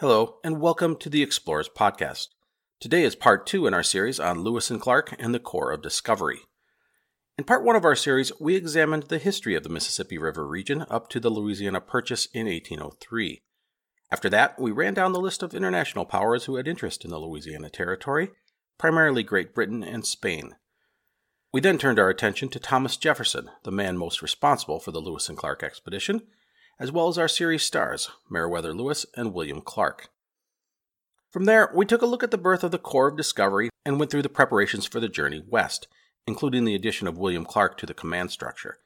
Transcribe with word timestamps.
Hello, 0.00 0.36
and 0.44 0.60
welcome 0.60 0.94
to 0.94 1.10
the 1.10 1.24
Explorers 1.24 1.68
Podcast. 1.68 2.28
Today 2.78 3.02
is 3.02 3.16
part 3.16 3.48
two 3.48 3.66
in 3.66 3.74
our 3.74 3.82
series 3.82 4.20
on 4.20 4.42
Lewis 4.42 4.70
and 4.70 4.80
Clark 4.80 5.16
and 5.18 5.34
the 5.34 5.40
Corps 5.40 5.72
of 5.72 5.82
Discovery. 5.82 6.38
In 7.36 7.42
part 7.42 7.64
one 7.64 7.74
of 7.74 7.84
our 7.84 7.96
series, 7.96 8.30
we 8.38 8.54
examined 8.54 9.08
the 9.08 9.18
history 9.18 9.56
of 9.56 9.64
the 9.64 9.68
Mississippi 9.68 10.16
River 10.16 10.46
region 10.46 10.86
up 10.88 11.08
to 11.08 11.18
the 11.18 11.30
Louisiana 11.30 11.80
Purchase 11.80 12.26
in 12.26 12.46
1803. 12.46 13.42
After 14.12 14.30
that, 14.30 14.60
we 14.60 14.70
ran 14.70 14.94
down 14.94 15.12
the 15.14 15.20
list 15.20 15.42
of 15.42 15.52
international 15.52 16.04
powers 16.04 16.44
who 16.44 16.54
had 16.54 16.68
interest 16.68 17.04
in 17.04 17.10
the 17.10 17.18
Louisiana 17.18 17.68
Territory, 17.68 18.30
primarily 18.78 19.24
Great 19.24 19.52
Britain 19.52 19.82
and 19.82 20.06
Spain. 20.06 20.54
We 21.52 21.60
then 21.60 21.76
turned 21.76 21.98
our 21.98 22.08
attention 22.08 22.50
to 22.50 22.60
Thomas 22.60 22.96
Jefferson, 22.96 23.50
the 23.64 23.72
man 23.72 23.98
most 23.98 24.22
responsible 24.22 24.78
for 24.78 24.92
the 24.92 25.00
Lewis 25.00 25.28
and 25.28 25.36
Clark 25.36 25.64
expedition, 25.64 26.22
as 26.80 26.92
well 26.92 27.08
as 27.08 27.18
our 27.18 27.28
series 27.28 27.62
stars, 27.62 28.10
Meriwether 28.30 28.72
Lewis 28.72 29.04
and 29.16 29.34
William 29.34 29.60
Clark. 29.60 30.08
From 31.30 31.44
there, 31.44 31.70
we 31.74 31.84
took 31.84 32.02
a 32.02 32.06
look 32.06 32.22
at 32.22 32.30
the 32.30 32.38
birth 32.38 32.62
of 32.62 32.70
the 32.70 32.78
Corps 32.78 33.08
of 33.08 33.16
Discovery 33.16 33.68
and 33.84 33.98
went 33.98 34.10
through 34.10 34.22
the 34.22 34.28
preparations 34.28 34.86
for 34.86 35.00
the 35.00 35.08
journey 35.08 35.42
west, 35.46 35.88
including 36.26 36.64
the 36.64 36.74
addition 36.74 37.08
of 37.08 37.18
William 37.18 37.44
Clark 37.44 37.76
to 37.78 37.86
the 37.86 37.94
command 37.94 38.30
structure. 38.30 38.78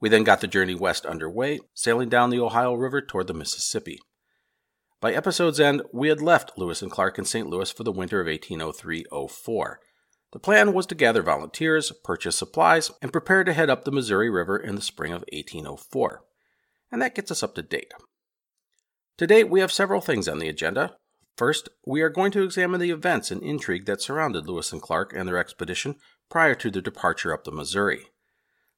We 0.00 0.08
then 0.08 0.24
got 0.24 0.40
the 0.40 0.46
journey 0.46 0.74
west 0.74 1.04
underway, 1.04 1.60
sailing 1.74 2.08
down 2.08 2.30
the 2.30 2.40
Ohio 2.40 2.74
River 2.74 3.00
toward 3.00 3.26
the 3.26 3.34
Mississippi. 3.34 3.98
By 5.00 5.12
episode's 5.12 5.60
end, 5.60 5.82
we 5.92 6.08
had 6.08 6.22
left 6.22 6.56
Lewis 6.56 6.82
and 6.82 6.90
Clark 6.90 7.18
in 7.18 7.24
St. 7.24 7.48
Louis 7.48 7.70
for 7.70 7.84
the 7.84 7.92
winter 7.92 8.20
of 8.20 8.26
1803 8.26 9.04
04. 9.28 9.80
The 10.32 10.38
plan 10.38 10.72
was 10.72 10.86
to 10.86 10.94
gather 10.94 11.22
volunteers, 11.22 11.92
purchase 12.02 12.36
supplies, 12.36 12.90
and 13.02 13.12
prepare 13.12 13.44
to 13.44 13.52
head 13.52 13.70
up 13.70 13.84
the 13.84 13.92
Missouri 13.92 14.30
River 14.30 14.56
in 14.56 14.74
the 14.74 14.80
spring 14.80 15.12
of 15.12 15.24
1804 15.32 16.22
and 16.94 17.02
that 17.02 17.16
gets 17.16 17.32
us 17.32 17.42
up 17.42 17.56
to 17.56 17.62
date. 17.62 17.92
Today, 19.18 19.42
we 19.42 19.58
have 19.58 19.72
several 19.72 20.00
things 20.00 20.28
on 20.28 20.38
the 20.38 20.48
agenda. 20.48 20.94
First, 21.36 21.68
we 21.84 22.02
are 22.02 22.08
going 22.08 22.30
to 22.30 22.44
examine 22.44 22.80
the 22.80 22.92
events 22.92 23.32
and 23.32 23.42
intrigue 23.42 23.86
that 23.86 24.00
surrounded 24.00 24.46
Lewis 24.46 24.72
and 24.72 24.80
Clark 24.80 25.12
and 25.12 25.26
their 25.26 25.38
expedition 25.38 25.96
prior 26.30 26.54
to 26.54 26.70
their 26.70 26.80
departure 26.80 27.34
up 27.34 27.42
the 27.42 27.50
Missouri. 27.50 28.06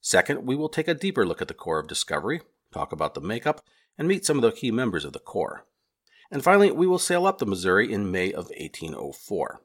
Second, 0.01 0.47
we 0.47 0.57
will 0.57 0.71
take 0.71 0.89
a 0.89 0.95
deeper 0.95 1.27
look 1.27 1.43
at 1.43 1.49
the 1.49 1.53
Corps 1.53 1.79
of 1.79 1.89
Discovery, 1.89 2.41
talk 2.73 2.91
about 2.91 3.13
the 3.13 3.21
makeup, 3.21 3.61
and 3.99 4.09
meet 4.09 4.25
some 4.25 4.39
of 4.39 4.43
the 4.43 4.51
key 4.51 4.71
members 4.71 5.05
of 5.05 5.13
the 5.13 5.19
Corps. 5.19 5.67
And 6.31 6.43
finally, 6.43 6.71
we 6.71 6.87
will 6.87 6.99
sail 6.99 7.27
up 7.27 7.37
the 7.37 7.45
Missouri 7.45 7.93
in 7.93 8.11
May 8.11 8.33
of 8.33 8.47
1804. 8.47 9.61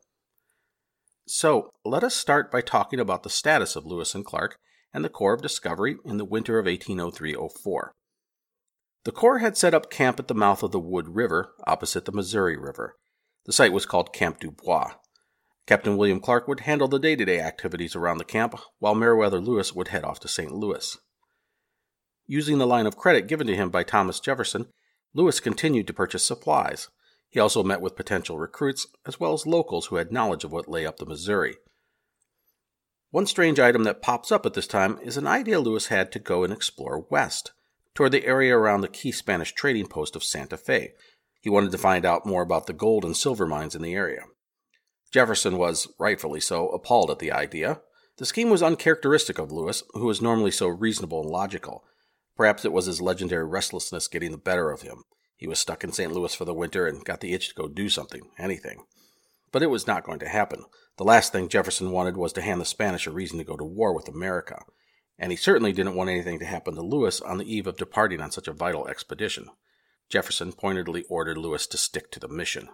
So, 1.26 1.72
let 1.86 2.04
us 2.04 2.16
start 2.16 2.52
by 2.52 2.60
talking 2.60 3.00
about 3.00 3.24
the 3.24 3.30
status 3.30 3.78
of 3.78 3.86
Lewis 3.86 4.14
and 4.14 4.26
Clark 4.26 4.58
and 4.94 5.06
the 5.06 5.10
Corps 5.10 5.36
of 5.36 5.42
Discovery 5.42 5.96
in 6.04 6.18
the 6.18 6.26
winter 6.26 6.60
of 6.60 6.66
1803 6.66 7.38
04. 7.64 7.94
The 9.04 9.12
Corps 9.12 9.40
had 9.40 9.58
set 9.58 9.74
up 9.74 9.90
camp 9.90 10.20
at 10.20 10.28
the 10.28 10.36
mouth 10.36 10.62
of 10.62 10.72
the 10.72 10.80
Wood 10.80 11.16
River, 11.16 11.56
opposite 11.66 12.06
the 12.06 12.12
Missouri 12.12 12.56
River. 12.56 12.98
The 13.46 13.52
site 13.52 13.74
was 13.74 13.88
called 13.88 14.14
Camp 14.14 14.40
du 14.40 14.52
Bois. 14.52 14.94
Captain 15.66 15.98
William 15.98 16.20
Clark 16.20 16.48
would 16.48 16.62
handle 16.62 16.88
the 16.88 17.00
day 17.00 17.16
to 17.16 17.26
day 17.26 17.40
activities 17.40 17.96
around 17.96 18.20
the 18.20 18.24
camp, 18.24 18.60
while 18.78 18.94
Meriwether 18.94 19.40
Lewis 19.40 19.74
would 19.74 19.88
head 19.88 20.04
off 20.04 20.20
to 20.20 20.28
St. 20.28 20.52
Louis. 20.52 21.00
Using 22.28 22.60
the 22.60 22.68
line 22.68 22.86
of 22.86 22.96
credit 22.96 23.26
given 23.26 23.48
to 23.48 23.56
him 23.56 23.72
by 23.72 23.82
Thomas 23.82 24.20
Jefferson, 24.20 24.68
Lewis 25.16 25.40
continued 25.40 25.88
to 25.88 25.94
purchase 25.94 26.24
supplies. 26.24 26.88
He 27.28 27.40
also 27.40 27.64
met 27.64 27.82
with 27.82 27.96
potential 27.96 28.38
recruits, 28.38 28.86
as 29.08 29.20
well 29.20 29.34
as 29.34 29.48
locals 29.48 29.88
who 29.88 29.96
had 29.96 30.12
knowledge 30.12 30.44
of 30.44 30.52
what 30.52 30.70
lay 30.70 30.86
up 30.86 30.98
the 30.98 31.08
Missouri. 31.08 31.56
One 33.10 33.26
strange 33.26 33.60
item 33.60 33.84
that 33.86 34.04
pops 34.04 34.32
up 34.32 34.46
at 34.46 34.54
this 34.54 34.68
time 34.68 35.00
is 35.02 35.18
an 35.18 35.26
idea 35.26 35.60
Lewis 35.60 35.88
had 35.88 36.12
to 36.12 36.20
go 36.20 36.44
and 36.44 36.54
explore 36.54 37.08
west 37.10 37.52
toward 37.94 38.12
the 38.12 38.26
area 38.26 38.56
around 38.56 38.82
the 38.82 38.88
key 38.88 39.12
Spanish 39.12 39.54
trading 39.54 39.88
post 39.88 40.16
of 40.16 40.24
Santa 40.24 40.58
Fe. 40.58 40.94
He 41.42 41.50
wanted 41.50 41.72
to 41.72 41.78
find 41.78 42.06
out 42.06 42.26
more 42.26 42.42
about 42.42 42.68
the 42.68 42.74
gold 42.74 43.04
and 43.04 43.18
silver 43.18 43.48
mines 43.48 43.76
in 43.76 43.82
the 43.82 43.94
area. 43.94 44.24
Jefferson 45.12 45.58
was, 45.58 45.88
rightfully 46.00 46.40
so, 46.40 46.70
appalled 46.70 47.12
at 47.12 47.20
the 47.20 47.32
idea. 47.32 47.82
The 48.18 48.26
scheme 48.26 48.50
was 48.50 48.64
uncharacteristic 48.64 49.40
of 49.40 49.52
Lewis, 49.52 49.84
who 49.94 50.06
was 50.06 50.22
normally 50.22 50.52
so 50.52 50.68
reasonable 50.68 51.22
and 51.22 51.30
logical. 51.30 51.84
Perhaps 52.38 52.64
it 52.64 52.72
was 52.72 52.86
his 52.86 53.02
legendary 53.02 53.46
restlessness 53.46 54.08
getting 54.08 54.32
the 54.32 54.38
better 54.38 54.72
of 54.72 54.84
him. 54.84 55.04
He 55.36 55.48
was 55.48 55.60
stuck 55.60 55.84
in 55.84 55.92
St. 55.92 56.14
Louis 56.14 56.34
for 56.34 56.46
the 56.46 56.54
winter 56.54 56.88
and 56.88 57.04
got 57.04 57.20
the 57.20 57.34
itch 57.34 57.50
to 57.50 57.56
go 57.56 57.68
do 57.68 57.90
something, 57.90 58.22
anything. 58.38 58.86
But 59.52 59.64
it 59.64 59.70
was 59.70 59.88
not 59.88 60.04
going 60.04 60.20
to 60.20 60.30
happen. 60.30 60.66
The 60.98 61.04
last 61.04 61.32
thing 61.32 61.50
Jefferson 61.50 61.92
wanted 61.92 62.16
was 62.16 62.32
to 62.34 62.42
hand 62.42 62.62
the 62.62 62.66
Spanish 62.66 63.08
a 63.08 63.12
reason 63.12 63.38
to 63.40 63.44
go 63.44 63.58
to 63.58 63.66
war 63.66 63.94
with 63.94 64.08
America 64.08 64.64
and 65.22 65.32
he 65.32 65.38
certainly 65.38 65.72
didn't 65.72 65.94
want 65.94 66.10
anything 66.10 66.40
to 66.40 66.46
happen 66.46 66.74
to 66.74 66.82
Lewis 66.82 67.22
on 67.22 67.38
the 67.38 67.46
eve 67.46 67.68
of 67.68 67.78
departing 67.78 68.20
on 68.20 68.32
such 68.32 68.48
a 68.48 68.54
vital 68.54 68.88
expedition. 68.88 69.46
Jefferson 70.10 70.52
pointedly 70.52 71.06
ordered 71.10 71.38
Lewis 71.38 71.68
to 71.68 71.78
stick 71.78 72.10
to 72.12 72.20
the 72.20 72.28
mission. 72.28 72.70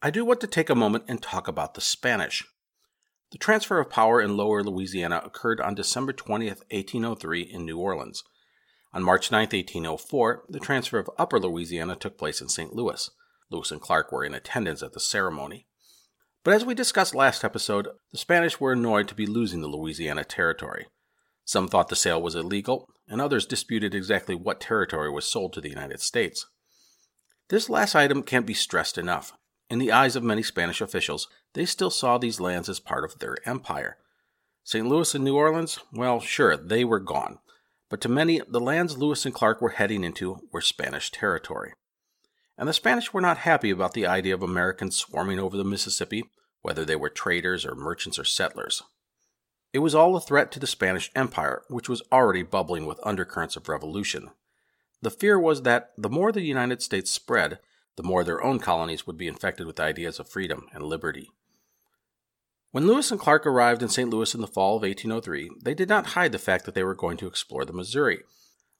I 0.00 0.10
do 0.10 0.24
want 0.24 0.40
to 0.42 0.46
take 0.46 0.70
a 0.70 0.74
moment 0.76 1.04
and 1.08 1.20
talk 1.20 1.48
about 1.48 1.74
the 1.74 1.80
Spanish. 1.80 2.44
The 3.32 3.38
transfer 3.38 3.80
of 3.80 3.90
power 3.90 4.20
in 4.20 4.36
lower 4.36 4.62
Louisiana 4.62 5.20
occurred 5.24 5.60
on 5.60 5.74
December 5.74 6.12
20, 6.12 6.46
1803, 6.46 7.42
in 7.42 7.66
New 7.66 7.78
Orleans. 7.78 8.22
On 8.94 9.02
March 9.02 9.32
9, 9.32 9.40
1804, 9.40 10.44
the 10.48 10.60
transfer 10.60 10.98
of 10.98 11.10
upper 11.18 11.40
Louisiana 11.40 11.96
took 11.96 12.18
place 12.18 12.40
in 12.40 12.48
St. 12.48 12.72
Louis. 12.72 13.10
Lewis 13.50 13.72
and 13.72 13.80
Clark 13.80 14.12
were 14.12 14.24
in 14.24 14.32
attendance 14.32 14.80
at 14.80 14.92
the 14.92 15.00
ceremony. 15.00 15.66
But 16.44 16.54
as 16.54 16.64
we 16.64 16.74
discussed 16.74 17.16
last 17.16 17.44
episode, 17.44 17.88
the 18.12 18.18
Spanish 18.18 18.60
were 18.60 18.72
annoyed 18.72 19.08
to 19.08 19.14
be 19.16 19.26
losing 19.26 19.60
the 19.60 19.68
Louisiana 19.68 20.24
Territory. 20.24 20.86
Some 21.50 21.66
thought 21.66 21.88
the 21.88 21.96
sale 21.96 22.22
was 22.22 22.36
illegal, 22.36 22.88
and 23.08 23.20
others 23.20 23.44
disputed 23.44 23.92
exactly 23.92 24.36
what 24.36 24.60
territory 24.60 25.10
was 25.10 25.26
sold 25.26 25.52
to 25.54 25.60
the 25.60 25.68
United 25.68 26.00
States. 26.00 26.46
This 27.48 27.68
last 27.68 27.96
item 27.96 28.22
can't 28.22 28.46
be 28.46 28.54
stressed 28.54 28.96
enough. 28.96 29.32
In 29.68 29.80
the 29.80 29.90
eyes 29.90 30.14
of 30.14 30.22
many 30.22 30.44
Spanish 30.44 30.80
officials, 30.80 31.26
they 31.54 31.64
still 31.64 31.90
saw 31.90 32.18
these 32.18 32.38
lands 32.38 32.68
as 32.68 32.78
part 32.78 33.02
of 33.02 33.18
their 33.18 33.36
empire. 33.44 33.96
St. 34.62 34.86
Louis 34.86 35.12
and 35.12 35.24
New 35.24 35.34
Orleans, 35.34 35.80
well, 35.92 36.20
sure, 36.20 36.56
they 36.56 36.84
were 36.84 37.00
gone. 37.00 37.40
But 37.88 38.00
to 38.02 38.08
many, 38.08 38.40
the 38.48 38.60
lands 38.60 38.96
Lewis 38.96 39.26
and 39.26 39.34
Clark 39.34 39.60
were 39.60 39.70
heading 39.70 40.04
into 40.04 40.46
were 40.52 40.60
Spanish 40.60 41.10
territory. 41.10 41.72
And 42.56 42.68
the 42.68 42.72
Spanish 42.72 43.12
were 43.12 43.20
not 43.20 43.38
happy 43.38 43.70
about 43.70 43.94
the 43.94 44.06
idea 44.06 44.34
of 44.34 44.42
Americans 44.44 44.96
swarming 44.96 45.40
over 45.40 45.56
the 45.56 45.64
Mississippi, 45.64 46.22
whether 46.62 46.84
they 46.84 46.94
were 46.94 47.10
traders 47.10 47.66
or 47.66 47.74
merchants 47.74 48.20
or 48.20 48.24
settlers. 48.24 48.84
It 49.72 49.78
was 49.78 49.94
all 49.94 50.16
a 50.16 50.20
threat 50.20 50.50
to 50.52 50.60
the 50.60 50.66
Spanish 50.66 51.10
Empire, 51.14 51.62
which 51.68 51.88
was 51.88 52.02
already 52.10 52.42
bubbling 52.42 52.86
with 52.86 52.98
undercurrents 53.04 53.56
of 53.56 53.68
revolution. 53.68 54.30
The 55.02 55.10
fear 55.10 55.38
was 55.38 55.62
that 55.62 55.92
the 55.96 56.10
more 56.10 56.32
the 56.32 56.42
United 56.42 56.82
States 56.82 57.10
spread, 57.10 57.60
the 57.96 58.02
more 58.02 58.24
their 58.24 58.42
own 58.42 58.58
colonies 58.58 59.06
would 59.06 59.16
be 59.16 59.28
infected 59.28 59.66
with 59.66 59.78
ideas 59.78 60.18
of 60.18 60.28
freedom 60.28 60.66
and 60.72 60.82
liberty. 60.82 61.30
When 62.72 62.86
Lewis 62.86 63.10
and 63.10 63.18
Clark 63.18 63.46
arrived 63.46 63.82
in 63.82 63.88
St. 63.88 64.10
Louis 64.10 64.34
in 64.34 64.40
the 64.40 64.46
fall 64.46 64.76
of 64.76 64.82
1803, 64.82 65.50
they 65.62 65.74
did 65.74 65.88
not 65.88 66.08
hide 66.08 66.32
the 66.32 66.38
fact 66.38 66.64
that 66.66 66.74
they 66.74 66.84
were 66.84 66.94
going 66.94 67.16
to 67.18 67.26
explore 67.26 67.64
the 67.64 67.72
Missouri. 67.72 68.20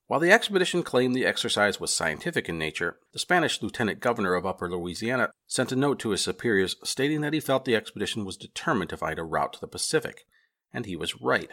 While 0.06 0.20
the 0.20 0.32
expedition 0.32 0.82
claimed 0.82 1.14
the 1.14 1.26
exercise 1.26 1.80
was 1.80 1.94
scientific 1.94 2.48
in 2.48 2.58
nature, 2.58 2.98
the 3.12 3.18
Spanish 3.18 3.62
lieutenant 3.62 4.00
governor 4.00 4.34
of 4.34 4.44
Upper 4.44 4.68
Louisiana 4.70 5.30
sent 5.46 5.70
a 5.72 5.76
note 5.76 5.98
to 6.00 6.10
his 6.10 6.20
superiors 6.20 6.76
stating 6.82 7.20
that 7.20 7.32
he 7.32 7.40
felt 7.40 7.64
the 7.64 7.76
expedition 7.76 8.24
was 8.24 8.36
determined 8.36 8.90
to 8.90 8.96
find 8.96 9.18
a 9.18 9.24
route 9.24 9.52
to 9.54 9.60
the 9.60 9.68
Pacific, 9.68 10.24
and 10.72 10.86
he 10.86 10.96
was 10.96 11.20
right. 11.20 11.50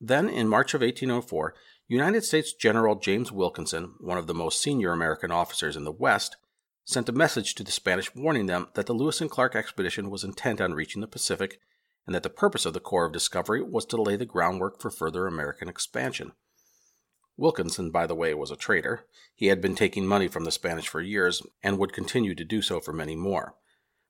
Then, 0.00 0.28
in 0.28 0.48
March 0.48 0.74
of 0.74 0.80
1804, 0.80 1.54
United 1.88 2.24
States 2.24 2.52
General 2.52 2.94
James 2.94 3.32
Wilkinson, 3.32 3.94
one 4.00 4.16
of 4.16 4.26
the 4.26 4.34
most 4.34 4.62
senior 4.62 4.92
American 4.92 5.30
officers 5.30 5.76
in 5.76 5.84
the 5.84 5.92
West, 5.92 6.36
sent 6.84 7.08
a 7.08 7.12
message 7.12 7.54
to 7.54 7.62
the 7.62 7.70
Spanish 7.70 8.14
warning 8.14 8.46
them 8.46 8.68
that 8.74 8.86
the 8.86 8.92
Lewis 8.92 9.20
and 9.20 9.30
Clark 9.30 9.54
expedition 9.54 10.10
was 10.10 10.24
intent 10.24 10.60
on 10.60 10.74
reaching 10.74 11.00
the 11.00 11.06
Pacific 11.06 11.60
and 12.06 12.14
that 12.14 12.22
the 12.22 12.30
purpose 12.30 12.64
of 12.64 12.74
the 12.74 12.80
Corps 12.80 13.06
of 13.06 13.12
Discovery 13.12 13.62
was 13.62 13.84
to 13.86 14.00
lay 14.00 14.16
the 14.16 14.24
groundwork 14.24 14.80
for 14.80 14.90
further 14.90 15.26
American 15.26 15.68
expansion. 15.68 16.32
Wilkinson, 17.36 17.90
by 17.90 18.06
the 18.06 18.14
way, 18.14 18.34
was 18.34 18.50
a 18.50 18.56
traitor. 18.56 19.06
He 19.34 19.46
had 19.46 19.60
been 19.60 19.74
taking 19.74 20.06
money 20.06 20.28
from 20.28 20.44
the 20.44 20.50
Spanish 20.50 20.88
for 20.88 21.00
years 21.00 21.42
and 21.62 21.78
would 21.78 21.92
continue 21.92 22.34
to 22.34 22.44
do 22.44 22.62
so 22.62 22.80
for 22.80 22.92
many 22.92 23.16
more. 23.16 23.54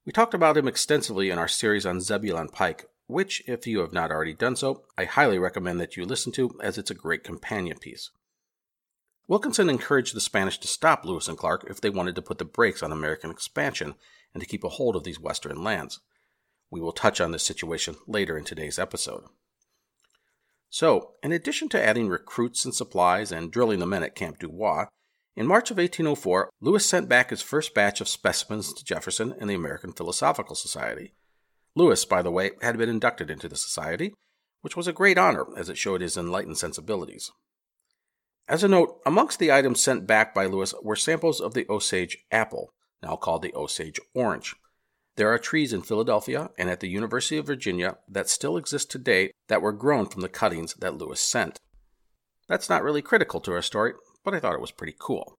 We 0.05 0.13
talked 0.13 0.35
about 0.35 0.57
him 0.57 0.67
extensively 0.67 1.31
in 1.31 1.39
our 1.39 1.49
series 1.49 1.87
on 1.87 2.01
Zebulon 2.01 2.49
Pike, 2.49 2.87
which, 3.11 3.43
if 3.47 3.67
you 3.67 3.81
have 3.81 3.93
not 3.93 4.11
already 4.11 4.35
done 4.35 4.57
so, 4.57 4.85
I 4.97 5.05
highly 5.05 5.39
recommend 5.39 5.81
that 5.81 5.97
you 5.97 6.05
listen 6.05 6.33
to 6.33 6.59
as 6.63 6.79
it's 6.79 6.91
a 6.91 6.95
great 6.95 7.25
companion 7.25 7.79
piece. 7.79 8.11
Wilkinson 9.29 9.71
encouraged 9.71 10.15
the 10.15 10.21
Spanish 10.21 10.59
to 10.59 10.69
stop 10.69 11.05
Lewis 11.05 11.29
and 11.29 11.39
Clark 11.39 11.67
if 11.69 11.81
they 11.81 11.91
wanted 11.91 12.15
to 12.17 12.23
put 12.23 12.39
the 12.39 12.45
brakes 12.45 12.83
on 12.83 12.91
American 12.91 13.31
expansion 13.31 13.95
and 14.35 14.41
to 14.41 14.47
keep 14.49 14.65
a 14.65 14.69
hold 14.71 14.97
of 14.97 15.05
these 15.05 15.21
western 15.21 15.63
lands. 15.63 16.01
We 16.71 16.81
will 16.81 16.93
touch 16.93 17.21
on 17.21 17.33
this 17.33 17.43
situation 17.43 17.97
later 18.07 18.37
in 18.37 18.45
today's 18.45 18.79
episode. 18.79 19.25
So, 20.69 21.15
in 21.23 21.33
addition 21.33 21.69
to 21.71 21.85
adding 21.85 22.09
recruits 22.09 22.65
and 22.65 22.75
supplies 22.75 23.33
and 23.33 23.51
drilling 23.51 23.81
the 23.81 23.87
men 23.87 24.03
at 24.03 24.15
Camp 24.15 24.39
Dubois, 24.39 24.87
in 25.37 25.47
March 25.47 25.71
of 25.71 25.79
1804, 25.79 26.51
Lewis 26.61 26.85
sent 26.85 27.09
back 27.09 27.31
his 27.31 27.41
first 27.41 27.73
batch 27.73 28.01
of 28.01 28.09
specimens 28.09 28.73
to 28.75 28.85
Jefferson 28.85 29.35
and 29.41 29.49
the 29.49 29.55
American 29.55 29.93
Philosophical 29.93 30.55
Society. 30.55 31.15
Lewis, 31.81 32.05
by 32.05 32.21
the 32.21 32.31
way, 32.31 32.51
had 32.61 32.77
been 32.77 32.91
inducted 32.91 33.31
into 33.31 33.49
the 33.49 33.57
society, 33.57 34.13
which 34.61 34.77
was 34.77 34.87
a 34.87 34.93
great 34.93 35.17
honor 35.17 35.47
as 35.57 35.71
it 35.71 35.79
showed 35.79 36.03
his 36.03 36.15
enlightened 36.15 36.59
sensibilities. 36.59 37.33
As 38.47 38.63
a 38.63 38.69
note, 38.69 39.01
amongst 39.07 39.39
the 39.39 39.51
items 39.51 39.81
sent 39.81 40.07
back 40.07 40.35
by 40.35 40.45
Lewis 40.45 40.75
were 40.83 40.95
samples 40.95 41.41
of 41.41 41.55
the 41.55 41.65
Osage 41.71 42.19
apple, 42.31 42.75
now 43.03 43.17
called 43.17 43.41
the 43.41 43.55
Osage 43.55 43.99
orange. 44.15 44.55
There 45.17 45.33
are 45.33 45.39
trees 45.39 45.73
in 45.73 45.81
Philadelphia 45.81 46.51
and 46.59 46.69
at 46.69 46.81
the 46.81 46.91
University 46.91 47.39
of 47.39 47.47
Virginia 47.47 47.97
that 48.07 48.29
still 48.29 48.59
exist 48.59 48.91
today 48.91 49.33
that 49.49 49.63
were 49.63 49.73
grown 49.73 50.05
from 50.07 50.21
the 50.21 50.29
cuttings 50.29 50.75
that 50.75 50.99
Lewis 50.99 51.21
sent. 51.23 51.59
That's 52.47 52.69
not 52.69 52.83
really 52.83 53.01
critical 53.01 53.41
to 53.41 53.53
our 53.55 53.63
story, 53.63 53.95
but 54.23 54.35
I 54.35 54.41
thought 54.41 54.55
it 54.55 54.61
was 54.61 54.71
pretty 54.71 54.97
cool. 54.99 55.35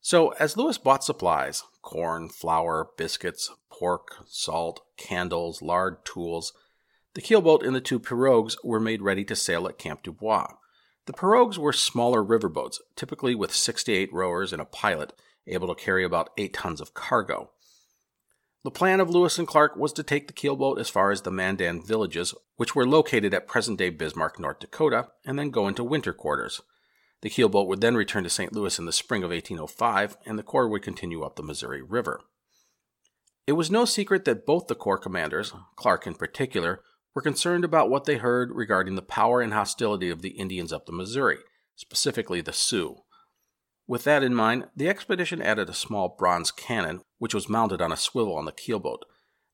So, 0.00 0.30
as 0.38 0.56
Lewis 0.56 0.78
bought 0.78 1.04
supplies 1.04 1.62
corn, 1.82 2.28
flour, 2.28 2.88
biscuits, 2.96 3.50
pork, 3.70 4.24
salt, 4.26 4.80
candles, 4.96 5.62
lard, 5.62 6.04
tools 6.04 6.52
the 7.14 7.20
keelboat 7.20 7.66
and 7.66 7.74
the 7.74 7.80
two 7.80 7.98
pirogues 7.98 8.56
were 8.62 8.78
made 8.78 9.02
ready 9.02 9.24
to 9.24 9.34
sail 9.34 9.66
at 9.66 9.78
Camp 9.78 10.04
Dubois. 10.04 10.54
The 11.06 11.12
pirogues 11.12 11.58
were 11.58 11.72
smaller 11.72 12.22
riverboats, 12.22 12.78
typically 12.94 13.34
with 13.34 13.52
six 13.52 13.82
to 13.84 13.92
eight 13.92 14.12
rowers 14.12 14.52
and 14.52 14.62
a 14.62 14.66
pilot, 14.66 15.12
able 15.46 15.66
to 15.74 15.74
carry 15.74 16.04
about 16.04 16.30
eight 16.38 16.54
tons 16.54 16.80
of 16.80 16.94
cargo. 16.94 17.50
The 18.62 18.70
plan 18.70 19.00
of 19.00 19.10
Lewis 19.10 19.38
and 19.38 19.48
Clark 19.48 19.74
was 19.74 19.92
to 19.94 20.04
take 20.04 20.28
the 20.28 20.32
keelboat 20.32 20.78
as 20.78 20.88
far 20.88 21.10
as 21.10 21.22
the 21.22 21.32
Mandan 21.32 21.82
villages, 21.84 22.32
which 22.56 22.76
were 22.76 22.86
located 22.86 23.34
at 23.34 23.48
present 23.48 23.78
day 23.78 23.90
Bismarck, 23.90 24.38
North 24.38 24.60
Dakota, 24.60 25.08
and 25.24 25.36
then 25.36 25.50
go 25.50 25.66
into 25.66 25.82
winter 25.82 26.12
quarters. 26.12 26.60
The 27.22 27.30
keelboat 27.30 27.66
would 27.66 27.80
then 27.80 27.96
return 27.96 28.24
to 28.24 28.30
St. 28.30 28.52
Louis 28.52 28.78
in 28.78 28.86
the 28.86 28.92
spring 28.92 29.22
of 29.22 29.30
1805, 29.30 30.16
and 30.24 30.38
the 30.38 30.42
Corps 30.42 30.68
would 30.68 30.82
continue 30.82 31.22
up 31.22 31.36
the 31.36 31.42
Missouri 31.42 31.82
River. 31.82 32.20
It 33.46 33.52
was 33.52 33.70
no 33.70 33.84
secret 33.84 34.24
that 34.24 34.46
both 34.46 34.68
the 34.68 34.74
Corps 34.74 34.98
commanders, 34.98 35.52
Clark 35.76 36.06
in 36.06 36.14
particular, 36.14 36.82
were 37.14 37.22
concerned 37.22 37.64
about 37.64 37.90
what 37.90 38.04
they 38.04 38.16
heard 38.16 38.52
regarding 38.52 38.94
the 38.94 39.02
power 39.02 39.40
and 39.40 39.52
hostility 39.52 40.08
of 40.08 40.22
the 40.22 40.30
Indians 40.30 40.72
up 40.72 40.86
the 40.86 40.92
Missouri, 40.92 41.38
specifically 41.74 42.40
the 42.40 42.52
Sioux. 42.52 42.96
With 43.86 44.04
that 44.04 44.22
in 44.22 44.34
mind, 44.34 44.68
the 44.76 44.88
expedition 44.88 45.42
added 45.42 45.68
a 45.68 45.74
small 45.74 46.14
bronze 46.16 46.52
cannon, 46.52 47.00
which 47.18 47.34
was 47.34 47.48
mounted 47.48 47.82
on 47.82 47.90
a 47.90 47.96
swivel 47.96 48.36
on 48.36 48.44
the 48.44 48.52
keelboat. 48.52 49.02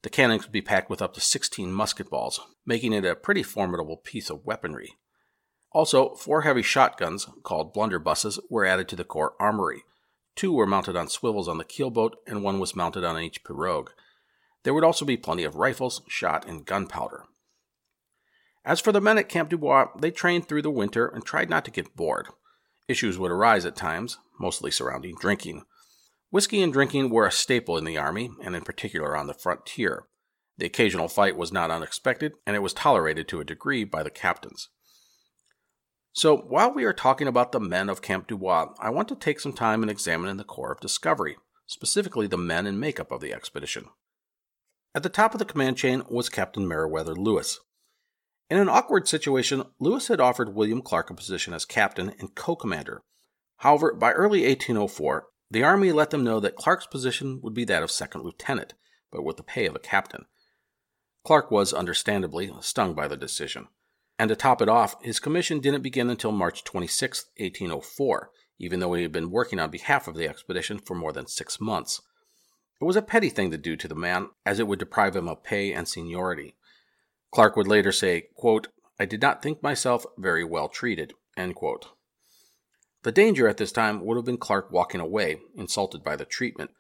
The 0.03 0.11
cannon 0.11 0.39
could 0.39 0.53
be 0.53 0.61
packed 0.61 0.91
with 0.91 1.01
up 1.01 1.15
to 1.15 1.21
16 1.21 1.73
musket 1.73 2.11
balls, 2.11 2.39
making 2.67 2.93
it 2.93 3.05
a 3.05 3.17
pretty 3.17 3.43
formidable 3.43 3.97
piece 3.97 4.29
of 4.29 4.45
weaponry. 4.45 4.93
Also, 5.77 6.15
four 6.15 6.41
heavy 6.41 6.63
shotguns, 6.63 7.29
called 7.43 7.75
blunderbusses, 7.75 8.39
were 8.49 8.65
added 8.65 8.89
to 8.89 8.97
the 8.97 9.05
Corps 9.05 9.35
armory. 9.39 9.85
Two 10.35 10.51
were 10.51 10.65
mounted 10.67 10.97
on 10.97 11.07
swivels 11.07 11.49
on 11.49 11.59
the 11.59 11.67
keelboat, 11.67 12.15
and 12.27 12.43
one 12.43 12.59
was 12.59 12.75
mounted 12.75 13.05
on 13.05 13.21
each 13.21 13.45
pirogue. 13.45 13.91
There 14.63 14.73
would 14.73 14.85
also 14.85 15.05
be 15.05 15.19
plenty 15.19 15.45
of 15.45 15.57
rifles, 15.57 16.01
shot, 16.09 16.49
and 16.49 16.65
gunpowder. 16.65 17.25
As 18.65 18.81
for 18.81 18.91
the 18.91 19.03
men 19.03 19.19
at 19.19 19.29
Camp 19.29 19.51
Dubois, 19.51 19.89
they 20.01 20.11
trained 20.11 20.49
through 20.49 20.63
the 20.63 20.71
winter 20.71 21.09
and 21.09 21.27
tried 21.27 21.51
not 21.51 21.67
to 21.67 21.71
get 21.71 21.95
bored. 21.95 22.29
Issues 22.89 23.19
would 23.19 23.31
arise 23.31 23.67
at 23.67 23.77
times, 23.77 24.17
mostly 24.41 24.71
surrounding 24.71 25.15
drinking. 25.21 25.65
Whiskey 26.31 26.63
and 26.63 26.73
drinking 26.73 27.11
were 27.11 27.27
a 27.27 27.31
staple 27.31 27.77
in 27.77 27.85
the 27.85 27.99
Army, 27.99 28.31
and 28.43 28.57
in 28.57 28.63
particular 28.63 29.15
on 29.15 29.27
the 29.27 29.35
frontier. 29.35 30.07
The 30.57 30.65
occasional 30.65 31.09
fight 31.09 31.37
was 31.37 31.53
not 31.53 31.71
unexpected, 31.71 32.33
and 32.47 32.57
it 32.57 32.63
was 32.63 32.73
tolerated 32.73 33.29
to 33.29 33.41
a 33.41 33.45
degree 33.45 33.85
by 33.85 34.03
the 34.03 34.09
captains. 34.09 34.71
So, 36.17 36.35
while 36.35 36.73
we 36.73 36.85
are 36.85 36.95
talking 36.95 37.29
about 37.29 37.53
the 37.53 37.61
men 37.61 37.91
of 37.91 38.01
Camp 38.01 38.27
Dubois, 38.27 38.73
I 38.79 38.89
want 38.89 39.07
to 39.09 39.15
take 39.15 39.39
some 39.39 39.53
time 39.53 39.83
and 39.83 39.91
examine 39.91 40.35
the 40.39 40.45
Corps 40.45 40.73
of 40.73 40.81
Discovery, 40.81 41.37
specifically 41.67 42.27
the 42.27 42.39
men 42.39 42.67
and 42.67 42.81
makeup 42.81 43.13
of 43.13 43.21
the 43.21 43.35
expedition. 43.35 43.91
At 44.95 45.03
the 45.03 45.11
top 45.11 45.35
of 45.35 45.41
the 45.41 45.45
command 45.45 45.77
chain 45.77 46.05
was 46.09 46.31
Captain 46.31 46.67
Meriwether 46.67 47.15
Lewis. 47.15 47.61
In 48.49 48.57
an 48.57 48.71
awkward 48.71 49.07
situation, 49.07 49.65
Lewis 49.79 50.09
had 50.09 50.19
offered 50.19 50.55
William 50.55 50.81
Clark 50.81 51.11
a 51.11 51.15
position 51.15 51.53
as 51.53 51.67
captain 51.67 52.15
and 52.19 52.35
co 52.35 52.57
commander. 52.57 53.03
However, 53.59 53.93
by 53.93 54.13
early 54.13 54.47
1804, 54.47 55.27
the 55.51 55.65
Army 55.65 55.93
let 55.93 56.09
them 56.09 56.25
know 56.25 56.41
that 56.41 56.57
Clark's 56.57 56.87
position 56.87 57.41
would 57.43 57.53
be 57.53 57.67
that 57.67 57.83
of 57.83 57.91
second 57.91 58.23
lieutenant, 58.23 58.73
but 59.13 59.23
with 59.23 59.37
the 59.37 59.43
pay 59.43 59.67
of 59.67 59.77
a 59.77 59.81
captain. 59.81 60.25
Clark 61.27 61.51
was, 61.51 61.75
understandably, 61.75 62.51
stung 62.63 62.95
by 62.95 63.07
the 63.07 63.19
decision. 63.19 63.69
And 64.19 64.29
to 64.29 64.37
top 64.37 64.63
it 64.63 64.69
off, 64.69 65.03
his 65.03 65.21
commission 65.21 65.61
didn't 65.61 65.83
begin 65.83 66.09
until 66.09 66.33
March 66.33 66.65
26, 66.65 67.27
1804, 67.37 68.31
even 68.59 68.81
though 68.81 68.95
he 68.95 69.03
had 69.03 69.13
been 69.13 69.31
working 69.31 69.59
on 69.59 69.71
behalf 69.71 70.09
of 70.09 70.15
the 70.15 70.29
expedition 70.29 70.79
for 70.79 70.95
more 70.95 71.13
than 71.13 71.27
six 71.27 71.61
months. 71.61 72.01
It 72.81 72.85
was 72.85 72.97
a 72.97 73.03
petty 73.03 73.29
thing 73.29 73.51
to 73.51 73.59
do 73.59 73.77
to 73.77 73.89
the 73.89 73.95
man, 73.95 74.29
as 74.45 74.59
it 74.59 74.67
would 74.67 74.79
deprive 74.79 75.17
him 75.17 75.29
of 75.29 75.43
pay 75.43 75.73
and 75.73 75.87
seniority. 75.87 76.57
Clark 77.31 77.57
would 77.57 77.69
later 77.69 77.93
say, 77.93 78.29
quote, 78.35 78.69
I 78.99 79.05
did 79.05 79.21
not 79.21 79.43
think 79.43 79.63
myself 79.63 80.07
very 80.17 80.45
well 80.45 80.69
treated. 80.69 81.13
The 81.37 83.13
danger 83.13 83.47
at 83.47 83.59
this 83.59 83.73
time 83.73 84.05
would 84.05 84.17
have 84.17 84.25
been 84.25 84.39
Clark 84.39 84.73
walking 84.73 85.01
away, 85.01 85.41
insulted 85.55 86.03
by 86.03 86.17
the 86.17 86.25
treatment, 86.25 86.71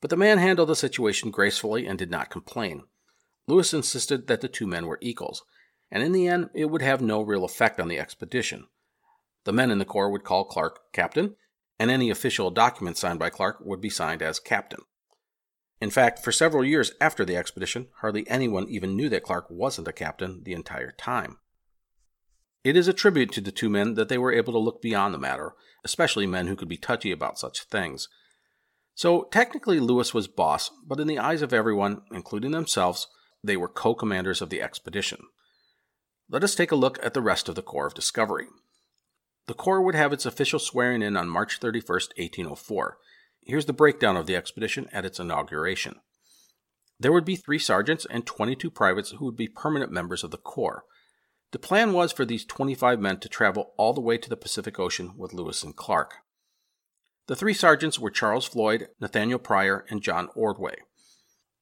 but 0.00 0.10
the 0.10 0.16
man 0.16 0.38
handled 0.38 0.70
the 0.70 0.76
situation 0.76 1.30
gracefully 1.30 1.86
and 1.86 1.98
did 1.98 2.10
not 2.10 2.30
complain. 2.30 2.84
Lewis 3.46 3.74
insisted 3.74 4.26
that 4.26 4.40
the 4.40 4.48
two 4.48 4.66
men 4.66 4.86
were 4.86 4.98
equals, 5.00 5.44
and 5.90 6.02
in 6.02 6.12
the 6.12 6.28
end 6.28 6.50
it 6.54 6.66
would 6.66 6.82
have 6.82 7.00
no 7.00 7.22
real 7.22 7.44
effect 7.44 7.80
on 7.80 7.88
the 7.88 7.98
expedition. 7.98 8.66
The 9.44 9.52
men 9.52 9.70
in 9.70 9.78
the 9.78 9.84
Corps 9.84 10.10
would 10.10 10.24
call 10.24 10.44
Clark 10.44 10.92
captain, 10.92 11.36
and 11.78 11.90
any 11.90 12.10
official 12.10 12.50
document 12.50 12.96
signed 12.96 13.18
by 13.18 13.30
Clark 13.30 13.58
would 13.60 13.80
be 13.80 13.90
signed 13.90 14.22
as 14.22 14.40
captain. 14.40 14.80
In 15.80 15.90
fact, 15.90 16.18
for 16.18 16.32
several 16.32 16.64
years 16.64 16.92
after 17.00 17.24
the 17.24 17.36
expedition, 17.36 17.88
hardly 18.00 18.28
anyone 18.28 18.68
even 18.68 18.96
knew 18.96 19.08
that 19.10 19.22
Clark 19.22 19.46
wasn't 19.48 19.88
a 19.88 19.92
captain 19.92 20.42
the 20.42 20.52
entire 20.52 20.92
time. 20.92 21.38
It 22.64 22.76
is 22.76 22.88
a 22.88 22.92
tribute 22.92 23.30
to 23.32 23.40
the 23.40 23.52
two 23.52 23.70
men 23.70 23.94
that 23.94 24.08
they 24.08 24.18
were 24.18 24.32
able 24.32 24.52
to 24.52 24.58
look 24.58 24.82
beyond 24.82 25.14
the 25.14 25.18
matter, 25.18 25.52
especially 25.84 26.26
men 26.26 26.48
who 26.48 26.56
could 26.56 26.68
be 26.68 26.76
touchy 26.76 27.12
about 27.12 27.38
such 27.38 27.62
things. 27.62 28.08
So, 28.94 29.28
technically, 29.30 29.78
Lewis 29.78 30.12
was 30.12 30.26
boss, 30.26 30.70
but 30.84 30.98
in 30.98 31.06
the 31.06 31.20
eyes 31.20 31.40
of 31.40 31.52
everyone, 31.52 32.02
including 32.10 32.50
themselves, 32.50 33.06
they 33.44 33.56
were 33.56 33.68
co 33.68 33.94
commanders 33.94 34.42
of 34.42 34.50
the 34.50 34.60
expedition. 34.60 35.20
Let 36.30 36.44
us 36.44 36.54
take 36.54 36.70
a 36.70 36.76
look 36.76 36.98
at 37.02 37.14
the 37.14 37.22
rest 37.22 37.48
of 37.48 37.54
the 37.54 37.62
Corps 37.62 37.86
of 37.86 37.94
Discovery. 37.94 38.46
The 39.46 39.54
Corps 39.54 39.80
would 39.80 39.94
have 39.94 40.12
its 40.12 40.26
official 40.26 40.58
swearing 40.58 41.00
in 41.00 41.16
on 41.16 41.28
March 41.28 41.58
31, 41.58 41.86
1804, 41.88 42.98
Here's 43.48 43.64
the 43.64 43.72
breakdown 43.72 44.14
of 44.18 44.26
the 44.26 44.36
expedition 44.36 44.90
at 44.92 45.06
its 45.06 45.18
inauguration. 45.18 45.94
There 47.00 47.12
would 47.12 47.24
be 47.24 47.34
three 47.34 47.58
sergeants 47.58 48.06
and 48.10 48.26
22 48.26 48.70
privates 48.70 49.12
who 49.12 49.24
would 49.24 49.36
be 49.36 49.48
permanent 49.48 49.90
members 49.90 50.22
of 50.22 50.30
the 50.30 50.36
Corps. 50.36 50.84
The 51.52 51.58
plan 51.58 51.94
was 51.94 52.12
for 52.12 52.26
these 52.26 52.44
25 52.44 53.00
men 53.00 53.20
to 53.20 53.28
travel 53.30 53.72
all 53.78 53.94
the 53.94 54.02
way 54.02 54.18
to 54.18 54.28
the 54.28 54.36
Pacific 54.36 54.78
Ocean 54.78 55.14
with 55.16 55.32
Lewis 55.32 55.62
and 55.62 55.74
Clark. 55.74 56.16
The 57.26 57.36
three 57.36 57.54
sergeants 57.54 57.98
were 57.98 58.10
Charles 58.10 58.44
Floyd, 58.44 58.88
Nathaniel 59.00 59.38
Pryor, 59.38 59.86
and 59.88 60.02
John 60.02 60.28
Ordway. 60.34 60.76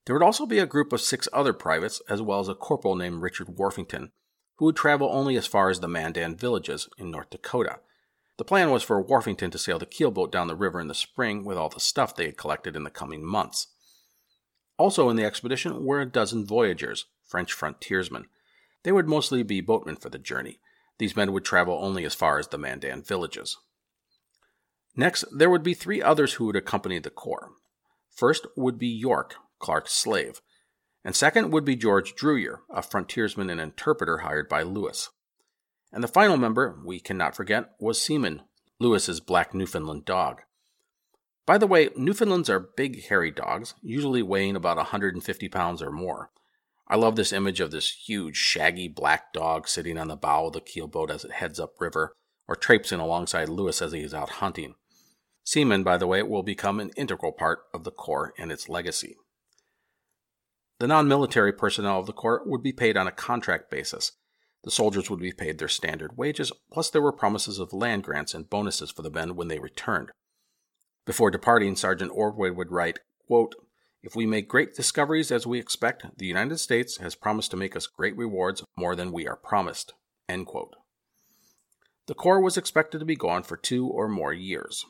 There 0.07 0.17
would 0.17 0.25
also 0.25 0.45
be 0.45 0.59
a 0.59 0.67
group 0.67 0.93
of 0.93 1.01
six 1.01 1.29
other 1.33 1.53
privates, 1.53 2.03
as 2.09 2.21
well 2.21 2.41
as 2.41 2.49
a 2.49 2.55
corporal 2.57 2.97
named 2.97 3.23
Richard 3.23 3.51
Worthington, 3.51 4.11
who 4.57 4.67
would 4.67 4.77
travel 4.77 5.09
only 5.13 5.37
as 5.37 5.47
far 5.47 5.71
as 5.71 5.81
the 5.81 5.89
Mandan 5.89 6.37
villages 6.37 6.89
in 6.99 7.11
North 7.11 7.31
Dakota. 7.31 7.81
The 8.39 8.45
plan 8.45 8.71
was 8.71 8.83
for 8.83 9.01
Worthington 9.01 9.51
to 9.51 9.59
sail 9.59 9.79
the 9.79 9.87
keelboat 9.87 10.31
down 10.31 10.47
the 10.47 10.57
river 10.57 10.81
in 10.81 10.89
the 10.89 10.95
spring 10.95 11.45
with 11.45 11.57
all 11.57 11.69
the 11.69 11.81
stuff 11.81 12.15
they 12.15 12.27
had 12.27 12.37
collected 12.37 12.77
in 12.77 12.85
the 12.85 12.91
coming 12.91 13.25
months. 13.25 13.69
Also 14.79 15.09
in 15.09 15.17
the 15.17 15.25
expedition 15.25 15.85
were 15.85 16.01
a 16.01 16.07
dozen 16.07 16.45
voyagers, 16.45 17.07
French 17.25 17.53
frontiersmen. 17.53 18.27
They 18.83 18.93
would 18.93 19.09
mostly 19.09 19.43
be 19.43 19.61
boatmen 19.61 19.97
for 19.97 20.11
the 20.11 20.19
journey. 20.19 20.61
These 20.99 21.17
men 21.17 21.33
would 21.33 21.45
travel 21.45 21.79
only 21.83 22.05
as 22.05 22.15
far 22.15 22.39
as 22.39 22.49
the 22.49 22.59
Mandan 22.59 23.03
villages. 23.03 23.57
Next, 24.95 25.25
there 25.31 25.51
would 25.51 25.63
be 25.63 25.75
three 25.75 26.03
others 26.03 26.35
who 26.35 26.47
would 26.47 26.57
accompany 26.57 26.99
the 26.99 27.11
corps. 27.11 27.51
First 28.15 28.47
would 28.57 28.79
be 28.79 28.89
York, 28.89 29.37
Clark's 29.59 29.93
slave, 29.93 30.41
and 31.07 31.15
second 31.15 31.53
would 31.53 31.65
be 31.65 31.77
George 31.77 32.17
Drouillard, 32.17 32.63
a 32.69 32.83
frontiersman 32.83 33.49
and 33.49 33.61
interpreter 33.61 34.19
hired 34.19 34.49
by 34.49 34.63
Lewis. 34.63 35.11
And 35.93 36.03
the 36.03 36.09
final 36.09 36.37
member, 36.37 36.81
we 36.85 36.99
cannot 36.99 37.37
forget, 37.37 37.71
was 37.79 38.03
Seaman, 38.03 38.43
Lewis's 38.81 39.21
black 39.21 39.55
Newfoundland 39.55 40.05
dog. 40.05 40.43
By 41.47 41.59
the 41.59 41.67
way, 41.69 41.91
Newfoundlands 41.97 42.51
are 42.51 42.59
big, 42.59 43.05
hairy 43.05 43.31
dogs, 43.31 43.75
usually 43.83 44.21
weighing 44.21 44.57
about 44.57 44.79
150 44.79 45.49
pounds 45.49 45.81
or 45.81 45.93
more. 45.93 46.33
I 46.89 46.97
love 46.97 47.15
this 47.15 47.33
image 47.33 47.61
of 47.61 47.71
this 47.71 47.89
huge, 47.89 48.37
shaggy 48.37 48.89
black 48.89 49.33
dog 49.33 49.69
sitting 49.69 49.99
on 49.99 50.09
the 50.09 50.17
bow 50.17 50.47
of 50.47 50.55
the 50.55 50.61
keelboat 50.61 51.11
as 51.11 51.25
it 51.25 51.31
heads 51.31 51.61
upriver, 51.61 52.17
or 52.49 52.57
traipsing 52.57 52.99
alongside 52.99 53.49
Lewis 53.49 53.81
as 53.81 53.93
he 53.93 54.01
is 54.01 54.13
out 54.13 54.31
hunting. 54.31 54.75
Seaman, 55.45 55.85
by 55.85 55.99
the 55.99 56.09
way, 56.09 56.21
will 56.25 56.43
become 56.43 56.81
an 56.81 56.91
integral 56.97 57.31
part 57.31 57.61
of 57.73 57.85
the 57.85 57.93
Corps 57.93 58.35
and 58.37 58.51
its 58.51 58.69
legacy. 58.69 59.15
The 60.79 60.87
non 60.87 61.09
military 61.09 61.53
personnel 61.53 62.01
of 62.01 62.07
the 62.07 62.13
Corps 62.13 62.43
would 62.45 62.63
be 62.63 62.73
paid 62.73 62.97
on 62.97 63.07
a 63.07 63.13
contract 63.13 63.71
basis. 63.71 64.13
The 64.65 64.71
soldiers 64.71 65.09
would 65.09 65.21
be 65.21 65.33
paid 65.33 65.59
their 65.59 65.69
standard 65.69 66.19
wages, 66.19 66.53
plus 66.73 66.91
there 66.91 67.01
were 67.01 67.13
promises 67.13 67.59
of 67.59 67.73
land 67.73 68.03
grants 68.03 68.35
and 68.35 68.51
bonuses 68.51 68.91
for 68.91 69.03
the 69.03 69.11
men 69.11 69.37
when 69.37 69.49
they 69.49 69.59
returned. 69.59 70.11
Before 71.07 71.31
departing, 71.31 71.77
Sergeant 71.77 72.11
Ordway 72.13 72.51
would 72.51 72.73
write, 72.73 72.99
quote, 73.27 73.55
If 74.03 74.17
we 74.17 74.27
make 74.27 74.49
great 74.49 74.75
discoveries 74.75 75.31
as 75.31 75.47
we 75.47 75.61
expect, 75.61 76.19
the 76.19 76.27
United 76.27 76.59
States 76.59 76.99
has 76.99 77.15
promised 77.15 77.53
to 77.53 77.57
make 77.57 77.77
us 77.77 77.87
great 77.87 78.17
rewards 78.17 78.65
more 78.77 78.97
than 78.97 79.13
we 79.13 79.27
are 79.27 79.37
promised. 79.37 79.95
End 80.29 80.47
quote. 80.47 80.75
The 82.07 82.15
Corps 82.15 82.41
was 82.41 82.57
expected 82.57 82.99
to 82.99 83.05
be 83.05 83.17
gone 83.17 83.45
for 83.45 83.57
two 83.57 83.87
or 83.87 84.09
more 84.09 84.33
years. 84.33 84.85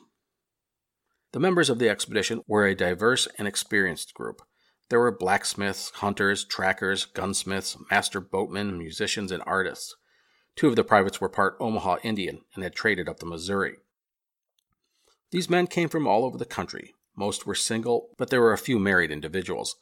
The 1.33 1.39
members 1.39 1.69
of 1.69 1.77
the 1.77 1.89
expedition 1.89 2.41
were 2.47 2.65
a 2.65 2.75
diverse 2.75 3.27
and 3.37 3.47
experienced 3.47 4.13
group. 4.15 4.41
There 4.89 4.99
were 4.99 5.11
blacksmiths, 5.11 5.89
hunters, 5.95 6.45
trackers, 6.45 7.05
gunsmiths, 7.05 7.77
master 7.91 8.21
boatmen, 8.21 8.77
musicians, 8.77 9.31
and 9.31 9.43
artists. 9.45 9.95
Two 10.55 10.69
of 10.69 10.75
the 10.75 10.83
privates 10.83 11.19
were 11.19 11.29
part 11.29 11.57
Omaha 11.59 11.97
Indian 12.03 12.41
and 12.55 12.63
had 12.63 12.73
traded 12.73 13.09
up 13.09 13.19
the 13.19 13.25
Missouri. 13.25 13.77
These 15.31 15.49
men 15.49 15.67
came 15.67 15.89
from 15.89 16.07
all 16.07 16.23
over 16.23 16.37
the 16.37 16.45
country. 16.45 16.93
Most 17.15 17.45
were 17.45 17.55
single, 17.55 18.09
but 18.17 18.29
there 18.29 18.41
were 18.41 18.53
a 18.53 18.57
few 18.57 18.79
married 18.79 19.11
individuals. 19.11 19.75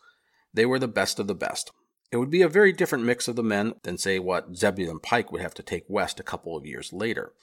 They 0.53 0.65
were 0.65 0.79
the 0.79 0.87
best 0.87 1.19
of 1.19 1.27
the 1.27 1.35
best. 1.35 1.71
It 2.11 2.17
would 2.17 2.31
be 2.31 2.41
a 2.41 2.49
very 2.49 2.71
different 2.71 3.03
mix 3.03 3.27
of 3.27 3.35
the 3.35 3.43
men 3.43 3.75
than, 3.83 3.97
say, 3.97 4.19
what 4.19 4.55
Zebulon 4.55 4.99
Pike 4.99 5.31
would 5.31 5.41
have 5.41 5.53
to 5.55 5.63
take 5.63 5.83
west 5.87 6.19
a 6.19 6.23
couple 6.23 6.55
of 6.55 6.65
years 6.65 6.93
later. 6.93 7.33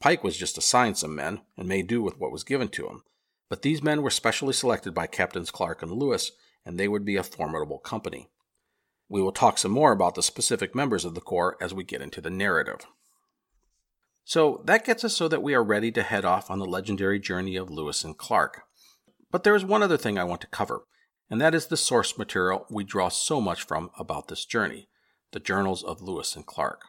Pike 0.00 0.22
was 0.22 0.36
just 0.36 0.58
assigned 0.58 0.98
some 0.98 1.14
men 1.14 1.40
and 1.56 1.66
made 1.66 1.88
do 1.88 2.02
with 2.02 2.18
what 2.18 2.30
was 2.30 2.44
given 2.44 2.68
to 2.68 2.86
him, 2.86 3.02
but 3.48 3.62
these 3.62 3.82
men 3.82 4.02
were 4.02 4.10
specially 4.10 4.52
selected 4.52 4.94
by 4.94 5.06
Captains 5.06 5.50
Clark 5.50 5.82
and 5.82 5.90
Lewis, 5.90 6.32
and 6.68 6.78
they 6.78 6.86
would 6.86 7.02
be 7.02 7.16
a 7.16 7.22
formidable 7.22 7.78
company. 7.78 8.28
We 9.08 9.22
will 9.22 9.32
talk 9.32 9.56
some 9.56 9.72
more 9.72 9.90
about 9.90 10.14
the 10.14 10.22
specific 10.22 10.74
members 10.74 11.06
of 11.06 11.14
the 11.14 11.22
Corps 11.22 11.56
as 11.62 11.72
we 11.72 11.82
get 11.82 12.02
into 12.02 12.20
the 12.20 12.28
narrative. 12.28 12.86
So 14.22 14.60
that 14.66 14.84
gets 14.84 15.02
us 15.02 15.16
so 15.16 15.28
that 15.28 15.42
we 15.42 15.54
are 15.54 15.64
ready 15.64 15.90
to 15.92 16.02
head 16.02 16.26
off 16.26 16.50
on 16.50 16.58
the 16.58 16.66
legendary 16.66 17.18
journey 17.18 17.56
of 17.56 17.70
Lewis 17.70 18.04
and 18.04 18.18
Clark. 18.18 18.64
But 19.30 19.44
there 19.44 19.54
is 19.54 19.64
one 19.64 19.82
other 19.82 19.96
thing 19.96 20.18
I 20.18 20.24
want 20.24 20.42
to 20.42 20.46
cover, 20.46 20.82
and 21.30 21.40
that 21.40 21.54
is 21.54 21.68
the 21.68 21.76
source 21.78 22.18
material 22.18 22.66
we 22.70 22.84
draw 22.84 23.08
so 23.08 23.40
much 23.40 23.62
from 23.62 23.90
about 23.98 24.28
this 24.28 24.44
journey 24.44 24.88
the 25.32 25.40
journals 25.40 25.82
of 25.82 26.02
Lewis 26.02 26.36
and 26.36 26.44
Clark. 26.44 26.82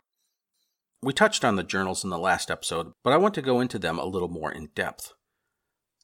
We 1.02 1.14
touched 1.14 1.46
on 1.46 1.56
the 1.56 1.64
journals 1.64 2.04
in 2.04 2.10
the 2.10 2.18
last 2.18 2.52
episode, 2.52 2.92
but 3.04 3.12
I 3.12 3.18
want 3.18 3.34
to 3.36 3.42
go 3.42 3.62
into 3.62 3.80
them 3.80 3.98
a 3.98 4.06
little 4.06 4.30
more 4.30 4.52
in 4.52 4.70
depth. 4.76 5.14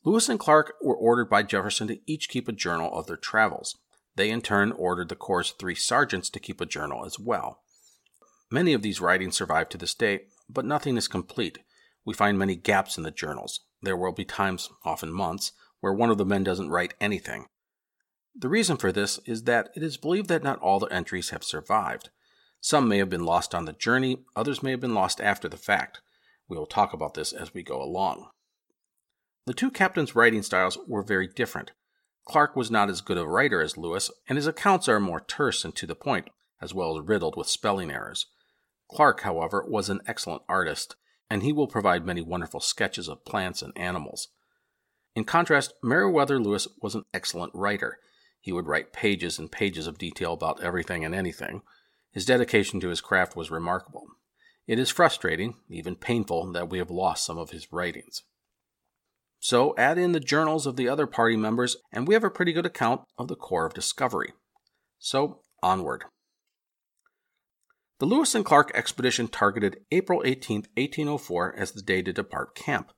Lewis 0.06 0.30
and 0.30 0.40
Clark 0.40 0.76
were 0.84 0.96
ordered 0.96 1.32
by 1.32 1.42
Jefferson 1.42 1.88
to 1.88 2.00
each 2.06 2.30
keep 2.30 2.48
a 2.48 2.52
journal 2.52 2.94
of 2.94 3.08
their 3.08 3.18
travels. 3.18 3.76
They 4.16 4.30
in 4.30 4.42
turn 4.42 4.72
ordered 4.72 5.10
the 5.10 5.16
Corps' 5.16 5.52
three 5.58 5.74
sergeants 5.74 6.30
to 6.30 6.40
keep 6.40 6.62
a 6.62 6.66
journal 6.68 7.06
as 7.06 7.18
well. 7.18 7.62
Many 8.52 8.74
of 8.74 8.84
these 8.84 9.02
writings 9.02 9.36
survive 9.36 9.68
to 9.70 9.80
this 9.80 9.96
day, 9.96 10.28
but 10.48 10.64
nothing 10.64 10.96
is 10.96 11.08
complete. 11.08 11.58
We 12.06 12.14
find 12.14 12.38
many 12.38 12.56
gaps 12.56 12.98
in 12.98 13.04
the 13.04 13.10
journals. 13.10 13.62
There 13.82 13.98
will 13.98 14.12
be 14.12 14.26
times, 14.26 14.70
often 14.84 15.12
months, 15.12 15.54
where 15.80 15.92
one 15.92 16.12
of 16.12 16.20
the 16.20 16.26
men 16.26 16.44
doesn't 16.44 16.70
write 16.70 16.94
anything. 17.02 17.48
The 18.36 18.48
reason 18.48 18.78
for 18.78 18.92
this 18.92 19.20
is 19.26 19.44
that 19.44 19.70
it 19.76 19.82
is 19.82 19.98
believed 19.98 20.30
that 20.30 20.44
not 20.44 20.60
all 20.60 20.78
the 20.78 20.94
entries 20.94 21.32
have 21.32 21.44
survived. 21.44 22.12
Some 22.62 22.88
may 22.88 23.00
have 23.00 23.10
been 23.10 23.26
lost 23.26 23.56
on 23.56 23.66
the 23.66 23.74
journey, 23.74 24.24
others 24.36 24.62
may 24.62 24.72
have 24.72 24.82
been 24.82 24.94
lost 24.94 25.20
after 25.20 25.50
the 25.50 25.58
fact. 25.58 26.02
We 26.48 26.58
will 26.58 26.68
talk 26.68 26.94
about 26.94 27.16
this 27.16 27.34
as 27.34 27.56
we 27.56 27.64
go 27.64 27.82
along. 27.82 28.30
The 29.46 29.54
two 29.54 29.70
captains' 29.70 30.16
writing 30.16 30.42
styles 30.42 30.78
were 30.88 31.04
very 31.04 31.28
different. 31.28 31.72
Clark 32.25 32.56
was 32.56 32.72
not 32.72 32.90
as 32.90 33.02
good 33.02 33.20
a 33.20 33.28
writer 33.28 33.62
as 33.62 33.78
Lewis, 33.78 34.10
and 34.28 34.38
his 34.38 34.48
accounts 34.48 34.90
are 34.90 35.00
more 35.00 35.22
terse 35.22 35.64
and 35.64 35.75
to 35.75 35.86
the 35.86 35.96
point, 35.96 36.30
as 36.60 36.74
well 36.74 36.98
as 36.98 37.08
riddled 37.08 37.38
with 37.38 37.48
spelling 37.48 37.92
errors. 37.92 38.25
Clark, 38.90 39.22
however, 39.22 39.64
was 39.68 39.90
an 39.90 40.02
excellent 40.08 40.42
artist, 40.50 40.96
and 41.30 41.44
he 41.44 41.54
will 41.54 41.68
provide 41.68 42.06
many 42.06 42.22
wonderful 42.22 42.60
sketches 42.60 43.08
of 43.08 43.24
plants 43.24 43.62
and 43.62 43.72
animals. 43.78 44.30
In 45.16 45.24
contrast, 45.24 45.74
Meriwether 45.84 46.40
Lewis 46.40 46.68
was 46.82 46.96
an 46.96 47.06
excellent 47.14 47.54
writer. 47.54 48.00
He 48.42 48.52
would 48.52 48.68
write 48.68 48.94
pages 48.94 49.38
and 49.38 49.52
pages 49.52 49.86
of 49.86 50.00
detail 50.00 50.34
about 50.34 50.62
everything 50.64 51.06
and 51.06 51.14
anything. 51.14 51.62
His 52.12 52.25
dedication 52.25 52.80
to 52.80 52.90
his 52.90 53.02
craft 53.02 53.36
was 53.36 53.52
remarkable. 53.52 54.08
It 54.66 54.80
is 54.80 54.90
frustrating, 54.90 55.58
even 55.70 55.96
painful, 55.96 56.52
that 56.54 56.70
we 56.70 56.80
have 56.80 56.90
lost 56.90 57.25
some 57.25 57.38
of 57.38 57.52
his 57.52 57.72
writings. 57.72 58.24
So 59.39 59.75
add 59.77 59.98
in 59.98 60.12
the 60.12 60.20
journals 60.20 60.65
of 60.65 60.75
the 60.75 60.89
other 60.89 61.08
party 61.08 61.36
members, 61.36 61.77
and 61.92 62.08
we 62.08 62.13
have 62.13 62.24
a 62.24 62.30
pretty 62.30 62.54
good 62.54 62.65
account 62.65 63.01
of 63.18 63.27
the 63.27 63.36
Corps 63.36 63.65
of 63.65 63.74
Discovery. 63.74 64.34
So, 65.00 65.42
onward. 65.62 66.06
The 68.00 68.06
Lewis 68.06 68.36
and 68.36 68.44
Clark 68.44 68.72
expedition 68.74 69.27
targeted 69.27 69.77
April 69.92 70.22
18, 70.25 70.65
1804 70.75 71.56
as 71.58 71.72
the 71.72 71.82
day 71.82 72.01
to 72.01 72.12
depart 72.12 72.56
camp. 72.56 72.92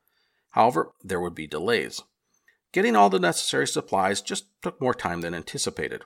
However, 0.52 0.92
there 1.04 1.20
would 1.20 1.36
be 1.36 1.46
delays. 1.46 2.02
Getting 2.74 2.96
all 2.96 3.10
the 3.10 3.20
necessary 3.20 3.68
supplies 3.68 4.22
just 4.22 4.46
took 4.62 4.82
more 4.82 4.94
time 4.94 5.22
than 5.22 5.36
anticipated. 5.36 6.04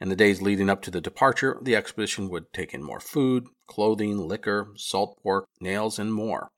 In 0.00 0.10
the 0.10 0.16
days 0.16 0.42
leading 0.42 0.68
up 0.68 0.82
to 0.82 0.90
the 0.90 1.00
departure, 1.00 1.58
the 1.62 1.74
expedition 1.74 2.28
would 2.28 2.52
take 2.52 2.74
in 2.74 2.82
more 2.82 3.00
food, 3.00 3.46
clothing, 3.66 4.18
liquor, 4.28 4.72
salt 4.76 5.18
pork, 5.22 5.46
nails, 5.60 5.98
and 5.98 6.12
more. 6.12 6.50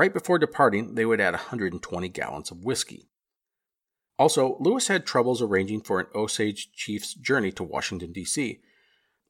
Right 0.00 0.14
before 0.14 0.38
departing, 0.38 0.94
they 0.94 1.04
would 1.04 1.20
add 1.20 1.34
120 1.34 2.08
gallons 2.08 2.50
of 2.50 2.64
whiskey. 2.64 3.10
Also, 4.18 4.56
Lewis 4.58 4.88
had 4.88 5.04
troubles 5.04 5.42
arranging 5.42 5.82
for 5.82 6.00
an 6.00 6.06
Osage 6.14 6.72
chief's 6.72 7.12
journey 7.12 7.52
to 7.52 7.62
Washington, 7.62 8.10
D.C., 8.10 8.62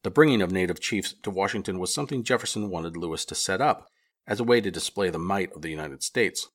the 0.05 0.11
bringing 0.12 0.41
of 0.41 0.53
native 0.53 0.79
chiefs 0.79 1.12
to 1.25 1.31
Washington 1.33 1.81
was 1.81 1.93
something 1.93 2.23
Jefferson 2.23 2.71
wanted 2.71 2.97
Lewis 2.97 3.25
to 3.25 3.35
set 3.35 3.61
up 3.61 3.89
as 4.29 4.39
a 4.39 4.45
way 4.45 4.61
to 4.61 4.71
display 4.71 5.11
the 5.11 5.19
might 5.19 5.53
of 5.57 5.62
the 5.62 5.71
United 5.71 6.05
States. 6.05 6.49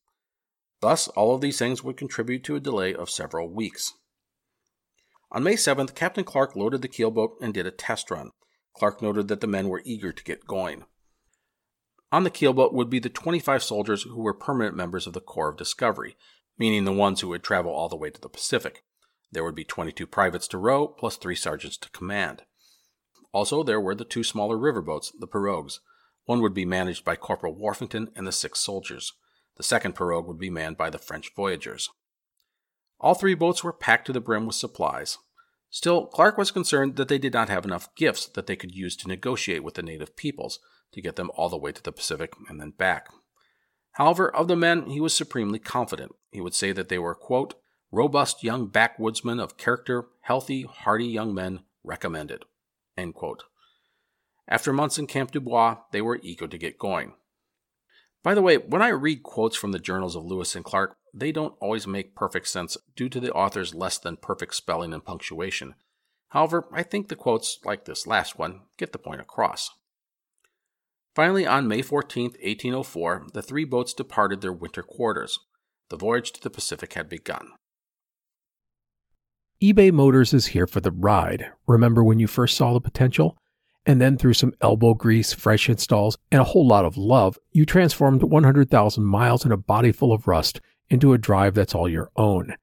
Thus, 0.80 1.10
all 1.10 1.36
of 1.36 1.42
these 1.42 1.60
things 1.60 1.84
would 1.84 1.98
contribute 1.98 2.46
to 2.46 2.56
a 2.56 2.62
delay 2.62 2.96
of 2.96 3.10
several 3.10 3.50
weeks. 3.50 3.96
On 5.30 5.44
May 5.44 5.56
7th, 5.56 5.94
Captain 5.94 6.24
Clark 6.24 6.56
loaded 6.56 6.82
the 6.82 6.88
keelboat 6.88 7.32
and 7.42 7.54
did 7.54 7.68
a 7.68 7.72
test 7.72 8.10
run. 8.10 8.32
Clark 8.78 9.02
noted 9.02 9.28
that 9.28 9.42
the 9.42 9.48
men 9.48 9.68
were 9.68 9.82
eager 9.84 10.14
to 10.14 10.24
get 10.24 10.48
going. 10.48 10.86
On 12.12 12.24
the 12.24 12.30
keelboat 12.30 12.74
would 12.74 12.90
be 12.90 13.00
the 13.00 13.10
25 13.10 13.64
soldiers 13.64 14.04
who 14.04 14.22
were 14.22 14.34
permanent 14.34 14.76
members 14.76 15.08
of 15.08 15.14
the 15.14 15.22
Corps 15.22 15.50
of 15.50 15.58
Discovery, 15.58 16.16
meaning 16.58 16.86
the 16.86 16.94
ones 16.94 17.22
who 17.22 17.30
would 17.30 17.44
travel 17.44 17.72
all 17.72 17.90
the 17.90 17.96
way 17.96 18.10
to 18.10 18.22
the 18.22 18.30
Pacific. 18.30 18.84
There 19.32 19.44
would 19.44 19.56
be 19.56 19.66
22 19.66 20.08
privates 20.08 20.48
to 20.50 20.58
row, 20.58 20.88
plus 20.88 21.18
three 21.18 21.36
sergeants 21.36 21.78
to 21.78 21.90
command. 21.90 22.44
Also, 23.34 23.64
there 23.64 23.82
were 23.82 23.96
the 23.96 24.06
two 24.06 24.24
smaller 24.24 24.58
riverboats, 24.58 25.12
the 25.20 25.28
pirogues. 25.28 25.80
One 26.26 26.42
would 26.42 26.54
be 26.54 26.66
managed 26.66 27.04
by 27.04 27.16
Corporal 27.16 27.54
Worthington 27.54 28.12
and 28.16 28.26
the 28.26 28.32
six 28.32 28.60
soldiers. 28.60 29.12
The 29.58 29.64
second 29.64 29.96
pirogue 29.96 30.28
would 30.28 30.40
be 30.40 30.50
manned 30.50 30.78
by 30.78 30.90
the 30.90 30.98
French 30.98 31.32
voyagers. 31.36 31.90
All 33.00 33.14
three 33.14 33.36
boats 33.36 33.64
were 33.64 33.74
packed 33.74 34.08
to 34.08 34.14
the 34.14 34.22
brim 34.22 34.46
with 34.46 34.56
supplies. 34.56 35.18
Still, 35.70 36.06
Clark 36.06 36.38
was 36.38 36.52
concerned 36.52 36.96
that 36.96 37.10
they 37.10 37.18
did 37.18 37.34
not 37.34 37.50
have 37.50 37.66
enough 37.66 37.94
gifts 37.96 38.28
that 38.28 38.48
they 38.48 38.56
could 38.56 38.74
use 38.74 38.96
to 38.98 39.08
negotiate 39.10 39.64
with 39.64 39.74
the 39.74 39.84
native 39.84 40.16
peoples 40.16 40.60
to 40.94 41.02
get 41.02 41.16
them 41.16 41.32
all 41.36 41.50
the 41.50 41.58
way 41.58 41.72
to 41.72 41.84
the 41.84 41.92
Pacific 41.92 42.34
and 42.50 42.60
then 42.60 42.72
back. 42.72 43.08
However, 43.94 44.34
of 44.34 44.48
the 44.48 44.56
men, 44.56 44.90
he 44.90 45.00
was 45.00 45.16
supremely 45.16 45.60
confident. 45.60 46.14
He 46.32 46.42
would 46.42 46.54
say 46.54 46.72
that 46.72 46.90
they 46.90 47.00
were, 47.00 47.16
quote, 47.16 47.56
robust 47.92 48.44
young 48.44 48.68
backwoodsmen 48.68 49.40
of 49.40 49.58
character, 49.58 50.08
healthy, 50.22 50.64
hardy 50.64 51.08
young 51.08 51.34
men, 51.34 51.62
recommended. 51.84 52.44
After 54.48 54.74
months 54.74 54.98
in 54.98 55.08
Camp 55.08 55.32
Dubois, 55.32 55.78
they 55.92 56.02
were 56.02 56.20
eager 56.22 56.48
to 56.48 56.58
get 56.58 56.78
going. 56.78 57.14
By 58.22 58.34
the 58.34 58.42
way, 58.42 58.58
when 58.58 58.82
I 58.82 58.90
read 58.90 59.24
quotes 59.24 59.56
from 59.56 59.72
the 59.72 59.80
journals 59.80 60.16
of 60.16 60.26
Lewis 60.26 60.56
and 60.56 60.66
Clark, 60.66 60.98
they 61.14 61.32
don't 61.32 61.56
always 61.62 61.88
make 61.88 62.16
perfect 62.16 62.48
sense 62.48 62.76
due 62.96 63.08
to 63.10 63.20
the 63.20 63.32
author's 63.32 63.74
less 63.74 63.98
than 63.98 64.18
perfect 64.18 64.56
spelling 64.56 64.94
and 64.94 65.06
punctuation. 65.06 65.76
However, 66.30 66.68
I 66.74 66.84
think 66.84 67.08
the 67.08 67.16
quotes, 67.16 67.60
like 67.64 67.86
this 67.86 68.06
last 68.06 68.38
one, 68.38 68.62
get 68.78 68.92
the 68.92 68.98
point 68.98 69.22
across. 69.22 69.70
Finally, 71.16 71.48
on 71.48 71.66
May 71.66 71.82
14, 71.82 72.26
1804, 72.26 73.28
the 73.34 73.42
three 73.42 73.64
boats 73.64 73.94
departed 73.94 74.42
their 74.42 74.52
winter 74.52 74.84
quarters. 74.84 75.40
The 75.90 75.96
voyage 75.96 76.34
to 76.34 76.42
the 76.42 76.50
Pacific 76.50 76.94
had 76.94 77.08
begun. 77.08 77.52
eBay 79.64 79.94
Motors 79.94 80.34
is 80.34 80.48
here 80.48 80.68
for 80.68 80.82
the 80.82 80.92
ride. 80.92 81.52
Remember 81.68 82.04
when 82.04 82.20
you 82.20 82.28
first 82.28 82.58
saw 82.58 82.74
the 82.74 82.82
potential? 82.82 83.38
And 83.86 84.02
then 84.02 84.18
through 84.18 84.34
some 84.34 84.52
elbow 84.60 84.94
grease, 84.94 85.32
fresh 85.32 85.70
installs, 85.70 86.18
and 86.34 86.42
a 86.42 86.46
whole 86.46 86.68
lot 86.68 86.84
of 86.84 86.98
love, 86.98 87.40
you 87.54 87.66
transformed 87.66 88.22
100,000 88.22 89.06
miles 89.06 89.46
and 89.46 89.54
a 89.54 89.58
body 89.58 89.94
full 89.94 90.12
of 90.12 90.28
rust 90.28 90.60
into 90.90 91.14
a 91.14 91.18
drive 91.18 91.54
that's 91.54 91.74
all 91.74 91.88
your 91.88 92.12
own. 92.18 92.56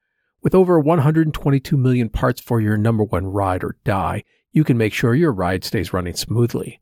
With 0.42 0.54
over 0.54 0.78
122 0.78 1.76
million 1.78 2.10
parts 2.10 2.40
for 2.42 2.60
your 2.60 2.76
number 2.76 3.04
one 3.04 3.28
ride 3.28 3.64
or 3.64 3.78
die, 3.84 4.24
you 4.50 4.62
can 4.62 4.76
make 4.76 4.92
sure 4.92 5.14
your 5.14 5.32
ride 5.32 5.64
stays 5.64 5.94
running 5.94 6.14
smoothly. 6.14 6.81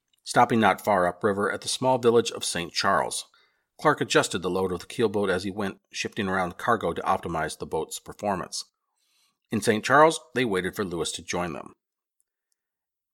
stopping 0.31 0.61
not 0.61 0.79
far 0.79 1.05
upriver 1.05 1.51
at 1.51 1.59
the 1.59 1.67
small 1.67 1.97
village 1.97 2.31
of 2.31 2.45
St. 2.45 2.71
Charles. 2.71 3.25
Clark 3.77 3.99
adjusted 3.99 4.41
the 4.41 4.49
load 4.49 4.71
of 4.71 4.79
the 4.79 4.85
keelboat 4.85 5.29
as 5.29 5.43
he 5.43 5.51
went, 5.51 5.81
shifting 5.91 6.29
around 6.29 6.57
cargo 6.57 6.93
to 6.93 7.01
optimize 7.01 7.57
the 7.57 7.65
boat's 7.65 7.99
performance. 7.99 8.63
In 9.51 9.59
St. 9.59 9.83
Charles, 9.83 10.21
they 10.33 10.45
waited 10.45 10.73
for 10.73 10.85
Lewis 10.85 11.11
to 11.11 11.21
join 11.21 11.51
them. 11.51 11.73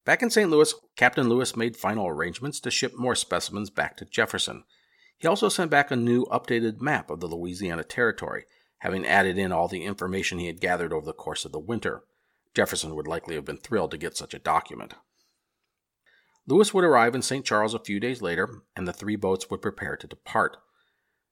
Back 0.04 0.22
in 0.22 0.30
St. 0.30 0.48
Louis, 0.48 0.72
Captain 0.94 1.28
Lewis 1.28 1.56
made 1.56 1.76
final 1.76 2.06
arrangements 2.06 2.60
to 2.60 2.70
ship 2.70 2.92
more 2.96 3.16
specimens 3.16 3.68
back 3.68 3.96
to 3.96 4.04
Jefferson. 4.04 4.62
He 5.18 5.26
also 5.26 5.48
sent 5.48 5.72
back 5.72 5.90
a 5.90 5.96
new, 5.96 6.24
updated 6.26 6.80
map 6.80 7.10
of 7.10 7.18
the 7.18 7.26
Louisiana 7.26 7.82
Territory 7.82 8.44
having 8.82 9.04
added 9.04 9.36
in 9.36 9.50
all 9.50 9.66
the 9.66 9.82
information 9.82 10.38
he 10.38 10.46
had 10.46 10.60
gathered 10.60 10.92
over 10.92 11.04
the 11.04 11.12
course 11.12 11.44
of 11.44 11.50
the 11.50 11.58
winter. 11.58 12.04
Jefferson 12.54 12.94
would 12.94 13.08
likely 13.08 13.34
have 13.34 13.44
been 13.44 13.58
thrilled 13.58 13.90
to 13.90 13.98
get 13.98 14.16
such 14.16 14.34
a 14.34 14.38
document. 14.38 14.94
Lewis 16.48 16.72
would 16.72 16.82
arrive 16.82 17.14
in 17.14 17.20
St. 17.20 17.44
Charles 17.44 17.74
a 17.74 17.78
few 17.78 18.00
days 18.00 18.22
later, 18.22 18.62
and 18.74 18.88
the 18.88 18.92
three 18.94 19.16
boats 19.16 19.50
would 19.50 19.60
prepare 19.60 19.98
to 19.98 20.06
depart. 20.06 20.56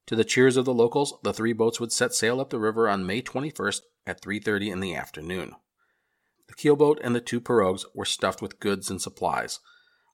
To 0.09 0.15
the 0.15 0.25
cheers 0.25 0.59
of 0.59 0.67
the 0.67 0.75
locals, 0.75 1.15
the 1.23 1.33
three 1.33 1.55
boats 1.55 1.81
would 1.81 1.91
set 1.91 2.15
sail 2.15 2.39
up 2.39 2.51
the 2.51 2.59
river 2.59 2.87
on 2.87 3.07
May 3.07 3.23
21st 3.23 3.81
at 4.07 4.21
3:30 4.21 4.71
in 4.71 4.81
the 4.81 4.95
afternoon. 4.95 5.57
The 6.49 6.55
keelboat 6.55 7.01
and 7.03 7.15
the 7.15 7.23
two 7.23 7.41
pirogues 7.41 7.87
were 7.95 8.05
stuffed 8.05 8.43
with 8.43 8.61
goods 8.61 8.91
and 8.91 9.01
supplies. 9.01 9.59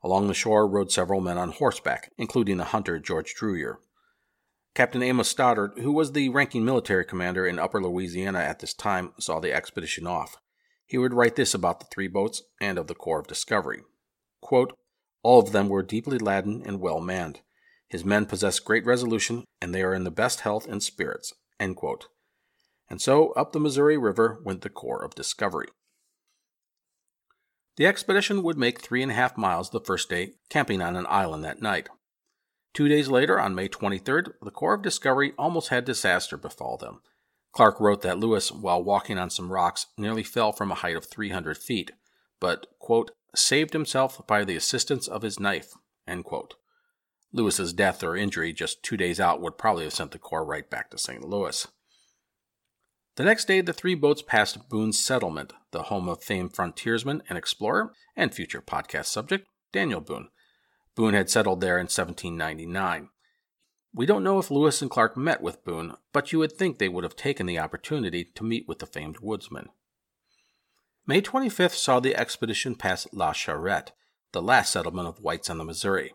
Along 0.05 0.29
the 0.29 0.35
shore 0.35 0.69
rode 0.69 0.93
several 0.93 1.21
men 1.21 1.37
on 1.37 1.51
horseback, 1.51 2.13
including 2.17 2.59
the 2.59 2.67
hunter 2.67 3.01
George 3.01 3.35
Drouillard. 3.35 3.79
Captain 4.77 5.03
Amos 5.03 5.29
Stoddard, 5.29 5.79
who 5.79 5.91
was 5.91 6.13
the 6.13 6.29
ranking 6.29 6.65
military 6.65 7.05
commander 7.05 7.45
in 7.45 7.59
Upper 7.59 7.83
Louisiana 7.83 8.39
at 8.39 8.61
this 8.61 8.73
time, 8.73 9.15
saw 9.19 9.41
the 9.41 9.53
expedition 9.53 10.07
off. 10.07 10.37
He 10.87 10.97
would 10.97 11.13
write 11.13 11.35
this 11.35 11.55
about 11.55 11.81
the 11.81 11.87
three 11.87 12.09
boats 12.09 12.43
and 12.61 12.79
of 12.79 12.87
the 12.87 12.95
Corps 12.95 13.19
of 13.19 13.27
Discovery. 13.27 13.83
Quote, 14.41 14.79
All 15.23 15.41
of 15.41 15.53
them 15.53 15.69
were 15.69 15.83
deeply 15.83 16.19
laden 16.19 16.63
and 16.65 16.81
well 16.81 17.01
manned. 17.01 17.41
His 17.89 18.05
men 18.05 18.27
possess 18.27 18.59
great 18.59 18.85
resolution, 18.85 19.45
and 19.61 19.75
they 19.75 19.83
are 19.83 19.95
in 19.95 20.05
the 20.05 20.11
best 20.11 20.41
health 20.41 20.67
and 20.67 20.83
spirits. 20.83 21.33
And 21.61 21.77
so 23.01 23.33
up 23.33 23.53
the 23.53 23.61
Missouri 23.61 23.97
River 23.97 24.41
went 24.45 24.63
the 24.63 24.71
Corps 24.71 25.05
of 25.05 25.15
Discovery. 25.15 25.69
The 27.77 27.87
expedition 27.87 28.43
would 28.43 28.59
make 28.59 28.81
three 28.81 29.03
and 29.03 29.13
a 29.13 29.15
half 29.15 29.37
miles 29.37 29.71
the 29.71 29.81
first 29.81 30.11
day, 30.11 30.33
camping 30.51 30.83
on 30.83 30.97
an 30.97 31.07
island 31.09 31.45
that 31.45 31.63
night. 31.63 31.89
Two 32.75 32.89
days 32.89 33.09
later, 33.09 33.39
on 33.39 33.55
May 33.55 33.69
23rd, 33.69 34.33
the 34.43 34.51
Corps 34.51 34.75
of 34.75 34.83
Discovery 34.83 35.33
almost 35.39 35.69
had 35.69 35.85
disaster 35.85 36.37
befall 36.37 36.77
them. 36.77 37.01
Clark 37.53 37.81
wrote 37.81 38.03
that 38.03 38.19
Lewis, 38.19 38.51
while 38.51 38.83
walking 38.83 39.19
on 39.19 39.31
some 39.31 39.53
rocks, 39.53 39.87
nearly 39.99 40.23
fell 40.23 40.53
from 40.53 40.71
a 40.71 40.77
height 40.77 40.97
of 40.97 41.05
300 41.05 41.59
feet, 41.59 41.93
but, 42.41 42.67
quote, 42.79 43.11
saved 43.35 43.73
himself 43.73 44.27
by 44.27 44.45
the 44.45 44.57
assistance 44.57 45.09
of 45.09 45.23
his 45.23 45.41
knife, 45.41 45.75
Lewis's 47.33 47.73
death 47.73 48.03
or 48.05 48.17
injury 48.17 48.53
just 48.53 48.83
two 48.83 48.97
days 48.97 49.19
out 49.19 49.41
would 49.41 49.57
probably 49.57 49.85
have 49.85 49.95
sent 49.95 50.11
the 50.11 50.19
Corps 50.19 50.45
right 50.45 50.69
back 50.69 50.91
to 50.91 50.99
St. 50.99 51.25
Louis. 51.25 51.67
The 53.17 53.25
next 53.25 53.47
day, 53.47 53.61
the 53.61 53.73
three 53.73 53.95
boats 53.95 54.23
passed 54.23 54.69
Boone's 54.69 54.99
settlement, 54.99 55.53
the 55.71 55.85
home 55.85 56.09
of 56.09 56.23
famed 56.23 56.55
frontiersman 56.55 57.23
and 57.29 57.37
explorer 57.37 57.93
and 58.17 58.35
future 58.35 58.63
podcast 58.63 59.07
subject, 59.07 59.47
Daniel 59.73 60.01
Boone. 60.01 60.29
Boone 60.95 61.15
had 61.15 61.31
settled 61.31 61.61
there 61.61 61.79
in 61.79 61.85
1799. 61.85 63.09
We 63.95 64.07
don't 64.07 64.25
know 64.25 64.39
if 64.39 64.51
Lewis 64.51 64.81
and 64.81 64.91
Clark 64.91 65.17
met 65.17 65.43
with 65.43 65.65
Boone, 65.65 65.95
but 66.13 66.33
you 66.33 66.39
would 66.39 66.53
think 66.53 66.79
they 66.79 66.89
would 66.89 67.05
have 67.05 67.17
taken 67.17 67.45
the 67.45 67.59
opportunity 67.59 68.25
to 68.35 68.45
meet 68.45 68.67
with 68.67 68.79
the 68.79 68.87
famed 68.87 69.19
woodsman. 69.21 69.69
May 71.07 71.21
25th 71.21 71.75
saw 71.75 72.01
the 72.01 72.17
expedition 72.17 72.75
pass 72.75 73.07
La 73.13 73.33
Charrette, 73.33 73.93
the 74.33 74.43
last 74.43 74.73
settlement 74.73 75.09
of 75.09 75.21
whites 75.21 75.51
on 75.51 75.59
the 75.59 75.65
Missouri. 75.65 76.15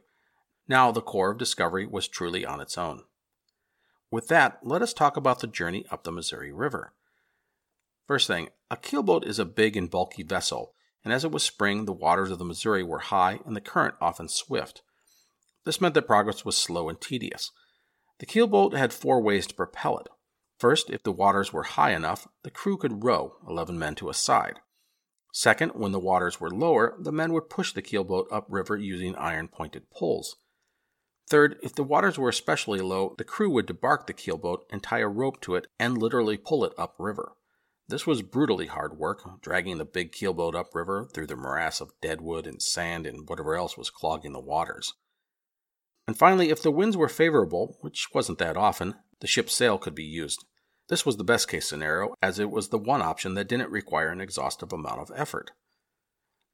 Now 0.67 0.91
the 0.91 1.01
Corps 1.01 1.31
of 1.31 1.37
Discovery 1.37 1.85
was 1.85 2.07
truly 2.07 2.45
on 2.45 2.61
its 2.61 2.77
own. 2.77 3.03
With 4.09 4.27
that, 4.29 4.59
let 4.63 4.81
us 4.81 4.93
talk 4.93 5.17
about 5.17 5.39
the 5.39 5.47
journey 5.47 5.85
up 5.91 6.03
the 6.03 6.11
Missouri 6.11 6.51
River. 6.51 6.93
First 8.07 8.27
thing, 8.27 8.49
a 8.71 8.77
keelboat 8.77 9.25
is 9.25 9.39
a 9.39 9.45
big 9.45 9.75
and 9.75 9.89
bulky 9.89 10.23
vessel 10.23 10.73
and 11.07 11.13
as 11.13 11.23
it 11.23 11.31
was 11.31 11.41
spring, 11.41 11.85
the 11.85 11.93
waters 11.93 12.31
of 12.31 12.37
the 12.37 12.43
Missouri 12.43 12.83
were 12.83 12.99
high 12.99 13.39
and 13.45 13.55
the 13.55 13.61
current 13.61 13.95
often 14.01 14.27
swift. 14.27 14.81
This 15.63 15.79
meant 15.79 15.93
that 15.93 16.05
progress 16.05 16.43
was 16.43 16.57
slow 16.57 16.89
and 16.89 16.99
tedious. 16.99 17.49
The 18.19 18.25
keelboat 18.25 18.73
had 18.73 18.91
four 18.91 19.21
ways 19.21 19.47
to 19.47 19.55
propel 19.55 19.99
it. 19.99 20.07
First, 20.59 20.89
if 20.89 21.03
the 21.03 21.13
waters 21.13 21.53
were 21.53 21.63
high 21.63 21.93
enough, 21.93 22.27
the 22.43 22.51
crew 22.51 22.75
could 22.75 23.05
row, 23.05 23.37
11 23.47 23.79
men 23.79 23.95
to 23.95 24.09
a 24.09 24.13
side. 24.13 24.59
Second, 25.39 25.73
when 25.75 25.91
the 25.91 25.99
waters 25.99 26.41
were 26.41 26.49
lower, 26.49 26.95
the 26.97 27.11
men 27.11 27.31
would 27.31 27.47
push 27.47 27.71
the 27.71 27.83
keelboat 27.83 28.25
upriver 28.31 28.75
using 28.75 29.15
iron 29.17 29.47
pointed 29.47 29.87
poles. 29.91 30.35
Third, 31.29 31.59
if 31.61 31.75
the 31.75 31.83
waters 31.83 32.17
were 32.17 32.29
especially 32.29 32.79
low, 32.79 33.13
the 33.19 33.23
crew 33.23 33.47
would 33.51 33.67
debark 33.67 34.07
the 34.07 34.15
keelboat 34.15 34.61
and 34.71 34.81
tie 34.81 35.01
a 35.01 35.07
rope 35.07 35.39
to 35.41 35.53
it 35.53 35.67
and 35.77 35.95
literally 35.95 36.37
pull 36.37 36.65
it 36.65 36.73
upriver. 36.75 37.33
This 37.87 38.07
was 38.07 38.23
brutally 38.23 38.65
hard 38.65 38.97
work, 38.97 39.39
dragging 39.39 39.77
the 39.77 39.85
big 39.85 40.11
keelboat 40.11 40.55
upriver 40.55 41.07
through 41.13 41.27
the 41.27 41.35
morass 41.35 41.81
of 41.81 41.93
deadwood 42.01 42.47
and 42.47 42.59
sand 42.59 43.05
and 43.05 43.29
whatever 43.29 43.53
else 43.53 43.77
was 43.77 43.91
clogging 43.91 44.33
the 44.33 44.39
waters. 44.39 44.95
And 46.07 46.17
finally, 46.17 46.49
if 46.49 46.63
the 46.63 46.71
winds 46.71 46.97
were 46.97 47.07
favorable, 47.07 47.77
which 47.81 48.07
wasn't 48.11 48.39
that 48.39 48.57
often, 48.57 48.95
the 49.19 49.27
ship's 49.27 49.53
sail 49.53 49.77
could 49.77 49.93
be 49.93 50.03
used. 50.03 50.45
This 50.89 51.05
was 51.05 51.17
the 51.17 51.23
best 51.23 51.47
case 51.49 51.67
scenario, 51.67 52.13
as 52.21 52.39
it 52.39 52.49
was 52.49 52.69
the 52.69 52.77
one 52.77 53.01
option 53.01 53.33
that 53.33 53.49
didn't 53.49 53.71
require 53.71 54.09
an 54.09 54.21
exhaustive 54.21 54.71
amount 54.71 55.01
of 55.01 55.11
effort. 55.15 55.51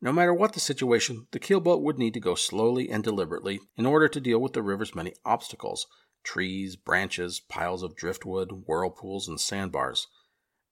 No 0.01 0.11
matter 0.11 0.33
what 0.33 0.53
the 0.53 0.59
situation, 0.59 1.27
the 1.31 1.39
keelboat 1.39 1.81
would 1.81 1.97
need 1.97 2.13
to 2.15 2.19
go 2.19 2.35
slowly 2.35 2.89
and 2.89 3.03
deliberately 3.03 3.61
in 3.77 3.85
order 3.85 4.07
to 4.09 4.19
deal 4.19 4.39
with 4.39 4.53
the 4.53 4.61
river's 4.61 4.95
many 4.95 5.13
obstacles 5.23 5.87
trees, 6.23 6.75
branches, 6.75 7.41
piles 7.41 7.83
of 7.83 7.95
driftwood, 7.95 8.63
whirlpools, 8.65 9.27
and 9.27 9.39
sandbars. 9.39 10.07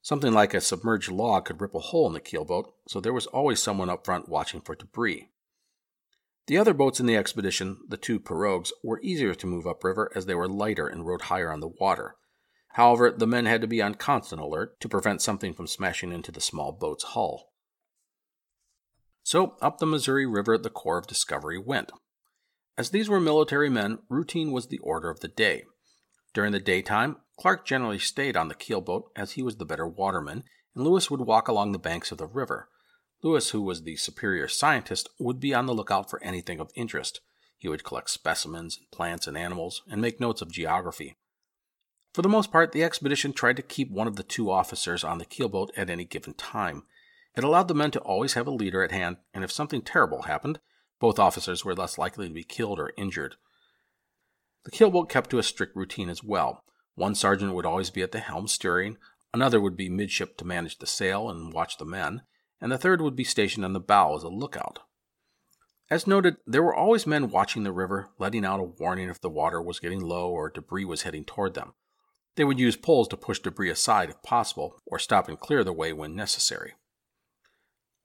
Something 0.02 0.34
like 0.34 0.54
a 0.54 0.62
submerged 0.62 1.12
log 1.12 1.45
could 1.45 1.62
rip 1.62 1.76
a 1.76 1.80
hole 1.80 2.08
in 2.08 2.13
the 2.13 2.19
keelboat, 2.19 2.71
so 2.88 3.00
there 3.00 3.13
was 3.13 3.28
always 3.28 3.62
someone 3.62 3.89
up 3.89 4.06
front 4.06 4.30
watching 4.30 4.62
for 4.62 4.76
debris. 4.76 5.30
The 6.47 6.58
other 6.58 6.74
boats 6.74 7.00
in 7.00 7.06
the 7.06 7.15
expedition, 7.15 7.78
the 7.88 7.97
two 7.97 8.19
pirogues, 8.19 8.71
were 8.84 9.00
easier 9.02 9.36
to 9.36 9.47
move 9.47 9.67
upriver 9.67 10.12
as 10.15 10.26
they 10.26 10.36
were 10.36 10.47
lighter 10.47 10.88
and 10.88 11.06
rode 11.06 11.24
higher 11.24 11.52
on 11.52 11.60
the 11.60 11.67
water. 11.67 12.15
However, 12.73 13.12
the 13.12 13.27
men 13.27 13.45
had 13.45 13.62
to 13.62 13.67
be 13.67 13.81
on 13.81 13.95
constant 13.95 14.41
alert 14.41 14.79
to 14.79 14.89
prevent 14.89 15.21
something 15.21 15.53
from 15.53 15.67
smashing 15.67 16.12
into 16.12 16.31
the 16.31 16.41
small 16.41 16.71
boat's 16.71 17.03
hull. 17.03 17.51
So, 19.23 19.55
up 19.62 19.77
the 19.77 19.86
Missouri 19.86 20.25
River 20.25 20.57
the 20.57 20.69
Corps 20.69 20.97
of 20.97 21.07
Discovery 21.07 21.60
went. 21.60 21.91
As 22.77 22.89
these 22.89 23.10
were 23.10 23.19
military 23.19 23.69
men, 23.69 23.99
routine 24.10 24.51
was 24.51 24.67
the 24.67 24.79
order 24.79 25.10
of 25.10 25.19
the 25.19 25.27
day. 25.27 25.65
During 26.34 26.53
the 26.53 26.60
daytime, 26.60 27.17
Clark 27.38 27.65
generally 27.65 27.99
stayed 27.99 28.38
on 28.38 28.47
the 28.47 28.55
keelboat 28.55 29.12
as 29.15 29.34
he 29.34 29.43
was 29.43 29.57
the 29.57 29.65
better 29.65 29.88
waterman, 29.88 30.43
and 30.73 30.84
Lewis 30.84 31.12
would 31.12 31.21
walk 31.21 31.47
along 31.47 31.71
the 31.71 31.79
banks 31.79 32.12
of 32.12 32.17
the 32.17 32.25
river. 32.25 32.69
Lewis, 33.21 33.49
who 33.49 33.62
was 33.62 33.84
the 33.84 33.97
superior 33.97 34.47
scientist, 34.47 35.10
would 35.19 35.39
be 35.39 35.53
on 35.53 35.65
the 35.65 35.73
lookout 35.73 36.10
for 36.10 36.23
anything 36.23 36.60
of 36.60 36.71
interest. 36.75 37.19
He 37.57 37.67
would 37.67 37.84
collect 37.84 38.10
specimens, 38.10 38.77
and 38.77 38.89
plants, 38.91 39.27
and 39.27 39.38
animals, 39.38 39.84
and 39.89 40.01
make 40.01 40.19
notes 40.19 40.41
of 40.41 40.51
geography. 40.51 41.17
For 42.13 42.21
the 42.21 42.30
most 42.30 42.52
part, 42.52 42.74
the 42.74 42.84
expedition 42.84 43.32
tried 43.32 43.56
to 43.56 43.62
keep 43.62 43.89
one 43.89 44.08
of 44.08 44.17
the 44.17 44.24
two 44.24 44.52
officers 44.52 45.04
on 45.04 45.17
the 45.17 45.26
keelboat 45.26 45.71
at 45.78 45.89
any 45.89 46.04
given 46.04 46.34
time. 46.34 46.84
It 47.36 47.43
allowed 47.43 47.69
the 47.69 47.74
men 47.74 47.91
to 47.91 48.02
always 48.02 48.34
have 48.34 48.47
a 48.47 48.52
leader 48.52 48.84
at 48.84 48.91
hand, 48.91 49.17
and 49.34 49.43
if 49.43 49.52
something 49.52 49.82
terrible 49.82 50.24
happened, 50.24 50.60
both 51.00 51.19
officers 51.19 51.63
were 51.63 51.74
less 51.74 51.97
likely 51.97 52.28
to 52.28 52.34
be 52.34 52.43
killed 52.43 52.80
or 52.80 52.91
injured. 52.97 53.36
The 54.65 54.71
keelboat 54.71 55.10
kept 55.10 55.30
to 55.30 55.39
a 55.39 55.43
strict 55.43 55.76
routine 55.76 56.10
as 56.10 56.24
well. 56.24 56.65
One 56.95 57.15
sergeant 57.15 57.54
would 57.54 57.65
always 57.65 57.89
be 57.89 58.02
at 58.02 58.12
the 58.12 58.19
helm 58.19 58.47
steering, 58.47 58.97
another 59.34 59.62
would 59.62 59.78
be 59.78 59.89
midship 59.89 60.38
to 60.38 60.45
manage 60.45 60.80
the 60.80 60.88
sail 60.88 61.30
and 61.30 61.54
watch 61.54 61.78
the 61.78 61.86
men, 61.86 62.24
and 62.60 62.71
the 62.71 62.78
third 62.78 63.02
would 63.02 63.15
be 63.15 63.24
stationed 63.24 63.63
on 63.63 63.74
the 63.74 63.80
bow 63.80 64.17
as 64.17 64.24
a 64.24 64.30
lookout. 64.30 64.80
As 65.89 66.06
noted, 66.06 66.38
there 66.45 66.62
were 66.62 66.76
always 66.76 67.08
men 67.08 67.30
watching 67.30 67.63
the 67.63 67.71
river, 67.71 68.10
letting 68.19 68.45
out 68.45 68.60
a 68.60 68.63
warning 68.63 69.10
if 69.10 69.19
the 69.19 69.30
water 69.30 69.62
was 69.62 69.80
getting 69.80 70.02
low 70.02 70.30
or 70.30 70.50
debris 70.50 70.86
was 70.86 71.04
heading 71.04 71.24
toward 71.26 71.54
them. 71.54 71.74
They 72.36 72.44
would 72.44 72.60
use 72.60 72.78
poles 72.78 73.08
to 73.10 73.17
push 73.17 73.39
debris 73.39 73.70
aside 73.70 74.10
if 74.10 74.22
possible, 74.24 74.76
or 74.86 75.00
stop 75.00 75.28
and 75.28 75.39
clear 75.39 75.63
the 75.63 75.74
way 75.74 75.91
when 75.94 76.15
necessary. 76.15 76.74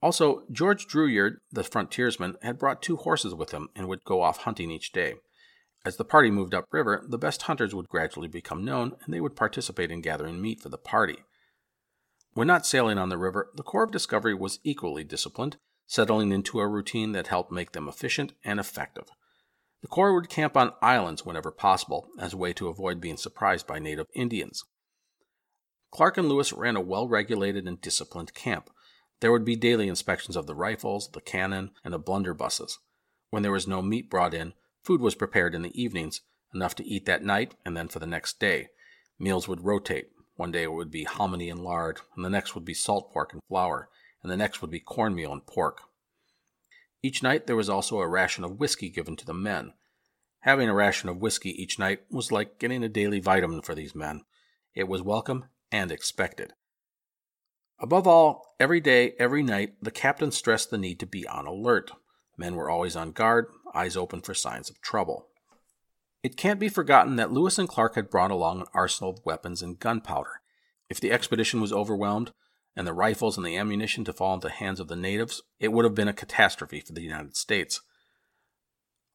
Also, 0.02 0.44
George 0.50 0.86
Drouillard, 0.86 1.38
the 1.50 1.64
frontiersman, 1.64 2.36
had 2.42 2.58
brought 2.58 2.82
two 2.82 2.96
horses 2.96 3.34
with 3.34 3.52
him 3.52 3.68
and 3.74 3.88
would 3.88 4.04
go 4.04 4.22
off 4.22 4.38
hunting 4.38 4.70
each 4.70 4.92
day. 4.92 5.14
As 5.84 5.96
the 5.96 6.04
party 6.04 6.30
moved 6.30 6.54
upriver, 6.54 7.04
the 7.08 7.18
best 7.18 7.42
hunters 7.42 7.74
would 7.74 7.88
gradually 7.88 8.28
become 8.28 8.64
known 8.64 8.96
and 9.04 9.14
they 9.14 9.20
would 9.20 9.36
participate 9.36 9.90
in 9.90 10.00
gathering 10.00 10.42
meat 10.42 10.60
for 10.60 10.68
the 10.68 10.78
party. 10.78 11.18
When 12.34 12.48
not 12.48 12.66
sailing 12.66 12.98
on 12.98 13.08
the 13.08 13.16
river, 13.16 13.50
the 13.54 13.62
Corps 13.62 13.84
of 13.84 13.92
Discovery 13.92 14.34
was 14.34 14.58
equally 14.64 15.04
disciplined, 15.04 15.56
settling 15.86 16.32
into 16.32 16.60
a 16.60 16.68
routine 16.68 17.12
that 17.12 17.28
helped 17.28 17.52
make 17.52 17.72
them 17.72 17.88
efficient 17.88 18.32
and 18.44 18.60
effective. 18.60 19.08
The 19.86 19.90
Corps 19.90 20.14
would 20.14 20.28
camp 20.28 20.56
on 20.56 20.74
islands 20.82 21.24
whenever 21.24 21.52
possible, 21.52 22.08
as 22.18 22.32
a 22.32 22.36
way 22.36 22.52
to 22.54 22.66
avoid 22.66 23.00
being 23.00 23.16
surprised 23.16 23.68
by 23.68 23.78
native 23.78 24.08
Indians. 24.16 24.64
Clark 25.92 26.18
and 26.18 26.28
Lewis 26.28 26.52
ran 26.52 26.74
a 26.74 26.80
well 26.80 27.06
regulated 27.06 27.68
and 27.68 27.80
disciplined 27.80 28.34
camp. 28.34 28.68
There 29.20 29.30
would 29.30 29.44
be 29.44 29.54
daily 29.54 29.86
inspections 29.86 30.34
of 30.34 30.48
the 30.48 30.56
rifles, 30.56 31.08
the 31.12 31.20
cannon, 31.20 31.70
and 31.84 31.94
the 31.94 32.00
blunderbusses. 32.00 32.78
When 33.30 33.44
there 33.44 33.52
was 33.52 33.68
no 33.68 33.80
meat 33.80 34.10
brought 34.10 34.34
in, 34.34 34.54
food 34.82 35.00
was 35.00 35.14
prepared 35.14 35.54
in 35.54 35.62
the 35.62 35.80
evenings, 35.80 36.20
enough 36.52 36.74
to 36.74 36.84
eat 36.84 37.06
that 37.06 37.22
night 37.22 37.54
and 37.64 37.76
then 37.76 37.86
for 37.86 38.00
the 38.00 38.08
next 38.08 38.40
day. 38.40 38.70
Meals 39.20 39.46
would 39.46 39.64
rotate. 39.64 40.08
One 40.34 40.50
day 40.50 40.64
it 40.64 40.72
would 40.72 40.90
be 40.90 41.04
hominy 41.04 41.48
and 41.48 41.62
lard, 41.62 42.00
and 42.16 42.24
the 42.24 42.28
next 42.28 42.56
would 42.56 42.64
be 42.64 42.74
salt 42.74 43.12
pork 43.12 43.32
and 43.32 43.42
flour, 43.48 43.88
and 44.20 44.32
the 44.32 44.36
next 44.36 44.60
would 44.62 44.70
be 44.72 44.80
cornmeal 44.80 45.30
and 45.30 45.46
pork. 45.46 45.82
Each 47.06 47.22
night 47.22 47.46
there 47.46 47.54
was 47.54 47.68
also 47.68 48.00
a 48.00 48.08
ration 48.08 48.42
of 48.42 48.58
whiskey 48.58 48.90
given 48.90 49.14
to 49.14 49.24
the 49.24 49.32
men. 49.32 49.74
Having 50.40 50.68
a 50.68 50.74
ration 50.74 51.08
of 51.08 51.18
whiskey 51.18 51.50
each 51.50 51.78
night 51.78 52.00
was 52.10 52.32
like 52.32 52.58
getting 52.58 52.82
a 52.82 52.88
daily 52.88 53.20
vitamin 53.20 53.62
for 53.62 53.76
these 53.76 53.94
men. 53.94 54.22
It 54.74 54.88
was 54.88 55.02
welcome 55.02 55.44
and 55.70 55.92
expected. 55.92 56.54
Above 57.78 58.08
all, 58.08 58.56
every 58.58 58.80
day, 58.80 59.14
every 59.20 59.44
night, 59.44 59.74
the 59.80 59.92
captain 59.92 60.32
stressed 60.32 60.70
the 60.70 60.78
need 60.78 60.98
to 60.98 61.06
be 61.06 61.24
on 61.28 61.46
alert. 61.46 61.92
Men 62.36 62.56
were 62.56 62.68
always 62.68 62.96
on 62.96 63.12
guard, 63.12 63.46
eyes 63.72 63.96
open 63.96 64.20
for 64.20 64.34
signs 64.34 64.68
of 64.68 64.80
trouble. 64.80 65.28
It 66.24 66.36
can't 66.36 66.58
be 66.58 66.68
forgotten 66.68 67.14
that 67.14 67.30
Lewis 67.30 67.56
and 67.56 67.68
Clark 67.68 67.94
had 67.94 68.10
brought 68.10 68.32
along 68.32 68.62
an 68.62 68.66
arsenal 68.74 69.12
of 69.12 69.24
weapons 69.24 69.62
and 69.62 69.78
gunpowder. 69.78 70.40
If 70.90 70.98
the 70.98 71.12
expedition 71.12 71.60
was 71.60 71.72
overwhelmed, 71.72 72.32
and 72.76 72.86
the 72.86 72.92
rifles 72.92 73.36
and 73.36 73.46
the 73.46 73.56
ammunition 73.56 74.04
to 74.04 74.12
fall 74.12 74.34
into 74.34 74.48
the 74.48 74.52
hands 74.52 74.78
of 74.78 74.88
the 74.88 74.96
natives, 74.96 75.42
it 75.58 75.72
would 75.72 75.84
have 75.84 75.94
been 75.94 76.08
a 76.08 76.12
catastrophe 76.12 76.80
for 76.80 76.92
the 76.92 77.02
United 77.02 77.36
States. 77.36 77.80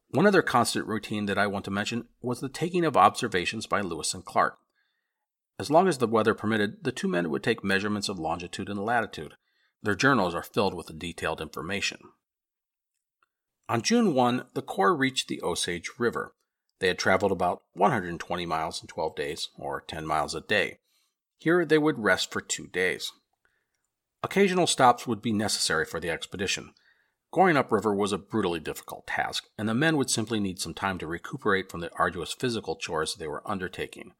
One 0.10 0.26
other 0.26 0.42
constant 0.42 0.88
routine 0.88 1.28
that 1.28 1.38
I 1.38 1.48
want 1.48 1.64
to 1.66 1.72
mention 1.72 2.08
was 2.22 2.42
the 2.42 2.50
taking 2.50 2.84
of 2.84 2.98
observations 2.98 3.68
by 3.68 3.82
Lewis 3.82 4.14
and 4.14 4.26
Clark. 4.26 4.58
As 5.60 5.70
long 5.70 5.88
as 5.88 6.00
the 6.00 6.08
weather 6.08 6.34
permitted, 6.34 6.84
the 6.84 6.92
two 6.92 7.08
men 7.08 7.30
would 7.30 7.44
take 7.44 7.64
measurements 7.64 8.10
of 8.10 8.20
longitude 8.20 8.68
and 8.68 8.84
latitude. 8.84 9.36
Their 9.84 9.96
journals 9.96 10.34
are 10.34 10.44
filled 10.44 10.74
with 10.74 10.88
the 10.88 10.94
detailed 10.94 11.40
information. 11.40 12.00
On 13.70 13.82
June 13.82 14.14
1, 14.14 14.48
the 14.54 14.62
Corps 14.62 14.96
reached 14.96 15.28
the 15.28 15.42
Osage 15.42 15.92
River. 15.98 16.34
They 16.80 16.88
had 16.88 17.00
traveled 17.00 17.32
about 17.32 17.62
120 17.74 18.46
miles 18.46 18.82
in 18.82 18.88
12 18.88 19.16
days, 19.16 19.50
or 19.56 19.82
10 19.82 20.06
miles 20.06 20.36
a 20.36 20.42
day. 20.42 20.80
Here 21.38 21.64
they 21.64 21.78
would 21.78 22.00
rest 22.00 22.32
for 22.32 22.42
two 22.42 22.68
days. 22.68 23.12
Occasional 24.24 24.68
stops 24.68 25.08
would 25.08 25.22
be 25.22 25.34
necessary 25.34 25.84
for 25.84 26.00
the 26.00 26.12
expedition. 26.12 26.74
Going 27.32 27.58
upriver 27.58 27.96
was 27.96 28.12
a 28.12 28.20
brutally 28.20 28.60
difficult 28.60 29.08
task, 29.08 29.46
and 29.58 29.68
the 29.68 29.74
men 29.74 29.98
would 29.98 30.12
simply 30.12 30.40
need 30.40 30.60
some 30.60 30.76
time 30.76 31.00
to 31.00 31.08
recuperate 31.08 31.72
from 31.72 31.80
the 31.80 31.92
arduous 31.98 32.32
physical 32.32 32.76
chores 32.76 33.16
they 33.16 33.28
were 33.28 33.42
undertaking. 33.50 34.14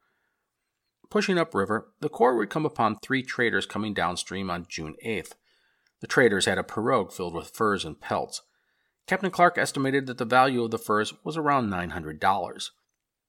Pushing 1.08 1.38
upriver, 1.38 1.92
the 2.00 2.08
Corps 2.08 2.34
would 2.34 2.50
come 2.50 2.66
upon 2.66 2.96
three 2.96 3.22
traders 3.22 3.66
coming 3.66 3.94
downstream 3.94 4.50
on 4.50 4.66
June 4.68 4.96
8th. 5.04 5.32
The 6.00 6.06
traders 6.08 6.46
had 6.46 6.58
a 6.58 6.64
pirogue 6.64 7.12
filled 7.12 7.34
with 7.34 7.50
furs 7.50 7.84
and 7.84 8.00
pelts. 8.00 8.42
Captain 9.06 9.30
Clark 9.30 9.56
estimated 9.56 10.06
that 10.06 10.18
the 10.18 10.24
value 10.24 10.64
of 10.64 10.72
the 10.72 10.78
furs 10.78 11.12
was 11.22 11.36
around 11.36 11.70
$900. 11.70 12.70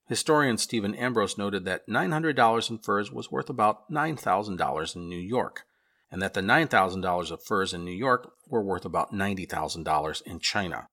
Historian 0.07 0.57
Stephen 0.57 0.95
Ambrose 0.95 1.37
noted 1.37 1.65
that 1.65 1.87
$900 1.87 2.69
in 2.69 2.77
furs 2.79 3.11
was 3.11 3.31
worth 3.31 3.49
about 3.49 3.91
$9,000 3.91 4.95
in 4.95 5.09
New 5.09 5.19
York 5.19 5.65
and 6.13 6.21
that 6.21 6.35
the 6.35 6.41
$9,000 6.41 7.31
of 7.31 7.43
furs 7.43 7.73
in 7.73 7.83
New 7.83 7.91
York 7.91 8.31
were 8.47 8.61
worth 8.61 8.85
about 8.85 9.11
$90,000 9.11 10.21
in 10.21 10.39
China. 10.39 10.85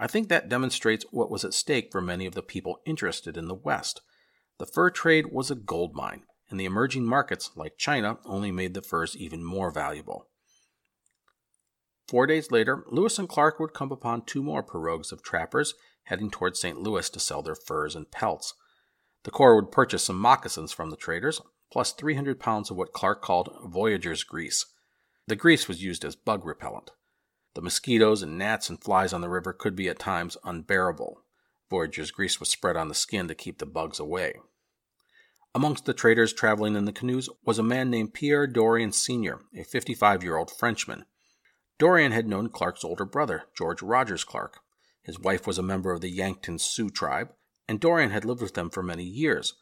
I 0.00 0.08
think 0.08 0.28
that 0.28 0.48
demonstrates 0.48 1.06
what 1.12 1.30
was 1.30 1.44
at 1.44 1.54
stake 1.54 1.92
for 1.92 2.00
many 2.00 2.26
of 2.26 2.34
the 2.34 2.42
people 2.42 2.80
interested 2.84 3.36
in 3.36 3.46
the 3.46 3.54
West. 3.54 4.00
The 4.58 4.66
fur 4.66 4.90
trade 4.90 5.26
was 5.30 5.48
a 5.48 5.54
gold 5.54 5.94
mine, 5.94 6.24
and 6.50 6.58
the 6.58 6.64
emerging 6.64 7.06
markets, 7.06 7.52
like 7.54 7.78
China, 7.78 8.18
only 8.24 8.50
made 8.50 8.74
the 8.74 8.82
furs 8.82 9.16
even 9.16 9.44
more 9.44 9.70
valuable. 9.70 10.26
Four 12.08 12.26
days 12.26 12.50
later, 12.50 12.82
Lewis 12.90 13.20
and 13.20 13.28
Clark 13.28 13.60
would 13.60 13.74
come 13.74 13.92
upon 13.92 14.22
two 14.22 14.42
more 14.42 14.64
pirogues 14.64 15.12
of 15.12 15.22
trappers 15.22 15.74
heading 16.06 16.32
toward 16.32 16.56
St. 16.56 16.80
Louis 16.80 17.08
to 17.10 17.20
sell 17.20 17.42
their 17.42 17.54
furs 17.54 17.94
and 17.94 18.10
pelts. 18.10 18.54
The 19.22 19.30
Corps 19.30 19.54
would 19.54 19.70
purchase 19.70 20.02
some 20.02 20.18
moccasins 20.18 20.72
from 20.72 20.90
the 20.90 20.96
traders, 20.96 21.40
plus 21.72 21.92
300 21.92 22.38
pounds 22.38 22.70
of 22.70 22.76
what 22.76 22.92
Clark 22.92 23.22
called 23.22 23.54
voyager's 23.64 24.24
grease. 24.24 24.66
The 25.26 25.36
grease 25.36 25.68
was 25.68 25.82
used 25.82 26.04
as 26.04 26.16
bug 26.16 26.44
repellent. 26.46 26.90
The 27.54 27.62
mosquitoes 27.62 28.22
and 28.22 28.38
gnats 28.38 28.68
and 28.68 28.82
flies 28.82 29.12
on 29.12 29.22
the 29.22 29.28
river 29.28 29.52
could 29.52 29.74
be 29.74 29.88
at 29.88 29.98
times 29.98 30.36
unbearable. 30.44 31.22
Voyager's 31.70 32.10
grease 32.10 32.38
was 32.38 32.48
spread 32.48 32.76
on 32.76 32.88
the 32.88 32.94
skin 32.94 33.28
to 33.28 33.34
keep 33.34 33.58
the 33.58 33.66
bugs 33.66 33.98
away. 33.98 34.34
Amongst 35.54 35.86
the 35.86 35.94
traders 35.94 36.34
traveling 36.34 36.76
in 36.76 36.84
the 36.84 36.92
canoes 36.92 37.30
was 37.44 37.58
a 37.58 37.62
man 37.62 37.88
named 37.88 38.12
Pierre 38.12 38.46
Dorion 38.46 38.92
Sr., 38.92 39.40
a 39.56 39.64
55 39.64 40.22
year 40.22 40.36
old 40.36 40.50
Frenchman. 40.50 41.06
Dorion 41.78 42.12
had 42.12 42.28
known 42.28 42.50
Clark's 42.50 42.84
older 42.84 43.06
brother, 43.06 43.44
George 43.56 43.80
Rogers 43.82 44.22
Clark. 44.22 44.60
His 45.02 45.18
wife 45.18 45.46
was 45.46 45.56
a 45.56 45.62
member 45.62 45.92
of 45.92 46.02
the 46.02 46.10
Yankton 46.10 46.58
Sioux 46.58 46.90
tribe, 46.90 47.32
and 47.66 47.80
Dorion 47.80 48.10
had 48.10 48.24
lived 48.24 48.42
with 48.42 48.52
them 48.52 48.68
for 48.70 48.82
many 48.82 49.04
years. 49.04 49.54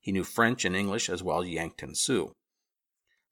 He 0.00 0.12
knew 0.12 0.24
French 0.24 0.64
and 0.64 0.74
English 0.74 1.08
as 1.08 1.22
well 1.22 1.42
as 1.42 1.48
Yankton 1.48 1.94
Sioux. 1.94 2.32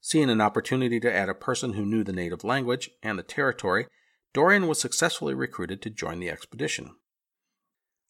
Seeing 0.00 0.30
an 0.30 0.40
opportunity 0.40 1.00
to 1.00 1.12
add 1.12 1.28
a 1.28 1.34
person 1.34 1.72
who 1.72 1.84
knew 1.84 2.04
the 2.04 2.12
native 2.12 2.44
language 2.44 2.90
and 3.02 3.18
the 3.18 3.22
territory, 3.22 3.86
Dorion 4.34 4.68
was 4.68 4.80
successfully 4.80 5.34
recruited 5.34 5.82
to 5.82 5.90
join 5.90 6.20
the 6.20 6.30
expedition. 6.30 6.94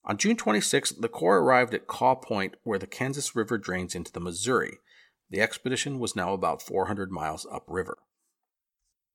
On 0.05 0.17
June 0.17 0.37
26, 0.37 0.93
the 0.93 1.09
Corps 1.09 1.39
arrived 1.39 1.75
at 1.75 1.87
Kaw 1.87 2.15
Point, 2.15 2.57
where 2.63 2.79
the 2.79 2.87
Kansas 2.87 3.37
River 3.37 3.59
drains 3.59 3.95
into 3.95 4.13
the 4.13 4.21
Missouri. 4.21 4.79
The 5.31 5.41
expedition 5.41 5.99
was 5.99 6.17
now 6.17 6.33
about 6.33 6.63
400 6.63 7.11
miles 7.11 7.47
upriver. 7.51 7.99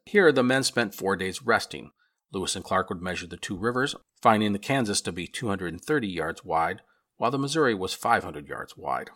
Here, 0.05 0.31
the 0.31 0.43
men 0.43 0.63
spent 0.63 0.93
four 0.93 1.15
days 1.15 1.41
resting. 1.41 1.91
Lewis 2.31 2.55
and 2.55 2.65
Clark 2.65 2.89
would 2.89 3.01
measure 3.01 3.27
the 3.27 3.37
two 3.37 3.57
rivers, 3.57 3.95
finding 4.21 4.53
the 4.53 4.59
Kansas 4.59 5.01
to 5.01 5.11
be 5.11 5.27
230 5.27 6.07
yards 6.07 6.43
wide, 6.43 6.81
while 7.17 7.31
the 7.31 7.39
Missouri 7.39 7.73
was 7.73 7.93
500 7.93 8.47
yards 8.47 8.75
wide. 8.75 9.09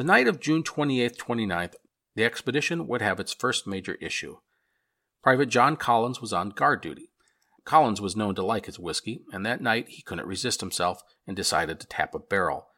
The 0.00 0.04
night 0.04 0.28
of 0.28 0.40
June 0.40 0.62
28th 0.62 1.18
29th, 1.18 1.74
the 2.14 2.24
expedition 2.24 2.86
would 2.86 3.02
have 3.02 3.20
its 3.20 3.34
first 3.34 3.66
major 3.66 3.96
issue. 4.00 4.38
Private 5.22 5.50
John 5.50 5.76
Collins 5.76 6.22
was 6.22 6.32
on 6.32 6.48
guard 6.48 6.80
duty. 6.80 7.10
Collins 7.66 8.00
was 8.00 8.16
known 8.16 8.34
to 8.36 8.42
like 8.42 8.64
his 8.64 8.78
whiskey, 8.78 9.20
and 9.30 9.44
that 9.44 9.60
night 9.60 9.90
he 9.90 10.00
couldn't 10.00 10.26
resist 10.26 10.60
himself 10.60 11.02
and 11.26 11.36
decided 11.36 11.80
to 11.80 11.86
tap 11.86 12.14
a 12.14 12.18
barrel. 12.18 12.68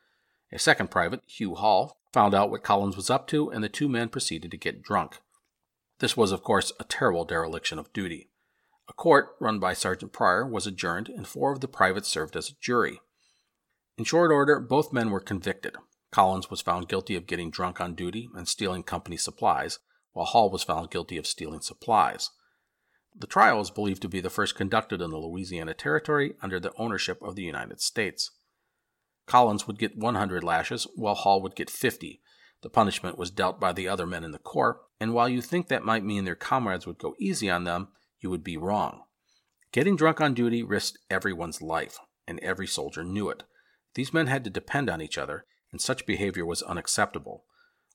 A 0.50 0.58
second 0.58 0.90
private, 0.90 1.20
Hugh 1.24 1.54
Hall, 1.54 2.00
found 2.12 2.34
out 2.34 2.50
what 2.50 2.64
Collins 2.64 2.96
was 2.96 3.08
up 3.08 3.28
to, 3.28 3.50
and 3.50 3.62
the 3.62 3.68
two 3.68 3.88
men 3.88 4.08
proceeded 4.08 4.50
to 4.50 4.56
get 4.56 4.82
drunk. 4.82 5.20
This 6.00 6.16
was, 6.16 6.32
of 6.32 6.42
course, 6.42 6.72
a 6.80 6.84
terrible 6.84 7.24
dereliction 7.24 7.78
of 7.78 7.92
duty. 7.92 8.30
A 8.88 8.92
court, 8.92 9.36
run 9.38 9.60
by 9.60 9.74
Sergeant 9.74 10.12
Pryor, 10.12 10.44
was 10.44 10.66
adjourned, 10.66 11.08
and 11.08 11.24
four 11.24 11.52
of 11.52 11.60
the 11.60 11.68
privates 11.68 12.08
served 12.08 12.34
as 12.34 12.50
a 12.50 12.60
jury. 12.60 13.00
In 13.96 14.02
short 14.02 14.32
order, 14.32 14.58
both 14.58 14.92
men 14.92 15.10
were 15.10 15.20
convicted. 15.20 15.76
Collins 16.12 16.50
was 16.50 16.60
found 16.60 16.88
guilty 16.88 17.16
of 17.16 17.26
getting 17.26 17.50
drunk 17.50 17.80
on 17.80 17.94
duty 17.94 18.28
and 18.34 18.46
stealing 18.46 18.82
company 18.82 19.16
supplies, 19.16 19.78
while 20.12 20.26
Hall 20.26 20.50
was 20.50 20.62
found 20.62 20.90
guilty 20.90 21.16
of 21.16 21.26
stealing 21.26 21.62
supplies. 21.62 22.30
The 23.16 23.26
trial 23.26 23.60
is 23.60 23.70
believed 23.70 24.02
to 24.02 24.08
be 24.08 24.20
the 24.20 24.30
first 24.30 24.54
conducted 24.54 25.00
in 25.00 25.10
the 25.10 25.16
Louisiana 25.16 25.74
Territory 25.74 26.34
under 26.42 26.60
the 26.60 26.72
ownership 26.76 27.20
of 27.22 27.34
the 27.34 27.42
United 27.42 27.80
States. 27.80 28.30
Collins 29.26 29.66
would 29.66 29.78
get 29.78 29.96
100 29.96 30.44
lashes, 30.44 30.86
while 30.96 31.14
Hall 31.14 31.40
would 31.42 31.56
get 31.56 31.70
50. 31.70 32.20
The 32.62 32.70
punishment 32.70 33.16
was 33.16 33.30
dealt 33.30 33.58
by 33.58 33.72
the 33.72 33.88
other 33.88 34.06
men 34.06 34.22
in 34.22 34.32
the 34.32 34.38
Corps, 34.38 34.80
and 35.00 35.14
while 35.14 35.28
you 35.28 35.40
think 35.40 35.68
that 35.68 35.84
might 35.84 36.04
mean 36.04 36.24
their 36.24 36.34
comrades 36.34 36.86
would 36.86 36.98
go 36.98 37.14
easy 37.18 37.48
on 37.48 37.64
them, 37.64 37.88
you 38.20 38.28
would 38.30 38.44
be 38.44 38.56
wrong. 38.56 39.02
Getting 39.72 39.96
drunk 39.96 40.20
on 40.20 40.34
duty 40.34 40.62
risked 40.62 40.98
everyone's 41.10 41.62
life, 41.62 41.98
and 42.26 42.38
every 42.40 42.66
soldier 42.66 43.02
knew 43.02 43.30
it. 43.30 43.44
These 43.94 44.12
men 44.12 44.26
had 44.26 44.44
to 44.44 44.50
depend 44.50 44.90
on 44.90 45.00
each 45.00 45.18
other, 45.18 45.46
and 45.72 45.80
such 45.80 46.06
behavior 46.06 46.46
was 46.46 46.62
unacceptable. 46.62 47.44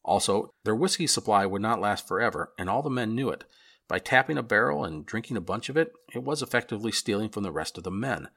Also, 0.04 0.54
their 0.64 0.76
whiskey 0.76 1.08
supply 1.08 1.46
would 1.46 1.62
not 1.62 1.80
last 1.80 2.08
forever, 2.08 2.54
and 2.58 2.70
all 2.70 2.82
the 2.82 2.90
men 2.90 3.16
knew 3.16 3.30
it. 3.30 3.44
By 3.88 4.00
tapping 4.00 4.38
a 4.38 4.44
barrel 4.44 4.84
and 4.84 5.06
drinking 5.06 5.38
a 5.38 5.42
bunch 5.42 5.70
of 5.70 5.78
it, 5.78 5.94
it 6.14 6.24
was 6.24 6.42
effectively 6.42 6.92
stealing 6.92 7.30
from 7.30 7.44
the 7.44 7.52
rest 7.52 7.78
of 7.78 7.84
the 7.84 7.92
men. 7.92 8.30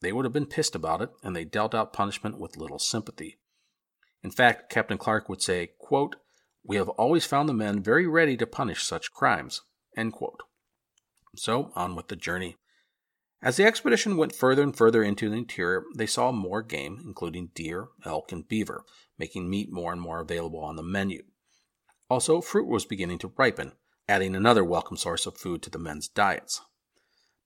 They 0.00 0.12
would 0.12 0.24
have 0.24 0.32
been 0.32 0.46
pissed 0.46 0.74
about 0.74 1.00
it, 1.00 1.10
and 1.22 1.34
they 1.34 1.44
dealt 1.44 1.74
out 1.74 1.92
punishment 1.92 2.38
with 2.38 2.56
little 2.56 2.78
sympathy. 2.78 3.38
In 4.22 4.30
fact, 4.30 4.70
Captain 4.70 4.98
Clark 4.98 5.28
would 5.28 5.42
say, 5.42 5.70
quote, 5.78 6.16
We 6.64 6.76
have 6.76 6.88
always 6.90 7.24
found 7.24 7.48
the 7.48 7.54
men 7.54 7.82
very 7.82 8.06
ready 8.06 8.36
to 8.36 8.46
punish 8.46 8.82
such 8.82 9.12
crimes. 9.12 9.62
So, 11.36 11.72
on 11.74 11.96
with 11.96 12.08
the 12.08 12.16
journey. 12.16 12.56
As 13.42 13.56
the 13.56 13.64
expedition 13.64 14.16
went 14.16 14.34
further 14.34 14.62
and 14.62 14.74
further 14.74 15.02
into 15.02 15.28
the 15.28 15.36
interior, 15.36 15.82
they 15.96 16.06
saw 16.06 16.30
more 16.30 16.62
game, 16.62 17.02
including 17.04 17.50
deer, 17.54 17.88
elk, 18.04 18.30
and 18.30 18.46
beaver, 18.46 18.84
making 19.18 19.50
meat 19.50 19.72
more 19.72 19.92
and 19.92 20.00
more 20.00 20.20
available 20.20 20.60
on 20.60 20.76
the 20.76 20.82
menu. 20.82 21.24
Also, 22.08 22.40
fruit 22.40 22.68
was 22.68 22.84
beginning 22.84 23.18
to 23.18 23.32
ripen, 23.36 23.72
adding 24.08 24.36
another 24.36 24.62
welcome 24.62 24.96
source 24.96 25.26
of 25.26 25.36
food 25.36 25.60
to 25.62 25.70
the 25.70 25.78
men's 25.78 26.06
diets. 26.06 26.60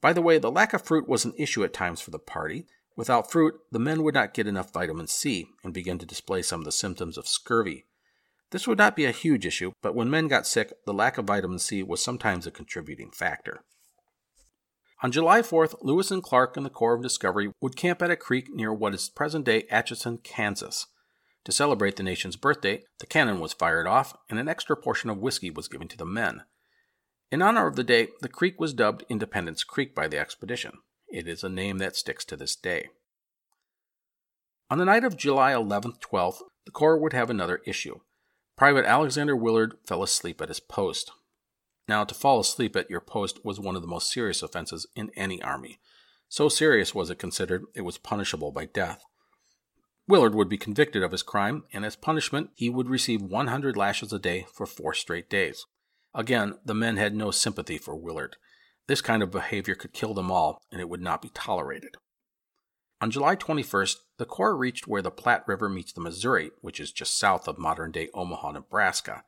By 0.03 0.13
the 0.13 0.21
way, 0.21 0.37
the 0.37 0.51
lack 0.51 0.75
of 0.75 0.83
fruit 0.83 1.09
was 1.09 1.25
an 1.25 1.33
issue 1.39 1.65
at 1.65 1.73
times 1.73 2.03
for 2.03 2.11
the 2.11 2.19
party. 2.19 2.67
Without 2.95 3.31
fruit, 3.31 3.55
the 3.73 3.79
men 3.79 4.03
would 4.03 4.15
not 4.15 4.35
get 4.35 4.47
enough 4.47 4.75
vitamin 4.75 5.07
C 5.07 5.49
and 5.65 5.73
begin 5.73 5.99
to 5.99 6.07
display 6.07 6.43
some 6.43 6.61
of 6.61 6.67
the 6.67 6.73
symptoms 6.73 7.17
of 7.17 7.27
scurvy. 7.27 7.87
This 8.51 8.69
would 8.69 8.79
not 8.79 8.97
be 8.97 9.07
a 9.07 9.13
huge 9.13 9.47
issue, 9.47 9.73
but 9.81 9.95
when 9.95 10.11
men 10.11 10.29
got 10.29 10.47
sick, 10.47 10.73
the 10.85 10.93
lack 10.93 11.17
of 11.17 11.25
vitamin 11.25 11.59
C 11.59 11.83
was 11.83 12.03
sometimes 12.03 12.47
a 12.47 12.51
contributing 12.51 13.11
factor. 13.11 13.65
On 15.07 15.13
July 15.13 15.41
4th, 15.41 15.77
Lewis 15.83 16.11
and 16.11 16.21
Clark 16.21 16.57
and 16.57 16.67
the 16.67 16.69
Corps 16.69 16.95
of 16.95 17.01
Discovery 17.01 17.53
would 17.61 17.77
camp 17.77 18.03
at 18.03 18.11
a 18.11 18.17
creek 18.17 18.53
near 18.53 18.73
what 18.73 18.93
is 18.93 19.09
present 19.09 19.45
day 19.45 19.63
Atchison, 19.71 20.19
Kansas. 20.19 20.89
To 21.45 21.53
celebrate 21.53 21.95
the 21.95 22.03
nation's 22.03 22.35
birthday, 22.35 22.83
the 22.99 23.07
cannon 23.07 23.39
was 23.39 23.53
fired 23.53 23.87
off 23.87 24.17
and 24.29 24.37
an 24.41 24.49
extra 24.49 24.77
portion 24.77 25.09
of 25.09 25.19
whiskey 25.19 25.49
was 25.49 25.69
given 25.69 25.87
to 25.87 25.97
the 25.97 26.05
men. 26.05 26.43
In 27.31 27.41
honor 27.41 27.69
of 27.69 27.77
the 27.77 27.85
day, 27.85 28.09
the 28.21 28.29
creek 28.29 28.59
was 28.59 28.75
dubbed 28.75 29.05
Independence 29.09 29.63
Creek 29.63 29.95
by 29.95 30.09
the 30.09 30.19
expedition. 30.19 30.73
It 31.07 31.29
is 31.29 31.45
a 31.45 31.49
name 31.49 31.79
that 31.79 31.95
sticks 31.95 32.25
to 32.25 32.37
this 32.37 32.57
day. 32.57 32.89
On 34.71 34.79
the 34.79 34.85
night 34.85 35.05
of 35.05 35.17
July 35.17 35.53
11th 35.53 36.01
12th, 36.01 36.41
the 36.65 36.73
Corps 36.73 36.99
would 36.99 37.13
have 37.13 37.31
another 37.31 37.63
issue. 37.65 38.01
Private 38.57 38.85
Alexander 38.85 39.37
Willard 39.37 39.77
fell 39.87 40.03
asleep 40.03 40.43
at 40.43 40.49
his 40.49 40.59
post. 40.59 41.13
Now, 41.89 42.05
to 42.05 42.15
fall 42.15 42.41
asleep 42.41 42.75
at 42.77 42.91
your 42.91 43.01
post 43.01 43.45
was 43.45 43.61
one 43.61 43.77
of 43.77 43.83
the 43.83 43.89
most 43.89 44.11
serious 44.11 44.43
offenses 44.43 44.87
in 44.97 45.11
any 45.17 45.41
army. 45.43 45.79
So 46.29 46.49
serious 46.49 46.95
was 46.95 47.11
it 47.11 47.19
considered 47.19 47.65
it 47.75 47.83
was 47.83 47.99
punishable 47.99 48.51
by 48.51 48.67
death. 48.67 49.05
Willard 50.09 50.35
would 50.35 50.49
be 50.49 50.59
convicted 50.59 51.03
of 51.03 51.13
his 51.13 51.23
crime, 51.23 51.65
and 51.73 51.85
as 51.85 51.97
punishment, 51.97 52.51
he 52.55 52.71
would 52.71 52.89
receive 52.89 53.23
100 53.23 53.77
lashes 53.77 54.13
a 54.13 54.19
day 54.19 54.47
for 54.53 54.67
four 54.67 54.95
straight 54.95 55.29
days. 55.29 55.67
Again, 56.15 56.55
the 56.65 56.75
men 56.75 56.97
had 56.97 57.15
no 57.15 57.31
sympathy 57.31 57.79
for 57.79 57.97
Willard. 57.97 58.37
This 58.87 59.01
kind 59.01 59.23
of 59.23 59.33
behavior 59.33 59.75
could 59.75 59.93
kill 59.93 60.15
them 60.15 60.31
all, 60.31 60.63
and 60.71 60.81
it 60.81 60.89
would 60.89 61.03
not 61.03 61.23
be 61.23 61.31
tolerated. 61.35 61.97
On 63.01 63.11
July 63.11 63.37
21st, 63.37 63.97
the 64.17 64.25
Corps 64.25 64.57
reached 64.57 64.87
where 64.87 65.03
the 65.03 65.11
Platte 65.11 65.47
River 65.47 65.69
meets 65.69 65.93
the 65.93 66.01
Missouri, 66.01 66.51
which 66.61 66.81
is 66.81 66.93
just 66.93 67.19
south 67.19 67.47
of 67.47 67.59
modern 67.59 67.91
day 67.91 68.09
Omaha, 68.15 68.53
Nebraska. 68.53 69.25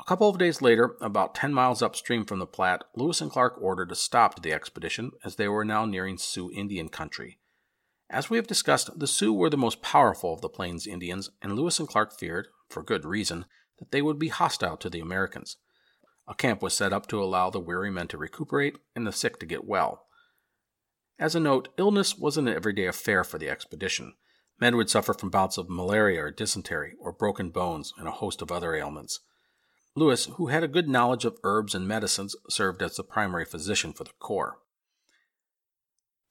A 0.00 0.04
couple 0.04 0.30
of 0.30 0.38
days 0.38 0.62
later, 0.62 0.96
about 1.02 1.34
10 1.34 1.52
miles 1.52 1.82
upstream 1.82 2.24
from 2.24 2.38
the 2.38 2.46
Platte, 2.46 2.84
Lewis 2.96 3.20
and 3.20 3.30
Clark 3.30 3.60
ordered 3.60 3.92
a 3.92 3.94
stop 3.94 4.34
to 4.34 4.40
the 4.40 4.52
expedition 4.52 5.10
as 5.24 5.36
they 5.36 5.46
were 5.46 5.64
now 5.64 5.84
nearing 5.84 6.16
Sioux 6.16 6.50
Indian 6.50 6.88
country. 6.88 7.38
As 8.08 8.30
we 8.30 8.38
have 8.38 8.46
discussed, 8.46 8.98
the 8.98 9.06
Sioux 9.06 9.32
were 9.32 9.50
the 9.50 9.58
most 9.58 9.82
powerful 9.82 10.32
of 10.32 10.40
the 10.40 10.48
Plains 10.48 10.86
Indians, 10.86 11.28
and 11.42 11.54
Lewis 11.54 11.78
and 11.78 11.86
Clark 11.86 12.18
feared, 12.18 12.48
for 12.70 12.82
good 12.82 13.04
reason, 13.04 13.44
that 13.78 13.92
they 13.92 14.00
would 14.00 14.18
be 14.18 14.28
hostile 14.28 14.78
to 14.78 14.88
the 14.88 15.00
Americans. 15.00 15.58
A 16.26 16.34
camp 16.34 16.62
was 16.62 16.72
set 16.72 16.94
up 16.94 17.06
to 17.08 17.22
allow 17.22 17.50
the 17.50 17.60
weary 17.60 17.90
men 17.90 18.08
to 18.08 18.18
recuperate 18.18 18.78
and 18.96 19.06
the 19.06 19.12
sick 19.12 19.38
to 19.40 19.46
get 19.46 19.66
well. 19.66 20.06
As 21.18 21.34
a 21.34 21.40
note, 21.40 21.68
illness 21.76 22.16
was 22.16 22.38
an 22.38 22.48
everyday 22.48 22.86
affair 22.86 23.22
for 23.22 23.36
the 23.36 23.50
expedition. 23.50 24.14
Men 24.58 24.76
would 24.76 24.88
suffer 24.88 25.12
from 25.12 25.28
bouts 25.28 25.58
of 25.58 25.68
malaria 25.68 26.24
or 26.24 26.30
dysentery, 26.30 26.94
or 26.98 27.12
broken 27.12 27.50
bones, 27.50 27.92
and 27.98 28.08
a 28.08 28.12
host 28.12 28.40
of 28.40 28.50
other 28.50 28.74
ailments. 28.74 29.20
Lewis, 29.96 30.26
who 30.36 30.46
had 30.46 30.62
a 30.62 30.68
good 30.68 30.88
knowledge 30.88 31.24
of 31.24 31.38
herbs 31.42 31.74
and 31.74 31.86
medicines, 31.86 32.36
served 32.48 32.82
as 32.82 32.96
the 32.96 33.02
primary 33.02 33.44
physician 33.44 33.92
for 33.92 34.04
the 34.04 34.12
Corps. 34.18 34.58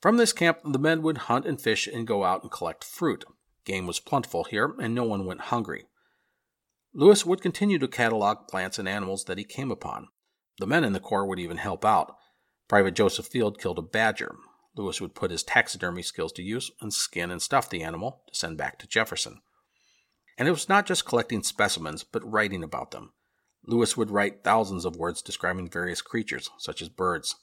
From 0.02 0.16
this 0.18 0.32
camp, 0.32 0.60
the 0.64 0.80
men 0.80 1.02
would 1.02 1.18
hunt 1.30 1.46
and 1.46 1.60
fish 1.60 1.86
and 1.86 2.08
go 2.08 2.24
out 2.24 2.42
and 2.42 2.52
collect 2.52 2.86
fruit. 2.86 3.26
Game 3.66 3.86
was 3.86 4.00
plentiful 4.00 4.46
here, 4.46 4.76
and 4.80 4.96
no 4.96 5.04
one 5.04 5.26
went 5.26 5.42
hungry. 5.42 5.88
Lewis 6.94 7.26
would 7.26 7.42
continue 7.42 7.78
to 7.78 7.88
catalog 7.88 8.48
plants 8.48 8.80
and 8.80 8.88
animals 8.88 9.26
that 9.26 9.38
he 9.38 9.44
came 9.44 9.72
upon. 9.72 10.08
The 10.58 10.66
men 10.66 10.84
in 10.84 10.94
the 10.94 11.00
Corps 11.00 11.26
would 11.26 11.40
even 11.40 11.58
help 11.58 11.84
out. 11.84 12.16
Private 12.68 12.96
Joseph 12.96 13.28
Field 13.28 13.60
killed 13.60 13.78
a 13.78 13.84
badger. 13.84 14.36
Lewis 14.76 15.02
would 15.02 15.16
put 15.16 15.32
his 15.32 15.44
taxidermy 15.44 16.02
skills 16.02 16.32
to 16.34 16.44
use 16.44 16.72
and 16.80 16.94
skin 16.94 17.30
and 17.30 17.42
stuff 17.42 17.70
the 17.70 17.84
animal 17.84 18.24
to 18.28 18.36
send 18.36 18.58
back 18.58 18.80
to 18.80 18.88
Jefferson. 18.88 19.42
And 20.38 20.48
it 20.48 20.52
was 20.52 20.70
not 20.70 20.86
just 20.86 21.06
collecting 21.06 21.44
specimens, 21.44 22.04
but 22.04 22.30
writing 22.30 22.64
about 22.64 22.92
them. 22.92 23.12
Lewis 23.66 23.96
would 23.96 24.12
write 24.12 24.44
thousands 24.44 24.86
of 24.86 24.96
words 24.96 25.22
describing 25.22 25.70
various 25.70 26.02
creatures, 26.02 26.50
such 26.58 26.82
as 26.82 26.90
birds. 26.90 27.36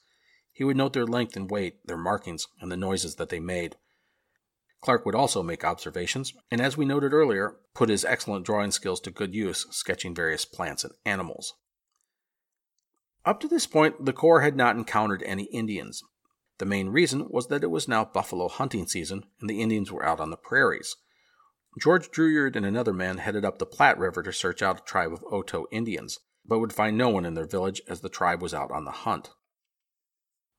He 0.52 0.64
would 0.64 0.76
note 0.76 0.92
their 0.92 1.06
length 1.06 1.36
and 1.36 1.50
weight, 1.50 1.86
their 1.86 1.96
markings, 1.96 2.48
and 2.60 2.72
the 2.72 2.76
noises 2.76 3.16
that 3.16 3.28
they 3.28 3.40
made. 3.40 3.76
Clark 4.80 5.04
would 5.04 5.14
also 5.14 5.42
make 5.42 5.64
observations, 5.64 6.32
and 6.50 6.60
as 6.60 6.76
we 6.76 6.84
noted 6.84 7.12
earlier, 7.12 7.56
put 7.74 7.88
his 7.88 8.04
excellent 8.04 8.46
drawing 8.46 8.70
skills 8.70 9.00
to 9.00 9.10
good 9.10 9.34
use, 9.34 9.66
sketching 9.70 10.14
various 10.14 10.44
plants 10.44 10.84
and 10.84 10.94
animals. 11.04 11.54
Up 13.24 13.40
to 13.40 13.48
this 13.48 13.66
point, 13.66 14.04
the 14.04 14.12
Corps 14.12 14.42
had 14.42 14.56
not 14.56 14.76
encountered 14.76 15.22
any 15.24 15.44
Indians. 15.44 16.02
The 16.58 16.66
main 16.66 16.88
reason 16.88 17.26
was 17.28 17.48
that 17.48 17.64
it 17.64 17.70
was 17.70 17.88
now 17.88 18.04
buffalo 18.04 18.48
hunting 18.48 18.86
season, 18.86 19.24
and 19.40 19.50
the 19.50 19.60
Indians 19.60 19.90
were 19.90 20.06
out 20.06 20.20
on 20.20 20.30
the 20.30 20.36
prairies. 20.36 20.96
George 21.78 22.10
Drouillard 22.10 22.56
and 22.56 22.64
another 22.64 22.94
man 22.94 23.18
headed 23.18 23.44
up 23.44 23.58
the 23.58 23.66
Platte 23.66 23.98
River 23.98 24.22
to 24.22 24.32
search 24.32 24.62
out 24.62 24.80
a 24.80 24.84
tribe 24.84 25.12
of 25.12 25.24
Oto 25.30 25.66
Indians, 25.70 26.20
but 26.44 26.58
would 26.58 26.72
find 26.72 26.96
no 26.96 27.10
one 27.10 27.26
in 27.26 27.34
their 27.34 27.46
village 27.46 27.82
as 27.86 28.00
the 28.00 28.08
tribe 28.08 28.40
was 28.40 28.54
out 28.54 28.70
on 28.70 28.84
the 28.84 28.90
hunt. 28.90 29.30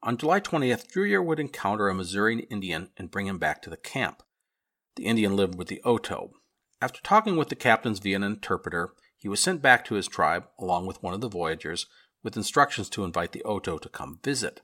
On 0.04 0.16
July 0.16 0.40
20th, 0.40 0.88
Drouillard 0.92 1.26
would 1.26 1.40
encounter 1.40 1.90
a 1.90 1.96
Missouri 1.96 2.42
Indian 2.52 2.92
and 2.98 3.10
bring 3.10 3.26
him 3.26 3.40
back 3.40 3.64
to 3.64 3.70
the 3.70 3.78
camp. 3.78 4.22
The 4.96 5.06
Indian 5.06 5.36
lived 5.36 5.56
with 5.56 5.70
the 5.70 5.82
Oto. 5.84 6.34
After 6.80 7.02
talking 7.02 7.36
with 7.36 7.50
the 7.50 7.56
captains 7.56 7.98
via 7.98 8.16
an 8.16 8.24
interpreter, 8.24 8.94
he 9.18 9.28
was 9.28 9.40
sent 9.40 9.64
back 9.64 9.84
to 9.86 9.96
his 9.96 10.08
tribe 10.08 10.46
along 10.60 10.86
with 10.86 11.02
one 11.02 11.16
of 11.16 11.22
the 11.22 11.30
voyagers 11.30 11.88
with 12.24 12.38
instructions 12.38 12.90
to 12.90 13.04
invite 13.04 13.32
the 13.32 13.44
Oto 13.44 13.80
to 13.80 13.90
come 13.90 14.20
visit. 14.24 14.62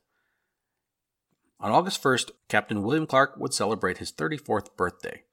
On 1.60 1.72
August 1.72 2.04
1st, 2.04 2.32
Captain 2.48 2.84
William 2.84 3.08
Clark 3.08 3.38
would 3.38 3.54
celebrate 3.54 3.98
his 3.98 4.12
34th 4.12 4.76
birthday. 4.76 5.24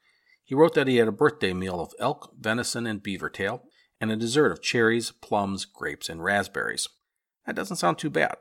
He 0.51 0.57
wrote 0.57 0.75
that 0.75 0.89
he 0.89 0.97
had 0.97 1.07
a 1.07 1.13
birthday 1.13 1.53
meal 1.53 1.81
of 1.81 1.95
elk, 2.01 2.35
venison, 2.37 2.85
and 2.85 3.01
beaver 3.01 3.31
tail, 3.31 3.63
and 4.01 4.11
a 4.11 4.17
dessert 4.17 4.51
of 4.51 4.61
cherries, 4.61 5.13
plums, 5.13 5.65
grapes, 5.65 6.09
and 6.09 6.25
raspberries. 6.25 6.89
That 7.47 7.55
doesn't 7.55 7.77
sound 7.77 7.99
too 7.99 8.11
bad. 8.11 8.35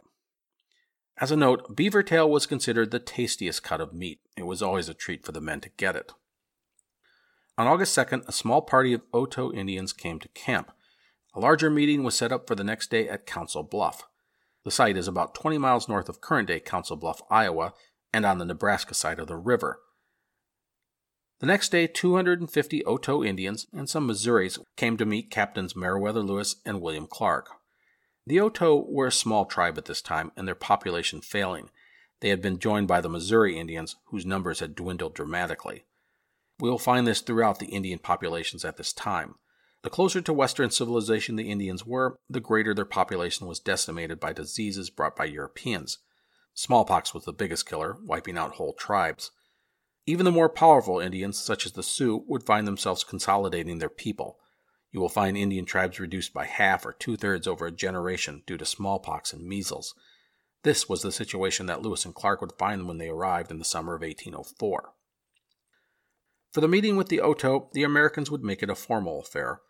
As 1.21 1.29
a 1.29 1.35
note, 1.35 1.75
beaver 1.75 2.01
tail 2.01 2.27
was 2.27 2.47
considered 2.47 2.89
the 2.89 2.97
tastiest 2.97 3.61
cut 3.61 3.79
of 3.79 3.93
meat. 3.93 4.21
It 4.35 4.47
was 4.47 4.63
always 4.63 4.89
a 4.89 4.95
treat 4.95 5.23
for 5.23 5.33
the 5.33 5.39
men 5.39 5.61
to 5.61 5.69
get 5.77 5.95
it. 5.95 6.11
On 7.59 7.67
August 7.67 7.95
2nd, 7.95 8.27
a 8.27 8.31
small 8.31 8.63
party 8.63 8.93
of 8.93 9.03
Oto 9.13 9.53
Indians 9.53 9.93
came 9.93 10.17
to 10.17 10.29
camp. 10.29 10.71
A 11.35 11.39
larger 11.39 11.69
meeting 11.69 12.01
was 12.03 12.15
set 12.15 12.31
up 12.31 12.47
for 12.47 12.55
the 12.55 12.63
next 12.63 12.89
day 12.89 13.07
at 13.07 13.27
Council 13.27 13.61
Bluff. 13.61 14.07
The 14.65 14.71
site 14.71 14.97
is 14.97 15.07
about 15.07 15.35
20 15.35 15.59
miles 15.59 15.87
north 15.87 16.09
of 16.09 16.21
current 16.21 16.47
day 16.47 16.59
Council 16.59 16.95
Bluff, 16.95 17.21
Iowa, 17.29 17.75
and 18.11 18.25
on 18.25 18.39
the 18.39 18.45
Nebraska 18.45 18.95
side 18.95 19.19
of 19.19 19.27
the 19.27 19.37
river. 19.37 19.81
The 21.39 21.47
next 21.47 21.69
day, 21.69 21.87
250 21.87 22.83
Oto 22.83 23.23
Indians 23.23 23.67
and 23.71 23.89
some 23.89 24.07
Missouris 24.07 24.59
came 24.75 24.97
to 24.97 25.05
meet 25.05 25.31
Captains 25.31 25.75
Meriwether 25.75 26.21
Lewis 26.21 26.57
and 26.65 26.81
William 26.81 27.07
Clark. 27.07 27.49
The 28.27 28.41
Oto 28.41 28.85
were 28.89 29.07
a 29.07 29.11
small 29.11 29.45
tribe 29.45 29.77
at 29.77 29.85
this 29.85 30.01
time, 30.01 30.31
and 30.35 30.47
their 30.47 30.55
population 30.55 31.21
failing. 31.21 31.69
They 32.19 32.29
had 32.29 32.41
been 32.41 32.59
joined 32.59 32.89
by 32.89 32.99
the 32.99 33.09
Missouri 33.09 33.57
Indians, 33.57 33.95
whose 34.07 34.25
numbers 34.25 34.59
had 34.59 34.75
dwindled 34.75 35.15
dramatically. 35.15 35.85
We 36.59 36.69
will 36.69 36.77
find 36.77 37.07
this 37.07 37.21
throughout 37.21 37.59
the 37.59 37.67
Indian 37.67 37.99
populations 37.99 38.65
at 38.65 38.75
this 38.75 38.91
time. 38.91 39.35
The 39.81 39.89
closer 39.89 40.19
to 40.19 40.33
Western 40.33 40.71
civilization 40.71 41.37
the 41.37 41.49
Indians 41.49 41.85
were, 41.85 42.17
the 42.29 42.41
greater 42.41 42.73
their 42.73 42.83
population 42.83 43.47
was 43.47 43.61
decimated 43.61 44.19
by 44.19 44.33
diseases 44.33 44.89
brought 44.89 45.15
by 45.15 45.23
Europeans. 45.23 45.99
Smallpox 46.53 47.13
was 47.13 47.23
the 47.23 47.31
biggest 47.31 47.65
killer, 47.65 47.95
wiping 48.03 48.37
out 48.37 48.55
whole 48.55 48.73
tribes. 48.73 49.31
Even 50.09 50.25
the 50.25 50.31
more 50.31 50.49
powerful 50.49 50.99
Indians, 50.99 51.37
such 51.37 51.67
as 51.67 51.73
the 51.73 51.83
Sioux, 51.83 52.23
would 52.25 52.41
find 52.41 52.65
themselves 52.65 53.03
consolidating 53.03 53.77
their 53.77 53.89
people. 53.89 54.39
You 54.91 55.01
will 55.01 55.07
find 55.07 55.37
Indian 55.37 55.65
tribes 55.65 55.99
reduced 55.99 56.33
by 56.33 56.47
half 56.47 56.83
or 56.83 56.93
two 56.93 57.15
thirds 57.15 57.45
over 57.45 57.67
a 57.67 57.71
generation 57.71 58.41
due 58.47 58.57
to 58.57 58.65
smallpox 58.65 59.33
and 59.33 59.45
measles. 59.45 59.93
This 60.63 60.89
was 60.89 61.03
the 61.03 61.11
situation 61.11 61.67
that 61.67 61.83
Lewis 61.83 62.05
and 62.05 62.15
Clark 62.15 62.41
would 62.41 62.57
find 62.57 62.87
when 62.87 62.97
they 62.97 63.09
arrived 63.09 63.51
in 63.51 63.59
the 63.59 63.63
summer 63.63 63.93
of 63.93 64.01
1804. 64.01 64.93
For 66.53 66.59
the 66.59 66.67
meeting 66.67 66.95
with 66.95 67.09
the 67.09 67.21
Oto, 67.21 67.69
the 67.73 67.83
Americans 67.83 68.31
would 68.31 68.43
make 68.43 68.63
it 68.63 68.71
a 68.71 68.75
formal 68.75 69.19
affair. 69.19 69.61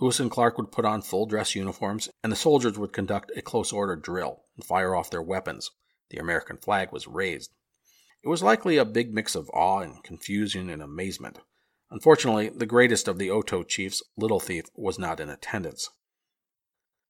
Lewis 0.00 0.18
and 0.18 0.30
Clark 0.30 0.56
would 0.56 0.72
put 0.72 0.86
on 0.86 1.02
full 1.02 1.26
dress 1.26 1.54
uniforms, 1.54 2.08
and 2.24 2.32
the 2.32 2.36
soldiers 2.36 2.78
would 2.78 2.94
conduct 2.94 3.30
a 3.36 3.42
close 3.42 3.74
order 3.74 3.96
drill 3.96 4.44
and 4.56 4.64
fire 4.64 4.94
off 4.96 5.10
their 5.10 5.20
weapons. 5.20 5.70
The 6.08 6.16
American 6.16 6.56
flag 6.56 6.92
was 6.92 7.06
raised. 7.06 7.50
It 8.24 8.28
was 8.28 8.42
likely 8.42 8.76
a 8.76 8.84
big 8.84 9.12
mix 9.12 9.34
of 9.34 9.50
awe 9.50 9.80
and 9.80 10.02
confusion 10.04 10.70
and 10.70 10.80
amazement. 10.80 11.40
Unfortunately, 11.90 12.48
the 12.48 12.66
greatest 12.66 13.08
of 13.08 13.18
the 13.18 13.30
Oto 13.30 13.62
chiefs, 13.64 14.02
Little 14.16 14.40
Thief, 14.40 14.66
was 14.74 14.98
not 14.98 15.20
in 15.20 15.28
attendance. 15.28 15.90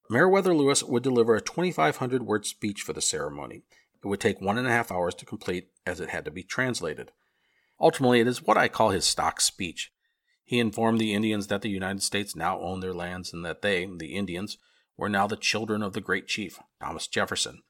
Meriwether 0.09 0.55
Lewis 0.55 0.83
would 0.83 1.03
deliver 1.03 1.37
a 1.37 1.40
2,500 1.40 2.22
word 2.22 2.46
speech 2.46 2.83
for 2.83 2.92
the 2.92 3.01
ceremony. 3.01 3.62
It 4.03 4.09
would 4.09 4.20
take 4.20 4.40
one 4.40 4.59
and 4.59 4.66
a 4.66 4.70
half 4.70 4.90
hours 4.90 5.14
to 5.16 5.27
complete, 5.27 5.68
as 5.87 6.01
it 6.01 6.11
had 6.11 6.25
to 6.25 6.31
be 6.31 6.42
translated. 6.42 7.12
Ultimately, 7.81 8.20
it 8.20 8.27
is 8.27 8.42
what 8.42 8.57
I 8.57 8.68
call 8.68 8.90
his 8.90 9.05
stock 9.05 9.40
speech. 9.40 9.92
He 10.44 10.59
informed 10.59 11.01
the 11.01 11.14
Indians 11.14 11.46
that 11.46 11.62
the 11.62 11.70
United 11.70 12.03
States 12.03 12.35
now 12.35 12.61
owned 12.61 12.83
their 12.83 12.92
lands 12.92 13.33
and 13.33 13.44
that 13.44 13.62
they, 13.62 13.87
the 13.87 14.14
Indians, 14.14 14.59
were 14.96 15.09
now 15.09 15.27
the 15.27 15.37
children 15.37 15.83
of 15.83 15.92
the 15.92 16.01
great 16.01 16.27
chief, 16.27 16.59
Thomas 16.81 17.07
Jefferson. 17.07 17.62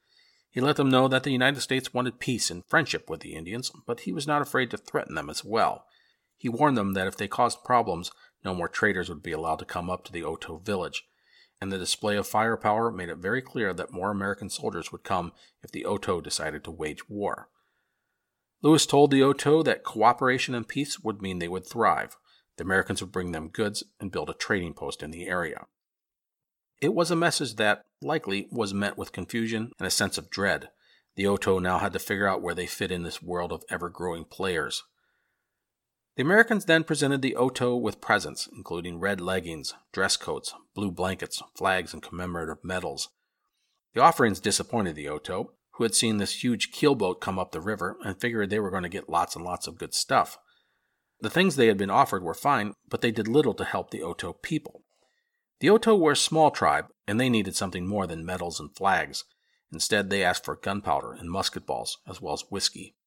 He 0.53 0.61
let 0.61 0.75
them 0.75 0.89
know 0.89 1.07
that 1.07 1.23
the 1.23 1.31
United 1.31 1.61
States 1.61 1.95
wanted 1.95 2.19
peace 2.19 2.51
and 2.51 2.63
friendship 2.67 3.09
with 3.09 3.21
the 3.21 3.33
Indians, 3.33 3.71
but 3.87 4.01
he 4.01 4.11
was 4.11 4.27
not 4.27 4.43
afraid 4.43 4.69
to 4.69 4.77
threaten 4.77 5.15
them 5.15 5.27
as 5.27 5.43
well. 5.43 5.87
He 6.37 6.47
warned 6.47 6.77
them 6.77 6.93
that 6.93 7.07
if 7.07 7.17
they 7.17 7.27
caused 7.27 7.63
problems, 7.63 8.11
no 8.45 8.53
more 8.53 8.67
traders 8.67 9.09
would 9.09 9.23
be 9.23 9.31
allowed 9.31 9.57
to 9.59 9.65
come 9.65 9.89
up 9.89 10.03
to 10.05 10.11
the 10.11 10.23
Oto 10.23 10.59
village, 10.59 11.05
and 11.59 11.71
the 11.71 11.79
display 11.79 12.17
of 12.17 12.27
firepower 12.27 12.91
made 12.91 13.09
it 13.09 13.17
very 13.17 13.41
clear 13.41 13.73
that 13.73 13.91
more 13.91 14.11
American 14.11 14.47
soldiers 14.47 14.91
would 14.91 15.03
come 15.03 15.31
if 15.63 15.71
the 15.71 15.85
Oto 15.85 16.21
decided 16.21 16.63
to 16.63 16.71
wage 16.71 17.09
war. 17.09 17.49
Lewis 18.61 18.85
told 18.85 19.09
the 19.09 19.23
Oto 19.23 19.63
that 19.63 19.83
cooperation 19.83 20.53
and 20.53 20.67
peace 20.67 20.99
would 20.99 21.19
mean 21.19 21.39
they 21.39 21.47
would 21.47 21.65
thrive. 21.65 22.15
The 22.57 22.63
Americans 22.63 23.01
would 23.01 23.11
bring 23.11 23.31
them 23.31 23.49
goods 23.49 23.83
and 23.99 24.11
build 24.11 24.29
a 24.29 24.35
trading 24.35 24.75
post 24.75 25.01
in 25.01 25.09
the 25.09 25.25
area. 25.25 25.65
It 26.83 26.93
was 26.93 27.09
a 27.09 27.15
message 27.15 27.55
that, 27.55 27.85
likely, 28.01 28.49
was 28.51 28.73
met 28.73 28.97
with 28.97 29.13
confusion 29.13 29.71
and 29.79 29.87
a 29.87 29.89
sense 29.89 30.17
of 30.17 30.29
dread. 30.29 30.67
The 31.15 31.25
Oto 31.25 31.57
now 31.57 31.77
had 31.77 31.93
to 31.93 31.97
figure 31.99 32.27
out 32.27 32.41
where 32.41 32.53
they 32.53 32.65
fit 32.65 32.91
in 32.91 33.03
this 33.03 33.21
world 33.21 33.53
of 33.53 33.63
ever 33.69 33.87
growing 33.87 34.25
players. 34.25 34.83
The 36.17 36.23
Americans 36.23 36.65
then 36.65 36.83
presented 36.83 37.21
the 37.21 37.37
Oto 37.37 37.77
with 37.77 38.01
presents, 38.01 38.49
including 38.53 38.99
red 38.99 39.21
leggings, 39.21 39.73
dress 39.93 40.17
coats, 40.17 40.53
blue 40.75 40.91
blankets, 40.91 41.41
flags, 41.55 41.93
and 41.93 42.03
commemorative 42.03 42.65
medals. 42.65 43.07
The 43.93 44.01
offerings 44.01 44.41
disappointed 44.41 44.95
the 44.95 45.07
Oto, 45.07 45.53
who 45.75 45.85
had 45.85 45.95
seen 45.95 46.17
this 46.17 46.43
huge 46.43 46.73
keelboat 46.73 47.21
come 47.21 47.39
up 47.39 47.53
the 47.53 47.61
river 47.61 47.95
and 48.03 48.19
figured 48.19 48.49
they 48.49 48.59
were 48.59 48.71
going 48.71 48.83
to 48.83 48.89
get 48.89 49.07
lots 49.07 49.37
and 49.37 49.45
lots 49.45 49.67
of 49.67 49.77
good 49.77 49.93
stuff. 49.93 50.37
The 51.21 51.29
things 51.29 51.55
they 51.55 51.67
had 51.67 51.77
been 51.77 51.89
offered 51.89 52.23
were 52.23 52.33
fine, 52.33 52.73
but 52.89 52.99
they 52.99 53.11
did 53.11 53.29
little 53.29 53.53
to 53.53 53.63
help 53.63 53.91
the 53.91 54.01
Oto 54.01 54.33
people. 54.33 54.82
The 55.63 55.69
Oto 55.69 55.95
were 55.95 56.11
a 56.11 56.17
small 56.17 56.51
tribe, 56.51 56.87
and 57.07 57.17
they 57.17 57.29
needed 57.29 57.55
something 57.55 57.87
more 57.87 58.05
than 58.05 58.25
medals 58.25 58.59
and 58.59 58.75
flags. 58.75 59.23
Instead, 59.71 60.09
they 60.09 60.21
asked 60.21 60.43
for 60.43 60.57
gunpowder 60.57 61.13
and 61.13 61.31
musket 61.31 61.65
balls, 61.65 61.99
as 62.05 62.19
well 62.19 62.33
as 62.33 62.43
whiskey. 62.49 62.97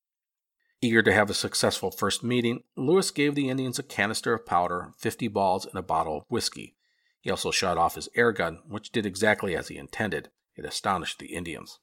Eager 0.81 1.03
to 1.03 1.13
have 1.13 1.29
a 1.29 1.35
successful 1.35 1.91
first 1.91 2.25
meeting, 2.25 2.63
Lewis 2.75 3.11
gave 3.11 3.35
the 3.35 3.51
Indians 3.51 3.79
a 3.79 3.83
canister 3.83 4.33
of 4.33 4.47
powder, 4.47 4.95
50 4.97 5.29
balls, 5.29 5.67
and 5.67 5.75
a 5.75 5.83
bottle 5.83 6.17
of 6.17 6.25
whiskey. 6.31 6.75
He 7.21 7.31
also 7.31 7.51
shot 7.51 7.77
off 7.77 7.95
his 7.95 8.09
air 8.17 8.33
gun, 8.33 8.63
which 8.67 8.91
did 8.91 9.05
exactly 9.05 9.55
as 9.55 9.69
he 9.69 9.77
intended. 9.77 10.31
It 10.57 10.65
astonished 10.65 11.19
the 11.19 11.35
Indians. 11.35 11.79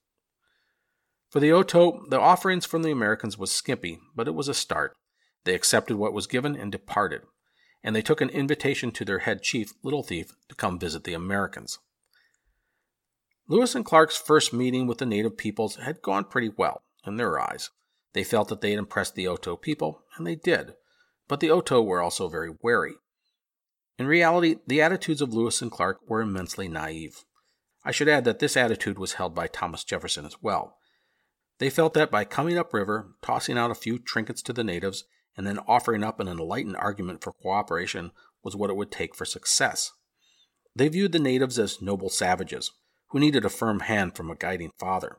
For 1.30 1.40
the 1.40 1.52
Oto, 1.52 2.04
the 2.10 2.20
offerings 2.20 2.66
from 2.66 2.82
the 2.82 2.90
Americans 2.90 3.38
was 3.38 3.52
skimpy, 3.52 4.00
but 4.16 4.28
it 4.28 4.34
was 4.34 4.48
a 4.48 4.56
start. 4.56 4.96
They 5.44 5.54
accepted 5.54 5.98
what 5.98 6.14
was 6.14 6.26
given 6.26 6.56
and 6.56 6.72
departed, 6.72 7.22
and 7.84 7.96
they 7.96 8.02
took 8.02 8.22
an 8.22 8.30
invitation 8.30 8.92
to 8.92 9.06
their 9.06 9.20
head 9.20 9.42
chief, 9.42 9.74
Little 9.84 10.04
Thief, 10.04 10.34
to 10.50 10.56
come 10.56 10.80
visit 10.80 11.04
the 11.04 11.14
Americans. 11.14 11.80
Lewis 13.48 13.76
and 13.76 13.84
Clark's 13.84 14.18
first 14.18 14.54
meeting 14.54 14.88
with 14.88 15.00
the 15.00 15.06
native 15.06 15.38
peoples 15.38 15.76
had 15.76 16.02
gone 16.02 16.24
pretty 16.24 16.50
well, 16.50 16.84
in 17.06 17.18
their 17.18 17.40
eyes. 17.40 17.70
They 18.14 18.24
felt 18.24 18.48
that 18.50 18.62
they 18.62 18.70
had 18.70 18.80
impressed 18.80 19.16
the 19.16 19.28
Oto 19.28 19.58
people, 19.58 20.04
and 20.18 20.26
they 20.26 20.36
did, 20.36 20.76
but 21.28 21.40
the 21.40 21.52
Oto 21.52 21.82
were 21.82 22.02
also 22.02 22.30
very 22.30 22.52
wary. 22.62 22.94
In 23.98 24.08
reality, 24.08 24.58
the 24.66 24.82
attitudes 24.82 25.22
of 25.22 25.34
Lewis 25.34 25.62
and 25.62 25.72
Clark 25.72 26.00
were 26.08 26.22
immensely 26.22 26.68
naive. 26.68 27.26
I 27.84 27.92
should 27.92 28.08
add 28.08 28.24
that 28.26 28.40
this 28.40 28.56
attitude 28.56 28.98
was 28.98 29.14
held 29.14 29.36
by 29.36 29.48
Thomas 29.48 29.84
Jefferson 29.84 30.26
as 30.26 30.42
well. 30.42 30.78
They 31.60 31.70
felt 31.70 31.94
that 31.94 32.10
by 32.10 32.24
coming 32.24 32.58
upriver, 32.58 33.16
tossing 33.22 33.58
out 33.58 33.72
a 33.72 33.76
few 33.76 34.00
trinkets 34.00 34.42
to 34.44 34.54
the 34.54 34.64
natives, 34.64 35.04
and 35.36 35.48
then 35.48 35.60
offering 35.68 36.04
up 36.04 36.20
an 36.20 36.28
enlightened 36.28 36.78
argument 36.78 37.24
for 37.24 37.34
cooperation 37.34 38.12
was 38.44 38.56
what 38.56 38.70
it 38.70 38.76
would 38.76 38.92
take 38.92 39.16
for 39.16 39.26
success. 39.26 39.92
They 40.76 40.90
viewed 40.90 41.12
the 41.12 41.20
natives 41.20 41.60
as 41.60 41.82
noble 41.82 42.10
savages, 42.10 42.72
who 43.10 43.20
needed 43.20 43.46
a 43.46 43.50
firm 43.50 43.82
hand 43.82 44.16
from 44.16 44.32
a 44.32 44.36
guiding 44.36 44.72
father. 44.80 45.18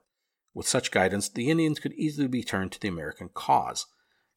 With 0.52 0.68
such 0.68 0.90
guidance, 0.90 1.28
the 1.28 1.50
Indians 1.50 1.80
could 1.80 1.92
easily 1.94 2.28
be 2.28 2.42
turned 2.42 2.72
to 2.72 2.80
the 2.80 2.88
American 2.88 3.28
cause. 3.32 3.86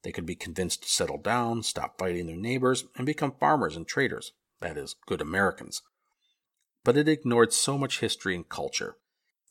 They 0.03 0.11
could 0.11 0.25
be 0.25 0.35
convinced 0.35 0.83
to 0.83 0.89
settle 0.89 1.17
down, 1.17 1.63
stop 1.63 1.99
fighting 1.99 2.27
their 2.27 2.37
neighbors, 2.37 2.85
and 2.95 3.05
become 3.05 3.35
farmers 3.39 3.75
and 3.75 3.87
traders, 3.87 4.31
that 4.61 4.77
is, 4.77 4.95
good 5.05 5.21
Americans. 5.21 5.81
But 6.83 6.97
it 6.97 7.09
ignored 7.09 7.51
so 7.51 7.77
much 7.77 7.99
history 7.99 8.35
and 8.35 8.47
culture. 8.47 8.97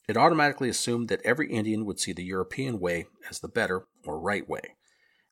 It 0.09 0.17
automatically 0.17 0.69
assumed 0.69 1.09
that 1.09 1.21
every 1.25 1.51
Indian 1.51 1.85
would 1.85 1.99
see 1.99 2.13
the 2.13 2.25
European 2.25 2.79
way 2.79 3.07
as 3.29 3.41
the 3.41 3.49
better 3.49 3.87
or 4.05 4.21
right 4.21 4.49
way. 4.49 4.77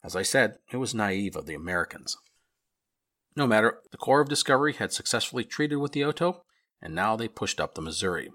As 0.04 0.14
I 0.14 0.22
said, 0.22 0.58
it 0.70 0.76
was 0.76 0.94
naive 0.94 1.34
of 1.34 1.46
the 1.46 1.54
Americans. 1.54 2.18
No 3.34 3.46
matter, 3.46 3.80
the 3.90 3.96
Corps 3.96 4.20
of 4.20 4.28
Discovery 4.28 4.74
had 4.74 4.92
successfully 4.92 5.44
treated 5.44 5.76
with 5.76 5.92
the 5.92 6.04
Oto, 6.04 6.44
and 6.82 6.94
now 6.94 7.16
they 7.16 7.26
pushed 7.26 7.58
up 7.58 7.74
the 7.74 7.80
Missouri. 7.80 8.30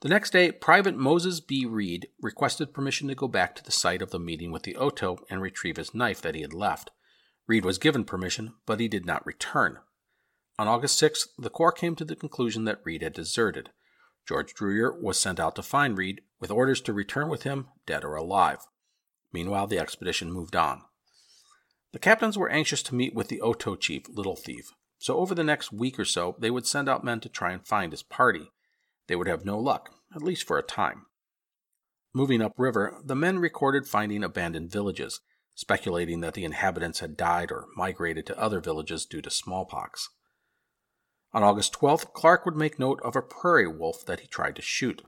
The 0.00 0.08
next 0.08 0.32
day, 0.32 0.50
Private 0.50 0.96
Moses 0.96 1.40
B. 1.40 1.64
Reed 1.64 2.08
requested 2.20 2.74
permission 2.74 3.06
to 3.08 3.14
go 3.14 3.28
back 3.28 3.54
to 3.54 3.62
the 3.62 3.70
site 3.70 4.02
of 4.02 4.10
the 4.10 4.18
meeting 4.18 4.50
with 4.50 4.64
the 4.64 4.76
Oto 4.76 5.18
and 5.30 5.40
retrieve 5.40 5.76
his 5.76 5.94
knife 5.94 6.20
that 6.20 6.34
he 6.34 6.42
had 6.42 6.52
left. 6.52 6.90
Reed 7.46 7.64
was 7.64 7.78
given 7.78 8.04
permission, 8.04 8.54
but 8.66 8.80
he 8.80 8.88
did 8.88 9.06
not 9.06 9.24
return. 9.24 9.78
On 10.58 10.66
August 10.68 11.00
6th, 11.00 11.28
the 11.38 11.48
Corps 11.48 11.72
came 11.72 11.94
to 11.94 12.04
the 12.04 12.16
conclusion 12.16 12.64
that 12.64 12.80
Reed 12.84 13.02
had 13.02 13.14
deserted. 13.14 13.70
George 14.26 14.52
Drouillard 14.52 15.00
was 15.00 15.18
sent 15.18 15.38
out 15.38 15.54
to 15.56 15.62
find 15.62 15.96
Reed, 15.96 16.22
with 16.40 16.50
orders 16.50 16.80
to 16.82 16.92
return 16.92 17.28
with 17.28 17.44
him, 17.44 17.68
dead 17.86 18.04
or 18.04 18.14
alive. 18.14 18.58
Meanwhile, 19.34 19.66
the 19.66 19.80
expedition 19.80 20.32
moved 20.32 20.54
on. 20.54 20.82
The 21.92 21.98
captains 21.98 22.38
were 22.38 22.48
anxious 22.48 22.84
to 22.84 22.94
meet 22.94 23.16
with 23.16 23.26
the 23.26 23.40
Oto 23.40 23.74
chief, 23.74 24.04
Little 24.08 24.36
Thief, 24.36 24.70
so 24.98 25.16
over 25.16 25.34
the 25.34 25.42
next 25.42 25.72
week 25.72 25.98
or 25.98 26.04
so 26.04 26.36
they 26.38 26.52
would 26.52 26.68
send 26.68 26.88
out 26.88 27.02
men 27.02 27.18
to 27.18 27.28
try 27.28 27.50
and 27.50 27.66
find 27.66 27.92
his 27.92 28.04
party. 28.04 28.52
They 29.08 29.16
would 29.16 29.26
have 29.26 29.44
no 29.44 29.58
luck, 29.58 29.90
at 30.14 30.22
least 30.22 30.46
for 30.46 30.56
a 30.56 30.62
time. 30.62 31.06
Moving 32.14 32.40
upriver, 32.40 33.00
the 33.04 33.16
men 33.16 33.40
recorded 33.40 33.88
finding 33.88 34.22
abandoned 34.22 34.70
villages, 34.70 35.20
speculating 35.56 36.20
that 36.20 36.34
the 36.34 36.44
inhabitants 36.44 37.00
had 37.00 37.16
died 37.16 37.50
or 37.50 37.66
migrated 37.76 38.26
to 38.26 38.38
other 38.38 38.60
villages 38.60 39.04
due 39.04 39.20
to 39.20 39.30
smallpox. 39.30 40.10
On 41.32 41.42
August 41.42 41.72
12th, 41.72 42.12
Clark 42.12 42.46
would 42.46 42.56
make 42.56 42.78
note 42.78 43.00
of 43.02 43.16
a 43.16 43.22
prairie 43.22 43.66
wolf 43.66 44.06
that 44.06 44.20
he 44.20 44.28
tried 44.28 44.54
to 44.54 44.62
shoot. 44.62 45.02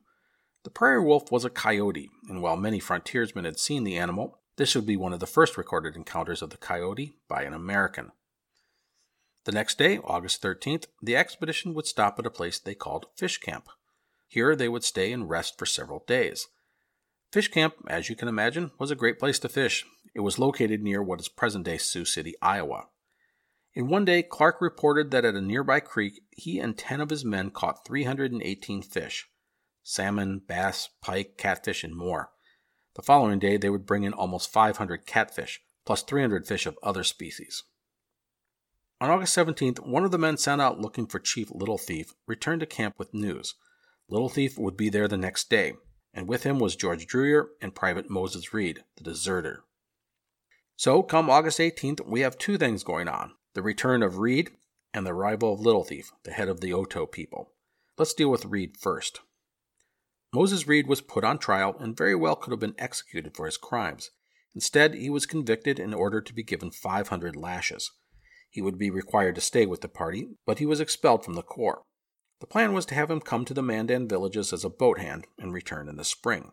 The 0.67 0.71
prairie 0.71 1.05
wolf 1.05 1.31
was 1.31 1.45
a 1.45 1.49
coyote, 1.49 2.11
and 2.29 2.43
while 2.43 2.57
many 2.57 2.81
frontiersmen 2.81 3.45
had 3.45 3.57
seen 3.57 3.85
the 3.85 3.97
animal, 3.97 4.41
this 4.57 4.75
would 4.75 4.85
be 4.85 4.97
one 4.97 5.13
of 5.13 5.21
the 5.21 5.25
first 5.29 5.57
recorded 5.57 5.95
encounters 5.95 6.43
of 6.43 6.51
the 6.51 6.57
coyote 6.57 7.15
by 7.29 7.45
an 7.45 7.53
American. 7.53 8.11
The 9.45 9.53
next 9.53 9.79
day, 9.79 9.99
August 9.99 10.43
13th, 10.43 10.87
the 11.01 11.15
expedition 11.15 11.73
would 11.75 11.87
stop 11.87 12.19
at 12.19 12.27
a 12.27 12.31
place 12.31 12.59
they 12.59 12.75
called 12.75 13.07
Fish 13.15 13.39
Camp. 13.39 13.69
Here 14.27 14.57
they 14.57 14.69
would 14.69 14.83
stay 14.83 15.13
and 15.13 15.31
rest 15.31 15.57
for 15.57 15.67
several 15.67 16.03
days. 16.05 16.49
Fish 17.31 17.47
Camp, 17.47 17.75
as 17.87 18.09
you 18.09 18.17
can 18.17 18.27
imagine, 18.27 18.73
was 18.77 18.91
a 18.91 18.97
great 18.97 19.21
place 19.21 19.39
to 19.39 19.49
fish. 19.49 19.85
It 20.17 20.21
was 20.23 20.37
located 20.37 20.83
near 20.83 21.01
what 21.01 21.21
is 21.21 21.29
present 21.29 21.65
day 21.65 21.79
Sioux 21.79 22.05
City, 22.05 22.35
Iowa. 22.43 22.89
In 23.73 23.87
one 23.87 24.05
day, 24.05 24.25
Clark 24.25 24.61
reported 24.61 25.13
that 25.13 25.25
at 25.25 25.37
a 25.37 25.41
nearby 25.41 25.79
creek, 25.79 26.23
he 26.33 26.59
and 26.59 26.77
10 26.77 27.01
of 27.01 27.11
his 27.11 27.25
men 27.25 27.51
caught 27.51 27.87
318 27.87 28.83
fish 28.83 29.29
salmon, 29.89 30.43
bass, 30.49 30.89
pike, 31.01 31.39
catfish, 31.39 31.85
and 31.85 31.95
more. 31.95 32.31
The 32.97 33.03
following 33.03 33.39
day, 33.39 33.57
they 33.57 33.71
would 33.71 33.87
bring 33.87 34.03
in 34.03 34.13
almost 34.13 34.53
500 34.53 35.07
catfish, 35.07 35.61
plus 35.85 36.03
300 36.03 36.45
fish 36.45 36.67
of 36.67 36.77
other 36.83 37.05
species. 37.05 37.63
On 39.01 39.11
August 39.11 39.37
17th, 39.37 39.87
one 39.87 40.05
of 40.05 40.11
the 40.11 40.19
men 40.19 40.39
sent 40.39 40.61
out 40.61 40.81
looking 40.81 41.07
for 41.07 41.21
Chief 41.21 41.53
Little 41.53 41.79
Thief 41.79 42.15
returned 42.27 42.61
to 42.61 42.67
camp 42.67 42.97
with 42.99 43.15
news. 43.15 43.55
Little 44.09 44.29
Thief 44.29 44.59
would 44.59 44.77
be 44.77 44.89
there 44.89 45.07
the 45.07 45.17
next 45.17 45.49
day, 45.49 45.75
and 46.13 46.27
with 46.27 46.43
him 46.43 46.59
was 46.59 46.75
George 46.75 47.07
Drouillard 47.07 47.51
and 47.63 47.73
Private 47.73 48.11
Moses 48.11 48.53
Reed, 48.53 48.83
the 48.97 49.05
deserter. 49.05 49.63
So, 50.75 51.05
come 51.05 51.31
August 51.31 51.61
18th, 51.61 52.05
we 52.05 52.23
have 52.23 52.39
two 52.39 52.59
things 52.59 52.83
going 52.83 53.07
on 53.07 53.35
the 53.55 53.63
return 53.63 54.03
of 54.03 54.19
Reed 54.19 54.51
and 54.93 55.07
the 55.07 55.15
arrival 55.15 55.53
of 55.53 55.61
Little 55.61 55.85
Thief, 55.85 56.11
the 56.25 56.33
head 56.33 56.49
of 56.49 56.61
the 56.61 56.73
Oto 56.73 57.07
people. 57.07 57.53
Let's 57.97 58.15
deal 58.15 58.31
with 58.31 58.47
Reed 58.47 58.77
first. 58.77 59.21
Moses 60.35 60.67
Reed 60.67 60.87
was 60.87 61.01
put 61.01 61.25
on 61.25 61.39
trial 61.39 61.77
and 61.79 61.97
very 61.97 62.15
well 62.15 62.37
could 62.37 62.51
have 62.51 62.61
been 62.61 62.75
executed 62.79 63.37
for 63.37 63.47
his 63.47 63.57
crimes. 63.57 64.11
Instead, 64.55 64.95
he 64.95 65.11
was 65.11 65.27
convicted 65.27 65.79
and 65.79 65.95
ordered 65.95 66.27
to 66.27 66.35
be 66.35 66.43
given 66.43 66.71
500 66.71 67.37
lashes. 67.37 67.91
He 68.51 68.63
would 68.63 68.79
be 68.79 68.91
required 68.91 69.35
to 69.35 69.41
stay 69.41 69.67
with 69.67 69.83
the 69.83 69.89
party, 69.89 70.29
but 70.47 70.59
he 70.59 70.67
was 70.67 70.81
expelled 70.81 71.25
from 71.25 71.35
the 71.35 71.43
Corps. 71.43 71.83
The 72.41 72.47
plan 72.47 72.73
was 72.73 72.87
to 72.87 72.95
have 72.95 73.11
him 73.11 73.21
come 73.21 73.45
to 73.45 73.55
the 73.55 73.63
Mandan 73.63 74.09
villages 74.09 74.53
as 74.53 74.65
a 74.65 74.71
boat 74.71 74.99
hand 74.99 75.27
and 75.39 75.53
return 75.53 75.89
in 75.89 75.97
the 75.97 76.05
spring. 76.05 76.53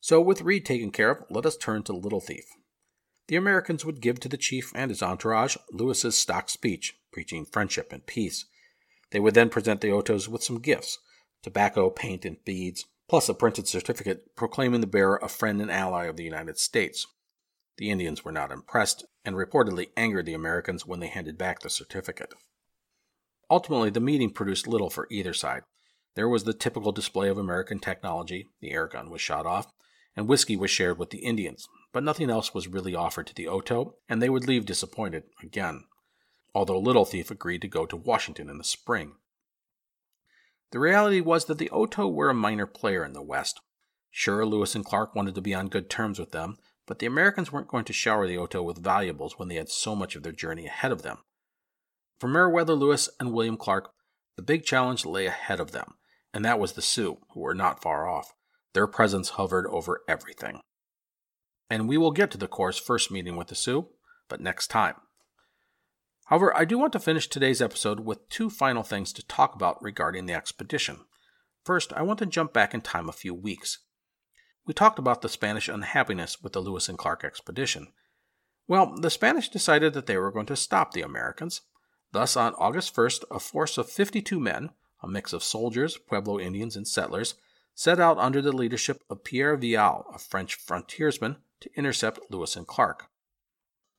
So, 0.00 0.20
with 0.20 0.42
Reed 0.42 0.64
taken 0.64 0.90
care 0.90 1.10
of, 1.10 1.24
let 1.30 1.46
us 1.46 1.56
turn 1.56 1.82
to 1.84 1.92
Little 1.92 2.20
Thief. 2.20 2.44
The 3.28 3.36
Americans 3.36 3.84
would 3.84 4.02
give 4.02 4.20
to 4.20 4.28
the 4.28 4.36
chief 4.36 4.70
and 4.74 4.90
his 4.90 5.02
entourage 5.02 5.56
Lewis's 5.72 6.16
stock 6.16 6.50
speech, 6.50 6.94
preaching 7.12 7.46
friendship 7.46 7.92
and 7.92 8.04
peace. 8.04 8.44
They 9.10 9.20
would 9.20 9.34
then 9.34 9.48
present 9.48 9.80
the 9.80 9.88
Otos 9.88 10.28
with 10.28 10.42
some 10.42 10.60
gifts 10.60 10.98
tobacco, 11.44 11.90
paint, 11.90 12.24
and 12.24 12.42
beads, 12.44 12.86
plus 13.08 13.28
a 13.28 13.34
printed 13.34 13.68
certificate 13.68 14.34
proclaiming 14.34 14.80
the 14.80 14.86
bearer 14.86 15.20
a 15.22 15.28
friend 15.28 15.60
and 15.60 15.70
ally 15.70 16.06
of 16.06 16.16
the 16.16 16.24
United 16.24 16.58
States. 16.58 17.06
The 17.76 17.90
Indians 17.90 18.24
were 18.24 18.32
not 18.32 18.50
impressed 18.50 19.04
and 19.24 19.36
reportedly 19.36 19.88
angered 19.96 20.26
the 20.26 20.34
Americans 20.34 20.86
when 20.86 21.00
they 21.00 21.08
handed 21.08 21.38
back 21.38 21.60
the 21.60 21.70
certificate. 21.70 22.34
Ultimately, 23.50 23.90
the 23.90 24.00
meeting 24.00 24.30
produced 24.30 24.66
little 24.66 24.90
for 24.90 25.06
either 25.10 25.34
side. 25.34 25.62
There 26.14 26.28
was 26.28 26.44
the 26.44 26.54
typical 26.54 26.92
display 26.92 27.28
of 27.28 27.38
American 27.38 27.78
technology, 27.78 28.48
the 28.60 28.70
air 28.70 28.86
gun 28.86 29.10
was 29.10 29.20
shot 29.20 29.46
off, 29.46 29.72
and 30.16 30.28
whiskey 30.28 30.56
was 30.56 30.70
shared 30.70 30.98
with 30.98 31.10
the 31.10 31.18
Indians, 31.18 31.66
but 31.92 32.04
nothing 32.04 32.30
else 32.30 32.54
was 32.54 32.68
really 32.68 32.94
offered 32.94 33.26
to 33.26 33.34
the 33.34 33.48
Oto, 33.48 33.96
and 34.08 34.22
they 34.22 34.30
would 34.30 34.46
leave 34.46 34.64
disappointed 34.64 35.24
again, 35.42 35.84
although 36.54 36.78
Little 36.78 37.04
Thief 37.04 37.30
agreed 37.30 37.62
to 37.62 37.68
go 37.68 37.84
to 37.84 37.96
Washington 37.96 38.48
in 38.48 38.58
the 38.58 38.64
spring. 38.64 39.16
The 40.74 40.80
reality 40.80 41.20
was 41.20 41.44
that 41.44 41.58
the 41.58 41.70
Oto 41.70 42.08
were 42.08 42.30
a 42.30 42.34
minor 42.34 42.66
player 42.66 43.04
in 43.04 43.12
the 43.12 43.22
West. 43.22 43.60
Sure, 44.10 44.44
Lewis 44.44 44.74
and 44.74 44.84
Clark 44.84 45.14
wanted 45.14 45.36
to 45.36 45.40
be 45.40 45.54
on 45.54 45.68
good 45.68 45.88
terms 45.88 46.18
with 46.18 46.32
them, 46.32 46.56
but 46.84 46.98
the 46.98 47.06
Americans 47.06 47.52
weren't 47.52 47.68
going 47.68 47.84
to 47.84 47.92
shower 47.92 48.26
the 48.26 48.36
Oto 48.36 48.60
with 48.60 48.82
valuables 48.82 49.38
when 49.38 49.46
they 49.46 49.54
had 49.54 49.68
so 49.68 49.94
much 49.94 50.16
of 50.16 50.24
their 50.24 50.32
journey 50.32 50.66
ahead 50.66 50.90
of 50.90 51.02
them. 51.02 51.18
For 52.18 52.26
Meriwether 52.26 52.74
Lewis 52.74 53.08
and 53.20 53.32
William 53.32 53.56
Clark, 53.56 53.92
the 54.34 54.42
big 54.42 54.64
challenge 54.64 55.06
lay 55.06 55.26
ahead 55.26 55.60
of 55.60 55.70
them, 55.70 55.94
and 56.32 56.44
that 56.44 56.58
was 56.58 56.72
the 56.72 56.82
Sioux, 56.82 57.18
who 57.34 57.40
were 57.42 57.54
not 57.54 57.80
far 57.80 58.08
off. 58.08 58.32
Their 58.72 58.88
presence 58.88 59.28
hovered 59.28 59.68
over 59.68 60.00
everything. 60.08 60.58
And 61.70 61.88
we 61.88 61.96
will 61.96 62.10
get 62.10 62.32
to 62.32 62.38
the 62.38 62.48
Corps' 62.48 62.80
first 62.80 63.12
meeting 63.12 63.36
with 63.36 63.46
the 63.46 63.54
Sioux, 63.54 63.90
but 64.28 64.40
next 64.40 64.72
time. 64.72 64.96
However, 66.26 66.56
I 66.56 66.64
do 66.64 66.78
want 66.78 66.92
to 66.94 67.00
finish 67.00 67.28
today's 67.28 67.60
episode 67.60 68.00
with 68.00 68.28
two 68.28 68.48
final 68.48 68.82
things 68.82 69.12
to 69.12 69.26
talk 69.26 69.54
about 69.54 69.82
regarding 69.82 70.26
the 70.26 70.32
expedition. 70.32 71.00
First, 71.64 71.92
I 71.92 72.02
want 72.02 72.18
to 72.20 72.26
jump 72.26 72.52
back 72.52 72.72
in 72.72 72.80
time 72.80 73.08
a 73.08 73.12
few 73.12 73.34
weeks. 73.34 73.78
We 74.66 74.72
talked 74.72 74.98
about 74.98 75.20
the 75.20 75.28
Spanish 75.28 75.68
unhappiness 75.68 76.42
with 76.42 76.54
the 76.54 76.60
Lewis 76.60 76.88
and 76.88 76.96
Clark 76.96 77.24
expedition. 77.24 77.88
Well, 78.66 78.94
the 78.98 79.10
Spanish 79.10 79.50
decided 79.50 79.92
that 79.92 80.06
they 80.06 80.16
were 80.16 80.32
going 80.32 80.46
to 80.46 80.56
stop 80.56 80.92
the 80.92 81.02
Americans. 81.02 81.60
Thus, 82.12 82.36
on 82.36 82.54
August 82.54 82.94
1st, 82.96 83.24
a 83.30 83.38
force 83.38 83.76
of 83.76 83.90
52 83.90 84.40
men, 84.40 84.70
a 85.02 85.08
mix 85.08 85.34
of 85.34 85.44
soldiers, 85.44 85.98
Pueblo 85.98 86.40
Indians, 86.40 86.76
and 86.76 86.88
settlers, 86.88 87.34
set 87.74 88.00
out 88.00 88.16
under 88.18 88.40
the 88.40 88.52
leadership 88.52 89.02
of 89.10 89.24
Pierre 89.24 89.56
Vial, 89.56 90.06
a 90.14 90.18
French 90.18 90.54
frontiersman, 90.54 91.36
to 91.60 91.70
intercept 91.76 92.30
Lewis 92.30 92.56
and 92.56 92.66
Clark. 92.66 93.10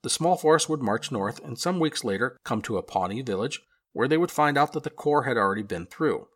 The 0.05 0.11
small 0.11 0.37
force 0.37 0.69
would 0.69 0.83
march 0.83 1.11
north 1.11 1.43
and 1.43 1.57
some 1.57 1.79
weeks 1.79 2.03
later 2.03 2.37
come 2.43 2.61
to 2.61 2.77
a 2.77 2.83
Pawnee 2.83 3.23
village 3.23 3.63
where 3.91 4.07
they 4.07 4.17
would 4.17 4.29
find 4.29 4.55
out 4.55 4.73
that 4.73 4.83
the 4.83 4.91
Corps 4.91 5.23
had 5.23 5.35
already 5.35 5.63
been 5.63 5.87
through. 5.87 6.27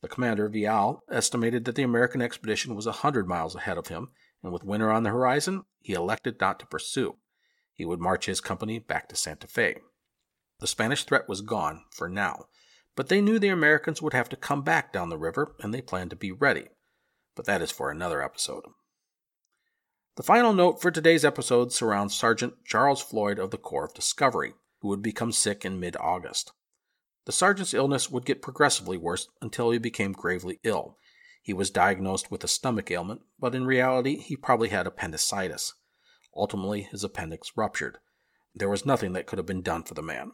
The 0.00 0.08
commander, 0.08 0.48
Vial, 0.48 1.02
estimated 1.10 1.66
that 1.66 1.74
the 1.74 1.82
American 1.82 2.22
expedition 2.22 2.74
was 2.74 2.86
a 2.86 3.02
hundred 3.04 3.28
miles 3.28 3.54
ahead 3.54 3.76
of 3.76 3.88
him, 3.88 4.12
and 4.42 4.50
with 4.50 4.64
winter 4.64 4.90
on 4.90 5.02
the 5.02 5.10
horizon, 5.10 5.64
he 5.82 5.92
elected 5.92 6.40
not 6.40 6.58
to 6.60 6.66
pursue. 6.68 7.16
He 7.74 7.84
would 7.84 8.00
march 8.00 8.24
his 8.24 8.40
company 8.40 8.78
back 8.78 9.10
to 9.10 9.14
Santa 9.14 9.46
Fe. 9.46 9.76
The 10.60 10.66
Spanish 10.66 11.04
threat 11.04 11.28
was 11.28 11.42
gone, 11.42 11.84
for 11.90 12.08
now, 12.08 12.46
but 12.96 13.10
they 13.10 13.20
knew 13.20 13.38
the 13.38 13.48
Americans 13.48 14.00
would 14.00 14.14
have 14.14 14.30
to 14.30 14.36
come 14.36 14.62
back 14.62 14.90
down 14.90 15.10
the 15.10 15.18
river, 15.18 15.54
and 15.60 15.74
they 15.74 15.82
planned 15.82 16.08
to 16.08 16.16
be 16.16 16.32
ready. 16.32 16.68
But 17.36 17.44
that 17.44 17.60
is 17.60 17.72
for 17.72 17.90
another 17.90 18.22
episode. 18.22 18.64
The 20.18 20.24
final 20.24 20.52
note 20.52 20.82
for 20.82 20.90
today's 20.90 21.24
episode 21.24 21.72
surrounds 21.72 22.12
Sergeant 22.12 22.54
Charles 22.64 23.00
Floyd 23.00 23.38
of 23.38 23.52
the 23.52 23.56
Corps 23.56 23.84
of 23.84 23.94
Discovery, 23.94 24.54
who 24.80 24.88
would 24.88 25.00
become 25.00 25.30
sick 25.30 25.64
in 25.64 25.78
mid 25.78 25.96
August. 26.00 26.50
The 27.26 27.30
sergeant's 27.30 27.72
illness 27.72 28.10
would 28.10 28.26
get 28.26 28.42
progressively 28.42 28.96
worse 28.96 29.28
until 29.40 29.70
he 29.70 29.78
became 29.78 30.10
gravely 30.10 30.58
ill. 30.64 30.96
He 31.40 31.52
was 31.52 31.70
diagnosed 31.70 32.32
with 32.32 32.42
a 32.42 32.48
stomach 32.48 32.90
ailment, 32.90 33.20
but 33.38 33.54
in 33.54 33.64
reality, 33.64 34.16
he 34.16 34.34
probably 34.34 34.70
had 34.70 34.88
appendicitis. 34.88 35.74
Ultimately, 36.34 36.82
his 36.82 37.04
appendix 37.04 37.52
ruptured. 37.54 37.98
There 38.56 38.68
was 38.68 38.84
nothing 38.84 39.12
that 39.12 39.26
could 39.26 39.38
have 39.38 39.46
been 39.46 39.62
done 39.62 39.84
for 39.84 39.94
the 39.94 40.02
man. 40.02 40.32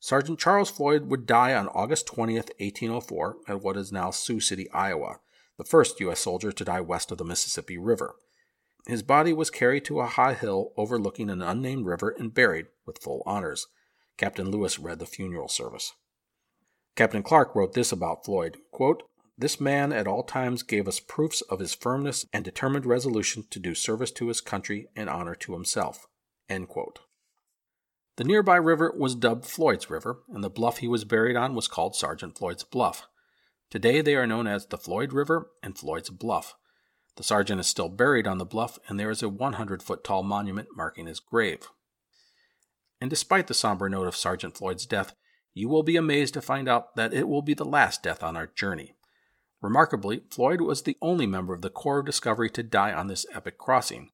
Sergeant 0.00 0.38
Charles 0.38 0.70
Floyd 0.70 1.10
would 1.10 1.26
die 1.26 1.52
on 1.52 1.68
August 1.68 2.06
20th, 2.06 2.48
1804, 2.60 3.36
at 3.46 3.62
what 3.62 3.76
is 3.76 3.92
now 3.92 4.10
Sioux 4.10 4.40
City, 4.40 4.70
Iowa, 4.70 5.18
the 5.58 5.64
first 5.64 6.00
U.S. 6.00 6.20
soldier 6.20 6.50
to 6.50 6.64
die 6.64 6.80
west 6.80 7.12
of 7.12 7.18
the 7.18 7.26
Mississippi 7.26 7.76
River. 7.76 8.14
His 8.86 9.02
body 9.02 9.32
was 9.32 9.50
carried 9.50 9.84
to 9.86 10.00
a 10.00 10.06
high 10.06 10.34
hill 10.34 10.72
overlooking 10.76 11.28
an 11.28 11.42
unnamed 11.42 11.86
river 11.86 12.10
and 12.10 12.32
buried 12.32 12.66
with 12.86 13.02
full 13.02 13.22
honors. 13.26 13.66
Captain 14.16 14.50
Lewis 14.50 14.78
read 14.78 15.00
the 15.00 15.06
funeral 15.06 15.48
service. 15.48 15.92
Captain 16.94 17.22
Clark 17.22 17.54
wrote 17.54 17.74
this 17.74 17.92
about 17.92 18.24
Floyd 18.24 18.58
quote, 18.70 19.02
This 19.36 19.60
man 19.60 19.92
at 19.92 20.06
all 20.06 20.22
times 20.22 20.62
gave 20.62 20.88
us 20.88 21.00
proofs 21.00 21.42
of 21.42 21.58
his 21.58 21.74
firmness 21.74 22.24
and 22.32 22.44
determined 22.44 22.86
resolution 22.86 23.44
to 23.50 23.58
do 23.58 23.74
service 23.74 24.10
to 24.12 24.28
his 24.28 24.40
country 24.40 24.86
and 24.94 25.10
honor 25.10 25.34
to 25.34 25.52
himself. 25.52 26.06
The 28.16 28.24
nearby 28.24 28.56
river 28.56 28.94
was 28.96 29.14
dubbed 29.14 29.44
Floyd's 29.44 29.90
River, 29.90 30.22
and 30.32 30.42
the 30.42 30.48
bluff 30.48 30.78
he 30.78 30.88
was 30.88 31.04
buried 31.04 31.36
on 31.36 31.54
was 31.54 31.68
called 31.68 31.94
Sergeant 31.94 32.38
Floyd's 32.38 32.64
Bluff. 32.64 33.06
Today 33.68 34.00
they 34.00 34.14
are 34.14 34.26
known 34.26 34.46
as 34.46 34.66
the 34.66 34.78
Floyd 34.78 35.12
River 35.12 35.50
and 35.62 35.76
Floyd's 35.76 36.08
Bluff. 36.08 36.54
The 37.16 37.22
sergeant 37.22 37.60
is 37.60 37.66
still 37.66 37.88
buried 37.88 38.26
on 38.26 38.38
the 38.38 38.44
bluff, 38.44 38.78
and 38.88 39.00
there 39.00 39.10
is 39.10 39.22
a 39.22 39.28
100 39.28 39.82
foot 39.82 40.04
tall 40.04 40.22
monument 40.22 40.68
marking 40.76 41.06
his 41.06 41.20
grave. 41.20 41.68
And 43.00 43.10
despite 43.10 43.46
the 43.46 43.54
somber 43.54 43.88
note 43.88 44.06
of 44.06 44.16
Sergeant 44.16 44.56
Floyd's 44.56 44.86
death, 44.86 45.14
you 45.54 45.68
will 45.68 45.82
be 45.82 45.96
amazed 45.96 46.34
to 46.34 46.42
find 46.42 46.68
out 46.68 46.96
that 46.96 47.14
it 47.14 47.28
will 47.28 47.42
be 47.42 47.54
the 47.54 47.64
last 47.64 48.02
death 48.02 48.22
on 48.22 48.36
our 48.36 48.46
journey. 48.46 48.94
Remarkably, 49.62 50.22
Floyd 50.30 50.60
was 50.60 50.82
the 50.82 50.98
only 51.00 51.26
member 51.26 51.54
of 51.54 51.62
the 51.62 51.70
Corps 51.70 52.00
of 52.00 52.06
Discovery 52.06 52.50
to 52.50 52.62
die 52.62 52.92
on 52.92 53.06
this 53.06 53.24
epic 53.34 53.56
crossing. 53.56 54.10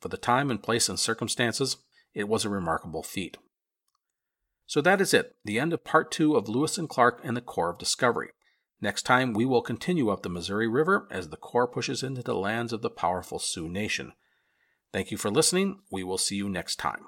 For 0.00 0.08
the 0.08 0.16
time 0.16 0.50
and 0.50 0.60
place 0.60 0.88
and 0.88 0.98
circumstances, 0.98 1.76
it 2.12 2.28
was 2.28 2.44
a 2.44 2.48
remarkable 2.48 3.04
feat. 3.04 3.36
So 4.66 4.80
that 4.80 5.00
is 5.00 5.14
it, 5.14 5.36
the 5.44 5.60
end 5.60 5.72
of 5.72 5.84
part 5.84 6.10
two 6.10 6.34
of 6.34 6.48
Lewis 6.48 6.78
and 6.78 6.88
Clark 6.88 7.20
and 7.22 7.36
the 7.36 7.40
Corps 7.40 7.70
of 7.70 7.78
Discovery. 7.78 8.30
Next 8.82 9.04
time, 9.04 9.32
we 9.32 9.44
will 9.44 9.62
continue 9.62 10.08
up 10.08 10.24
the 10.24 10.28
Missouri 10.28 10.66
River 10.66 11.06
as 11.08 11.28
the 11.28 11.36
Corps 11.36 11.68
pushes 11.68 12.02
into 12.02 12.20
the 12.20 12.34
lands 12.34 12.72
of 12.72 12.82
the 12.82 12.90
powerful 12.90 13.38
Sioux 13.38 13.68
Nation. 13.68 14.12
Thank 14.92 15.12
you 15.12 15.16
for 15.16 15.30
listening. 15.30 15.78
We 15.92 16.02
will 16.02 16.18
see 16.18 16.34
you 16.34 16.48
next 16.48 16.80
time. 16.80 17.04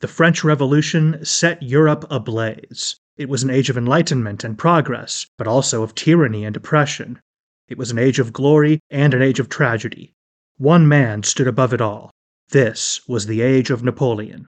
The 0.00 0.08
French 0.08 0.42
Revolution 0.42 1.24
set 1.24 1.62
Europe 1.62 2.04
ablaze. 2.10 2.96
It 3.16 3.28
was 3.28 3.44
an 3.44 3.50
age 3.50 3.70
of 3.70 3.78
enlightenment 3.78 4.42
and 4.42 4.58
progress, 4.58 5.24
but 5.38 5.46
also 5.46 5.84
of 5.84 5.94
tyranny 5.94 6.44
and 6.44 6.56
oppression. 6.56 7.20
It 7.68 7.78
was 7.78 7.92
an 7.92 7.98
age 8.00 8.18
of 8.18 8.32
glory 8.32 8.80
and 8.90 9.14
an 9.14 9.22
age 9.22 9.38
of 9.38 9.48
tragedy. 9.48 10.14
One 10.56 10.88
man 10.88 11.22
stood 11.22 11.46
above 11.46 11.72
it 11.72 11.80
all. 11.80 12.10
This 12.48 13.06
was 13.06 13.26
the 13.26 13.40
age 13.40 13.70
of 13.70 13.84
Napoleon. 13.84 14.46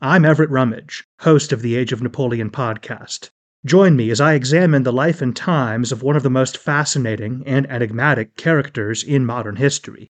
I'm 0.00 0.24
Everett 0.24 0.48
Rummage, 0.48 1.04
host 1.20 1.52
of 1.52 1.60
the 1.60 1.76
Age 1.76 1.92
of 1.92 2.00
Napoleon 2.00 2.48
podcast. 2.48 3.28
Join 3.66 3.96
me 3.96 4.10
as 4.10 4.20
I 4.20 4.34
examine 4.34 4.84
the 4.84 4.92
life 4.92 5.20
and 5.20 5.34
times 5.34 5.90
of 5.90 6.02
one 6.02 6.14
of 6.14 6.22
the 6.22 6.30
most 6.30 6.56
fascinating 6.56 7.42
and 7.44 7.68
enigmatic 7.68 8.36
characters 8.36 9.02
in 9.02 9.26
modern 9.26 9.56
history. 9.56 10.08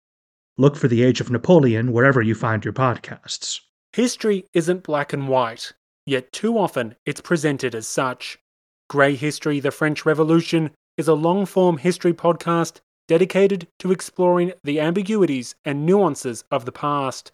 Look 0.57 0.75
for 0.75 0.87
The 0.87 1.03
Age 1.03 1.21
of 1.21 1.29
Napoleon 1.29 1.91
wherever 1.91 2.23
you 2.23 2.33
find 2.33 2.65
your 2.65 2.73
podcasts. 2.73 3.59
History 3.93 4.45
isn't 4.53 4.83
black 4.83 5.13
and 5.13 5.27
white, 5.27 5.73
yet 6.07 6.31
too 6.31 6.57
often 6.57 6.95
it's 7.05 7.21
presented 7.21 7.75
as 7.75 7.87
such. 7.87 8.39
Grey 8.89 9.15
History 9.15 9.59
The 9.59 9.69
French 9.69 10.07
Revolution 10.07 10.71
is 10.97 11.07
a 11.07 11.13
long 11.13 11.45
form 11.45 11.77
history 11.77 12.13
podcast 12.13 12.79
dedicated 13.07 13.67
to 13.77 13.91
exploring 13.91 14.53
the 14.63 14.79
ambiguities 14.79 15.53
and 15.63 15.85
nuances 15.85 16.43
of 16.49 16.65
the 16.65 16.71
past. 16.71 17.31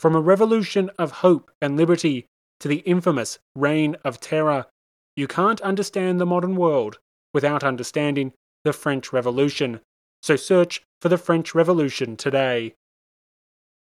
From 0.00 0.16
a 0.16 0.20
revolution 0.20 0.90
of 0.98 1.12
hope 1.12 1.52
and 1.62 1.76
liberty 1.76 2.26
to 2.58 2.66
the 2.66 2.78
infamous 2.78 3.38
Reign 3.54 3.96
of 4.04 4.18
Terror, 4.18 4.66
you 5.16 5.26
can't 5.26 5.60
understand 5.62 6.20
the 6.20 6.26
modern 6.26 6.54
world 6.56 6.98
without 7.32 7.64
understanding 7.64 8.32
the 8.64 8.72
French 8.72 9.12
Revolution. 9.12 9.80
So 10.22 10.36
search 10.36 10.82
for 11.00 11.08
the 11.08 11.18
French 11.18 11.54
Revolution 11.54 12.16
today. 12.16 12.74